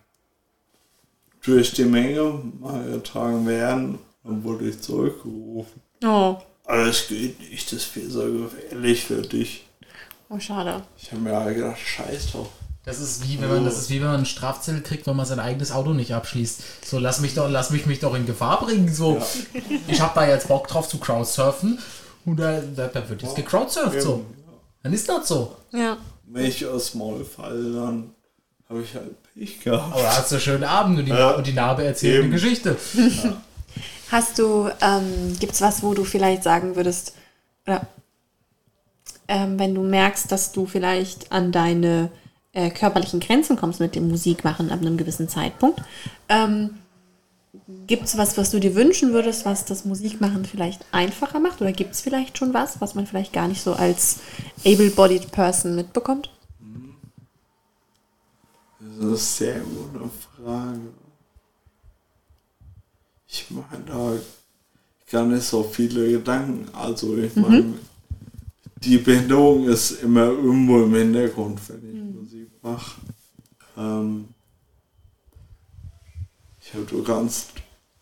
durch 1.44 1.74
die 1.74 1.86
Menge 1.86 2.42
mal 2.60 2.84
getragen 2.92 3.48
werden. 3.48 4.00
Dann 4.24 4.44
wurde 4.44 4.70
ich 4.70 4.82
zurückgerufen. 4.82 5.82
Oh. 6.04 6.38
Aber 6.66 6.88
es 6.88 7.08
geht 7.08 7.40
nicht, 7.40 7.72
das 7.72 7.96
wäre 7.96 8.10
so 8.10 8.32
gefährlich 8.32 9.06
für 9.06 9.22
dich. 9.22 9.68
Oh, 10.30 10.40
schade. 10.40 10.84
Ich 10.98 11.12
habe 11.12 11.22
mir 11.22 11.36
halt 11.36 11.56
gedacht, 11.56 11.80
scheiß 11.80 12.32
drauf. 12.32 12.50
Das 12.86 13.00
ist 13.00 13.28
wie 13.28 13.42
wenn 13.42 13.50
man, 13.50 13.66
das 13.66 13.80
ist 13.80 13.90
wie 13.90 14.00
wenn 14.00 14.08
man 14.08 14.18
einen 14.18 14.26
Strafzettel 14.28 14.82
kriegt, 14.82 15.08
wenn 15.08 15.16
man 15.16 15.26
sein 15.26 15.40
eigenes 15.40 15.72
Auto 15.72 15.94
nicht 15.94 16.14
abschließt. 16.14 16.62
So, 16.86 17.00
lass 17.00 17.20
mich 17.20 17.34
doch, 17.34 17.50
lass 17.50 17.72
mich 17.72 17.88
mich 17.88 18.00
doch 18.00 18.14
in 18.16 18.28
Gefahr 18.28 18.60
bringen. 18.64 18.94
So, 18.94 19.20
ich 19.88 20.00
habe 20.02 20.12
da 20.14 20.28
jetzt 20.28 20.48
Bock 20.48 20.68
drauf 20.68 20.88
zu 20.88 21.00
crowdsurfen 21.00 21.80
und 22.26 22.38
da, 22.40 22.62
da, 22.76 22.88
da 22.88 23.10
wird 23.10 23.24
jetzt 23.24 23.36
gecrowdsurft 23.36 24.02
so. 24.02 24.26
Dann 24.84 24.94
ist 24.94 25.10
das 25.10 25.28
so. 25.28 25.56
Ja. 25.72 25.98
Wenn 26.28 26.46
ich 26.46 26.64
aus 26.66 26.94
Maul 26.94 27.26
falle, 27.26 27.74
dann 27.74 28.12
habe 28.70 28.82
ich 28.84 28.94
halt 28.94 29.16
Pech 29.34 29.62
gehabt. 29.62 29.94
Aber 29.94 30.04
da 30.04 30.16
hast 30.18 30.32
du 30.32 30.36
einen 30.36 30.42
schönen 30.44 30.64
Abend 30.64 31.00
und 31.00 31.06
die, 31.06 31.12
Ja. 31.12 31.32
und 31.32 31.48
die 31.48 31.54
Narbe 31.54 31.84
erzählt 31.84 32.16
Eben. 32.16 32.26
eine 32.26 32.34
Geschichte. 32.34 32.78
Hast 34.12 34.38
du, 34.38 34.70
ähm, 34.82 35.36
gibt's 35.40 35.62
was, 35.62 35.82
wo 35.82 35.94
du 35.96 36.04
vielleicht 36.04 36.44
sagen 36.44 36.76
würdest, 36.76 37.14
oder 37.66 37.88
ähm, 39.28 39.58
wenn 39.58 39.74
du 39.74 39.82
merkst, 39.82 40.32
dass 40.32 40.52
du 40.52 40.68
vielleicht 40.68 41.32
an 41.32 41.52
deine 41.52 42.12
äh, 42.56 42.72
körperlichen 42.72 43.20
Grenzen 43.20 43.58
kommst 43.58 43.80
mit 43.80 43.96
dem 43.96 44.08
Musikmachen 44.08 44.72
ab 44.72 44.80
einem 44.80 44.98
gewissen 44.98 45.30
Zeitpunkt, 45.30 45.82
ähm, 46.30 46.72
gibt's 47.86 48.18
was, 48.18 48.38
was 48.38 48.50
du 48.50 48.60
dir 48.60 48.76
wünschen 48.76 49.14
würdest, 49.14 49.46
was 49.46 49.66
das 49.66 49.86
Musikmachen 49.86 50.46
vielleicht 50.46 50.86
einfacher 50.92 51.40
macht? 51.40 51.62
Oder 51.62 51.72
gibt's 51.72 52.02
vielleicht 52.02 52.38
schon 52.38 52.54
was, 52.54 52.82
was 52.82 52.96
man 52.96 53.06
vielleicht 53.06 53.34
gar 53.34 53.48
nicht 53.48 53.62
so 53.62 53.74
als 53.74 54.20
able-bodied 54.66 55.32
Person 55.32 55.76
mitbekommt? 55.76 56.32
Das 58.80 58.96
ist 58.98 59.02
eine 59.02 59.18
sehr 59.18 59.60
gute 59.60 60.10
Frage. 60.10 60.80
Ich 63.28 63.52
mache 63.52 63.78
da 63.86 64.14
gar 65.12 65.26
nicht 65.26 65.44
so 65.44 65.64
viele 65.64 66.10
Gedanken. 66.10 66.70
Also 66.74 67.18
ich 67.18 67.36
meine, 67.36 67.74
die 68.86 68.98
Behinderung 68.98 69.68
ist 69.68 70.04
immer 70.04 70.26
irgendwo 70.26 70.84
im 70.84 70.94
Hintergrund, 70.94 71.60
wenn 71.70 71.90
ich 71.90 72.16
Musik 72.16 72.50
mache. 72.62 73.02
Ähm, 73.78 74.30
ich 76.62 76.74
habe 76.74 76.86
du 76.86 77.04
kannst 77.04 77.54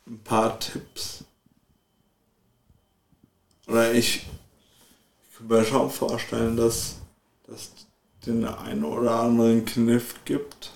ein 0.06 0.20
paar 0.20 0.60
Tipps. 0.60 1.24
Oder 3.68 3.94
ich, 3.94 4.28
ich 5.30 5.38
kann 5.38 5.48
mir 5.48 5.64
schon 5.64 5.90
vorstellen, 5.90 6.58
dass 6.58 6.98
dass 7.48 7.72
den 8.26 8.46
einen 8.46 8.84
oder 8.84 9.20
anderen 9.20 9.66
Kniff 9.66 10.16
gibt, 10.26 10.72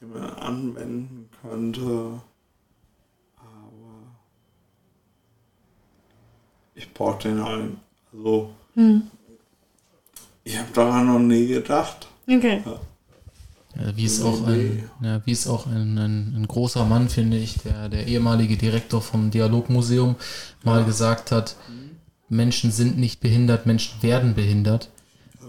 den 0.00 0.12
man 0.12 0.30
anwenden 0.30 1.28
könnte. 1.42 2.20
Aber 3.36 4.16
ich 6.74 6.92
brauche 6.94 7.22
den 7.22 7.42
halt. 7.42 7.76
Also, 8.12 8.54
ich 10.44 10.58
habe 10.58 10.68
daran 10.72 11.06
noch 11.06 11.18
nie 11.18 11.46
gedacht. 11.46 12.08
Okay. 12.28 12.62
Ja, 13.76 13.96
wie 13.96 14.04
es 14.04 14.22
auch 14.22 14.46
ein, 14.46 14.88
ja, 15.02 15.20
wie 15.24 15.32
es 15.32 15.48
auch 15.48 15.66
ein, 15.66 15.98
ein, 15.98 16.34
ein 16.36 16.46
großer 16.46 16.84
Mann, 16.84 17.08
finde 17.08 17.38
ich, 17.38 17.58
der, 17.58 17.88
der 17.88 18.06
ehemalige 18.06 18.56
Direktor 18.56 19.02
vom 19.02 19.30
Dialogmuseum 19.30 20.16
mal 20.62 20.84
gesagt 20.84 21.32
hat, 21.32 21.56
Menschen 22.28 22.70
sind 22.70 22.98
nicht 22.98 23.20
behindert, 23.20 23.66
Menschen 23.66 24.02
werden 24.02 24.34
behindert. 24.34 24.90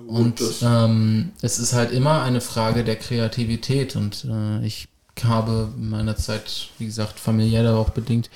Und 0.07 0.41
ähm, 0.61 1.31
es 1.41 1.57
ist 1.57 1.73
halt 1.73 1.91
immer 1.91 2.21
eine 2.21 2.41
Frage 2.41 2.83
der 2.83 2.95
Kreativität. 2.95 3.95
Und 3.95 4.25
äh, 4.25 4.65
ich 4.65 4.87
habe 5.23 5.69
in 5.77 5.89
meiner 5.89 6.15
Zeit, 6.15 6.69
wie 6.77 6.85
gesagt, 6.85 7.19
familiär 7.19 7.75
auch 7.75 7.89
bedingt, 7.89 8.29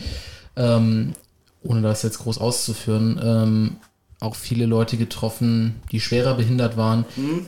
ähm, 0.56 1.14
ohne 1.62 1.82
das 1.82 2.04
jetzt 2.04 2.20
groß 2.20 2.40
auszuführen, 2.40 3.20
ähm, 3.22 3.78
auch 4.20 4.36
viele 4.36 4.66
Leute 4.66 4.98
getroffen, 4.98 5.82
die 5.92 6.02
schwerer 6.02 6.36
behindert 6.36 6.76
waren 6.76 7.06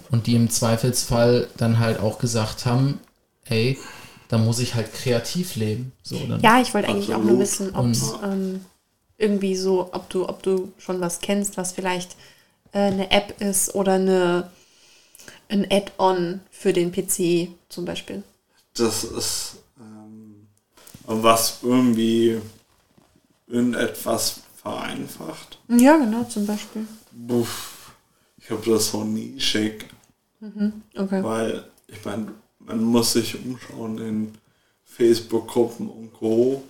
und 0.10 0.28
die 0.28 0.36
im 0.36 0.50
Zweifelsfall 0.50 1.48
dann 1.58 1.80
halt 1.80 2.00
auch 2.00 2.18
gesagt 2.20 2.66
haben, 2.66 3.00
ey, 3.46 3.78
da 4.30 4.38
muss 4.38 4.60
ich 4.60 4.76
halt 4.76 4.94
kreativ 4.94 5.58
leben. 5.58 5.92
So, 6.04 6.18
dann, 6.26 6.42
Ja, 6.42 6.62
ich 6.62 6.74
wollte 6.74 6.88
eigentlich 6.88 7.14
auch 7.14 7.24
nur 7.24 7.40
wissen, 7.40 7.76
ob 7.76 7.88
es 7.88 8.14
ähm, 8.24 8.62
irgendwie 9.18 9.56
so, 9.58 9.90
ob 9.92 10.10
du, 10.10 10.28
ob 10.28 10.42
du 10.44 10.72
schon 10.78 11.02
was 11.02 11.20
kennst, 11.20 11.58
was 11.58 11.74
vielleicht 11.74 12.16
äh, 12.72 12.80
eine 12.80 13.12
App 13.12 13.42
ist 13.42 13.76
oder 13.76 13.94
eine, 13.94 14.50
ein 15.50 15.70
Add-on 15.70 16.40
für 16.50 16.72
den 16.72 16.94
PC 16.94 17.50
zum 17.68 17.84
Beispiel. 17.84 18.24
Das 18.74 19.04
ist 19.04 19.58
ähm, 19.78 20.48
was 21.06 21.60
irgendwie 21.62 22.40
irgendetwas 23.48 24.40
vereinfacht. 24.62 25.60
Ja, 25.78 25.98
genau, 25.98 26.24
zum 26.26 26.46
Beispiel. 26.46 26.86
Buff, 27.12 27.92
ich 28.38 28.50
habe 28.50 28.70
das 28.70 28.92
so 28.92 29.04
nie 29.04 29.40
schick, 29.40 29.86
Okay. 30.96 31.24
weil 31.24 31.66
ich 31.88 32.04
meine, 32.06 32.28
man 32.60 32.84
muss 32.84 33.14
sich 33.14 33.36
umschauen 33.44 33.98
in 34.00 34.32
Facebook-Gruppen 34.86 35.88
und 35.90 36.14
Co. 36.14 36.64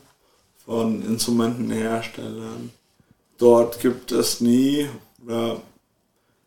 von 0.65 1.01
Instrumentenherstellern. 1.05 2.71
Dort 3.37 3.79
gibt 3.79 4.11
es 4.11 4.41
nie, 4.41 4.87
oder 5.25 5.61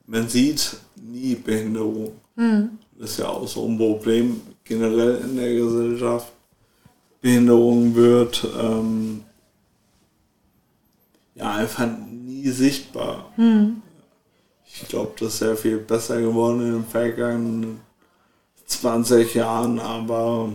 man 0.07 0.29
sieht 0.29 0.77
nie 0.97 1.35
Behinderung. 1.35 2.13
Das 2.99 3.11
ist 3.11 3.19
ja 3.19 3.29
auch 3.29 3.47
so 3.49 3.67
ein 3.67 3.77
Problem 3.77 4.41
generell 4.63 5.21
in 5.25 5.37
der 5.37 5.55
Gesellschaft. 5.55 6.33
Behinderung 7.21 7.95
wird 7.95 8.47
ähm, 8.61 9.23
ja 11.35 11.53
einfach 11.53 11.87
nie 11.87 12.49
sichtbar. 12.49 13.33
Ich 14.67 14.89
glaube, 14.89 15.13
das 15.19 15.35
ist 15.35 15.39
sehr 15.39 15.57
viel 15.57 15.79
besser 15.79 16.21
geworden 16.21 16.61
in 16.61 16.73
den 16.73 16.85
vergangenen 16.87 17.81
20 18.67 19.35
Jahren, 19.35 19.79
aber 19.79 20.53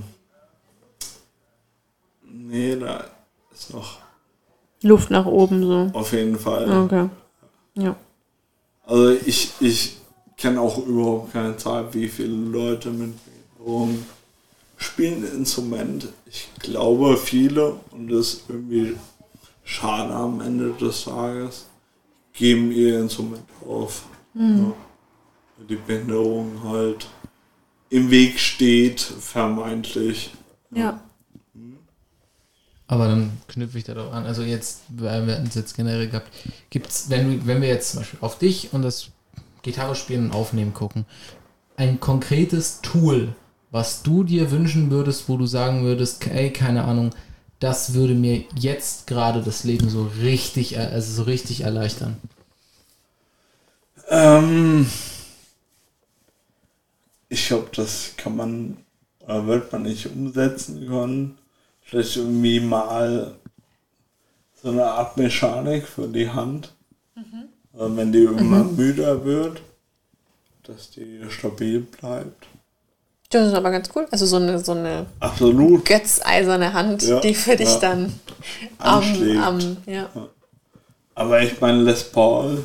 nee, 2.24 2.76
da 2.76 3.06
ist 3.54 3.74
noch 3.74 4.00
Luft 4.82 5.12
nach 5.12 5.26
oben 5.26 5.66
so. 5.66 5.92
auf 5.94 6.12
jeden 6.14 6.40
Fall. 6.40 6.70
Okay. 6.86 7.10
Ja. 7.76 7.96
Also 8.86 9.12
ich, 9.26 9.52
ich 9.60 9.98
kenne 10.38 10.60
auch 10.62 10.86
überhaupt 10.86 11.34
keine 11.34 11.58
Zahl, 11.58 11.94
wie 11.94 12.08
viele 12.08 12.34
Leute 12.34 12.90
mit 12.90 13.14
Behinderung 13.60 14.06
spielen 14.78 15.24
ein 15.24 15.38
Instrument. 15.40 16.08
Ich 16.26 16.50
glaube 16.60 17.18
viele 17.18 17.76
und 17.92 18.10
das 18.10 18.34
ist 18.34 18.44
irgendwie 18.50 18.96
schade 19.80 20.14
am 20.14 20.42
Ende 20.42 20.72
des 20.74 21.06
Tages, 21.06 21.68
geben 22.34 22.72
ihr 22.72 23.00
Instrument 23.00 23.44
auf. 23.68 24.04
Ja. 24.34 24.74
Weil 25.58 25.68
Die 25.70 25.76
Behinderung 25.76 26.64
halt 26.64 27.08
im 27.90 28.12
Weg 28.12 28.40
steht, 28.40 29.00
vermeintlich. 29.00 30.32
Ja. 30.72 31.02
Aber 32.88 33.08
dann 33.08 33.32
knüpfe 33.48 33.78
ich 33.78 33.84
da 33.84 33.94
doch 33.94 34.12
an. 34.12 34.26
Also 34.26 34.42
jetzt, 34.42 34.82
weil 34.90 35.28
wir 35.28 35.38
uns 35.38 35.54
jetzt 35.56 35.76
generell 35.76 36.10
gehabt, 36.10 36.30
gibt's, 36.70 37.10
wenn 37.10 37.46
wenn 37.46 37.62
wir 37.62 37.68
jetzt 37.68 37.92
zum 37.92 38.00
Beispiel 38.00 38.20
auf 38.22 38.40
dich 38.40 38.74
und 38.74 38.82
das 38.82 39.10
Gitarre 39.62 39.96
spielen 39.96 40.26
und 40.26 40.36
aufnehmen 40.36 40.74
gucken, 40.74 41.06
ein 41.78 42.00
konkretes 42.00 42.82
Tool, 42.82 43.36
was 43.70 44.02
du 44.02 44.24
dir 44.24 44.50
wünschen 44.50 44.90
würdest, 44.90 45.30
wo 45.30 45.38
du 45.38 45.46
sagen 45.46 45.84
würdest, 45.84 46.26
ey, 46.28 46.52
keine 46.52 46.84
Ahnung, 46.84 47.12
das 47.60 47.94
würde 47.94 48.14
mir 48.14 48.44
jetzt 48.56 49.08
gerade 49.08 49.42
das 49.42 49.64
Leben 49.64 49.90
so 49.90 50.10
richtig, 50.22 50.78
also 50.78 51.12
so 51.12 51.24
richtig 51.24 51.62
erleichtern. 51.62 52.18
Ähm, 54.10 54.90
ich 57.28 57.48
glaube, 57.48 57.70
das 57.76 58.14
kann 58.18 58.36
man, 58.36 58.78
oder 59.22 59.46
wird 59.48 59.72
man 59.72 59.84
nicht 59.84 60.08
umsetzen 60.08 60.88
können. 60.88 61.38
vielleicht 61.82 62.18
irgendwie 62.18 62.60
mal 62.60 63.36
so 64.62 64.70
eine 64.70 64.86
Art 64.86 65.18
Mechanik 65.18 65.88
für 65.88 66.08
die 66.08 66.30
Hand. 66.30 66.74
Also 67.74 67.96
wenn 67.96 68.12
die 68.12 68.20
irgendwann 68.20 68.76
müder 68.76 69.24
wird, 69.24 69.62
dass 70.64 70.90
die 70.92 71.22
stabil 71.30 71.82
bleibt. 71.82 72.48
Das 73.30 73.48
ist 73.48 73.54
aber 73.54 73.70
ganz 73.70 73.90
cool. 73.96 74.08
Also 74.10 74.26
so 74.26 74.38
eine, 74.38 74.58
so 74.60 74.72
eine 74.72 75.06
Absolut. 75.20 75.86
götzeiserne 75.86 76.74
Hand, 76.74 77.04
Ja, 77.04 77.20
die 77.20 77.36
für 77.36 77.56
dich 77.56 77.70
ja. 77.70 77.80
dann 77.80 78.20
am, 78.80 78.98
Anschlägt. 79.04 79.40
am 79.42 79.78
ja. 79.86 80.10
Aber 81.14 81.42
ich 81.42 81.62
meine, 81.62 81.84
Les 81.84 82.04
Paul, 82.04 82.56
der 82.56 82.64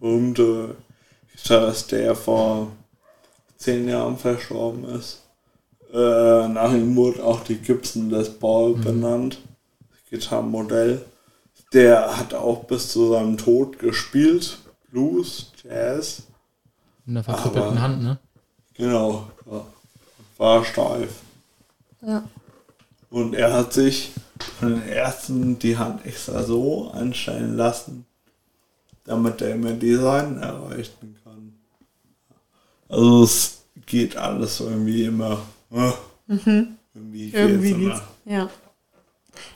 berühmte 0.00 0.74
Gitarrist, 1.32 1.92
der 1.92 2.16
vor 2.16 2.72
zehn 3.56 3.88
Jahren 3.88 4.18
verstorben 4.18 4.84
ist, 4.86 5.22
äh, 5.92 6.48
nach 6.48 6.72
ihm 6.72 6.96
wurde 6.96 7.22
auch 7.22 7.44
die 7.44 7.58
Gibson 7.58 8.10
Les 8.10 8.28
Paul 8.28 8.74
benannt, 8.74 9.38
das 9.90 10.10
Gitarrenmodell. 10.10 11.04
Der 11.72 12.16
hat 12.16 12.34
auch 12.34 12.64
bis 12.64 12.88
zu 12.90 13.12
seinem 13.12 13.36
Tod 13.36 13.78
gespielt, 13.78 14.58
Blues, 14.90 15.52
Jazz, 15.62 16.24
In 17.06 17.14
der 17.14 17.22
verkrüppelten 17.24 17.80
Hand, 17.80 18.02
ne? 18.02 18.18
genau, 18.74 19.28
ja. 19.46 19.64
War 20.38 20.64
steif. 20.64 21.20
ja. 22.02 22.24
Und 23.10 23.34
er 23.34 23.52
hat 23.52 23.72
sich 23.72 24.10
von 24.58 24.70
den 24.70 24.88
Ärzten 24.88 25.56
die 25.60 25.78
Hand 25.78 26.04
extra 26.04 26.42
so 26.42 26.90
einstellen 26.90 27.56
lassen, 27.56 28.06
damit 29.04 29.40
er 29.40 29.54
immer 29.54 29.72
Design 29.72 30.38
erreichen 30.38 31.16
kann. 31.22 31.54
Also 32.88 33.22
es 33.22 33.62
geht 33.86 34.16
alles 34.16 34.58
irgendwie 34.58 35.04
immer. 35.04 35.42
äh, 35.70 35.92
Irgendwie, 36.26 37.30
geht's 37.30 37.34
Irgendwie 37.38 37.70
immer. 37.70 37.94
geht's. 37.94 38.02
Ja. 38.24 38.50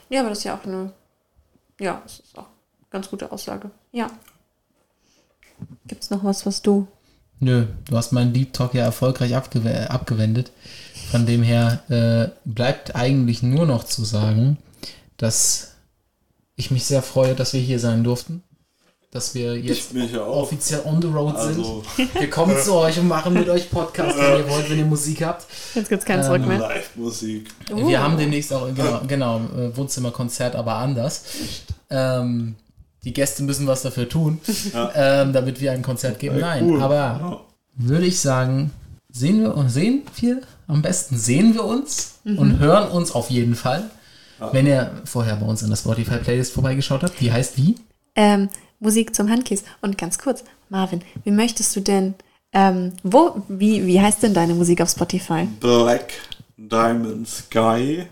Ja, 0.09 0.19
aber 0.21 0.29
das 0.29 0.37
ist 0.39 0.43
ja 0.45 0.57
auch 0.57 0.63
eine. 0.63 0.93
Ja, 1.81 1.99
das 2.03 2.19
ist 2.19 2.37
auch 2.37 2.43
eine 2.45 2.87
ganz 2.91 3.09
gute 3.09 3.29
Aussage. 3.29 3.71
Ja. 3.91 4.09
Gibt 5.85 6.03
es 6.03 6.09
noch 6.11 6.23
was, 6.23 6.45
was 6.45 6.61
du. 6.61 6.87
Nö, 7.39 7.65
du 7.89 7.97
hast 7.97 8.11
meinen 8.11 8.33
Deep 8.33 8.53
Talk 8.53 8.73
ja 8.73 8.83
erfolgreich 8.83 9.35
abgew 9.35 9.61
abgewendet. 9.87 10.51
Von 11.11 11.25
dem 11.25 11.41
her 11.41 11.83
äh, 11.89 12.29
bleibt 12.45 12.95
eigentlich 12.95 13.41
nur 13.41 13.65
noch 13.65 13.83
zu 13.83 14.03
sagen, 14.03 14.57
dass 15.17 15.75
ich 16.55 16.71
mich 16.71 16.83
sehr 16.85 17.01
freue, 17.01 17.35
dass 17.35 17.53
wir 17.53 17.61
hier 17.61 17.79
sein 17.79 18.03
durften. 18.03 18.43
Dass 19.11 19.33
wir 19.33 19.57
jetzt 19.57 19.91
auch. 20.15 20.43
offiziell 20.43 20.81
on 20.85 21.01
the 21.01 21.07
road 21.07 21.35
Also 21.35 21.83
sind. 21.95 22.13
Wir 22.13 22.29
kommen 22.29 22.55
zu 22.63 22.75
euch 22.75 22.99
und 22.99 23.07
machen 23.07 23.33
mit 23.33 23.49
euch 23.49 23.71
Podcast, 23.71 24.15
wenn 24.15 24.39
ihr 24.39 24.49
wollt, 24.49 24.69
wenn 24.69 24.77
ihr 24.77 24.85
Musik 24.85 25.23
habt. 25.23 25.47
Jetzt 25.73 25.89
gibt 25.89 26.01
es 26.01 26.05
keinen 26.05 26.19
Ähm, 26.19 26.25
Zurück 26.25 26.45
mehr. 26.45 26.59
Live-Musik. 26.59 27.49
Uh. 27.71 27.87
Wir 27.87 28.03
haben 28.03 28.17
demnächst 28.17 28.53
auch, 28.53 28.67
genau, 28.67 29.01
genau 29.07 29.39
äh, 29.57 29.75
Wohnzimmerkonzert, 29.75 30.55
aber 30.55 30.75
anders. 30.75 31.23
Ähm, 31.89 32.55
die 33.03 33.13
Gäste 33.13 33.43
müssen 33.43 33.67
was 33.67 33.81
dafür 33.81 34.07
tun, 34.09 34.39
ähm, 34.95 35.33
damit 35.33 35.61
wir 35.61 35.71
ein 35.71 35.81
Konzert 35.81 36.19
geben. 36.19 36.39
Nein, 36.39 36.65
Cool. 36.65 36.81
aber 36.81 36.95
Ja. 36.95 37.39
würde 37.75 38.05
ich 38.05 38.19
sagen, 38.19 38.71
sehen 39.11 39.41
wir 39.41 39.55
uns, 39.55 39.73
sehen 39.73 40.03
wir 40.17 40.41
am 40.67 40.81
besten, 40.81 41.17
sehen 41.17 41.53
wir 41.55 41.63
uns 41.65 42.19
und 42.25 42.59
hören 42.59 42.89
uns 42.91 43.11
auf 43.11 43.29
jeden 43.29 43.55
Fall. 43.55 43.89
Wenn 44.53 44.67
ihr 44.67 44.91
vorher 45.03 45.35
bei 45.35 45.45
uns 45.45 45.63
in 45.63 45.69
der 45.69 45.75
Spotify-Playlist 45.75 46.53
vorbeigeschaut 46.53 47.03
habt, 47.03 47.19
die 47.19 47.31
heißt 47.31 47.57
wie? 47.57 47.75
Ähm, 48.15 48.47
Musik 48.79 49.13
zum 49.13 49.29
Handkiss. 49.29 49.63
Und 49.81 49.97
ganz 49.97 50.17
kurz, 50.17 50.43
Marvin, 50.69 51.01
wie 51.25 51.31
möchtest 51.31 51.75
du 51.75 51.81
denn. 51.81 52.13
Ähm, 52.53 52.93
wo, 53.03 53.41
wie, 53.49 53.85
wie 53.85 53.99
heißt 53.99 54.23
denn 54.23 54.33
deine 54.33 54.53
Musik 54.55 54.81
auf 54.81 54.89
Spotify? 54.89 55.45
Black 55.59 56.13
Diamond 56.57 57.27
Sky. 57.27 58.05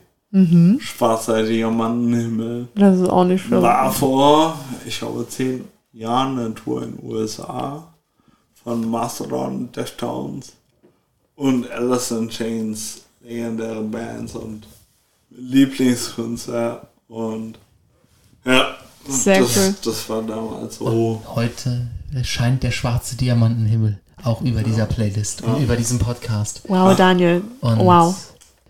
Schwarzer 0.79 1.43
Diamantenhimmel. 1.43 2.67
Das 2.75 2.99
ist 2.99 3.09
auch 3.09 3.23
nicht 3.23 3.43
schlimm. 3.45 3.61
War 3.61 3.91
vor, 3.91 4.59
ich 4.85 4.99
glaube, 4.99 5.27
zehn 5.27 5.65
Jahren 5.93 6.37
eine 6.37 6.53
Tour 6.53 6.83
in 6.83 6.97
den 6.97 7.05
USA 7.05 7.87
von 8.63 8.89
Mastodon, 8.89 9.71
Deftones 9.71 10.53
und 11.35 11.69
Alice 11.71 12.11
in 12.11 12.29
Chains, 12.29 13.01
legendäre 13.21 13.81
Bands 13.81 14.35
und 14.35 14.67
Lieblingskünstler 15.29 16.87
und 17.07 17.57
ja, 18.45 18.75
Sehr 19.07 19.41
das, 19.41 19.57
cool. 19.57 19.75
das 19.83 20.09
war 20.09 20.21
damals 20.23 20.77
so. 20.77 21.21
Heute 21.35 21.87
scheint 22.23 22.63
der 22.63 22.71
schwarze 22.71 23.15
Diamantenhimmel 23.15 23.99
auch 24.23 24.41
über 24.41 24.63
dieser 24.63 24.85
Playlist 24.85 25.43
und 25.43 25.61
über 25.61 25.75
diesem 25.75 25.99
Podcast. 25.99 26.63
Wow, 26.67 26.95
Daniel. 26.95 27.43
Und 27.61 27.79
wow. 27.79 28.15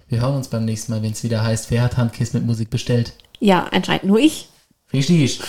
Wir 0.09 0.21
hören 0.21 0.35
uns 0.35 0.47
beim 0.47 0.65
nächsten 0.65 0.91
Mal, 0.91 1.01
wenn 1.01 1.11
es 1.11 1.23
wieder 1.23 1.43
heißt, 1.43 1.71
wer 1.71 1.83
hat 1.83 1.97
Handkiss 1.97 2.33
mit 2.33 2.45
Musik 2.45 2.69
bestellt? 2.69 3.13
Ja, 3.39 3.67
anscheinend 3.71 4.05
nur 4.05 4.19
ich. 4.19 4.49
Richtig. 4.93 5.41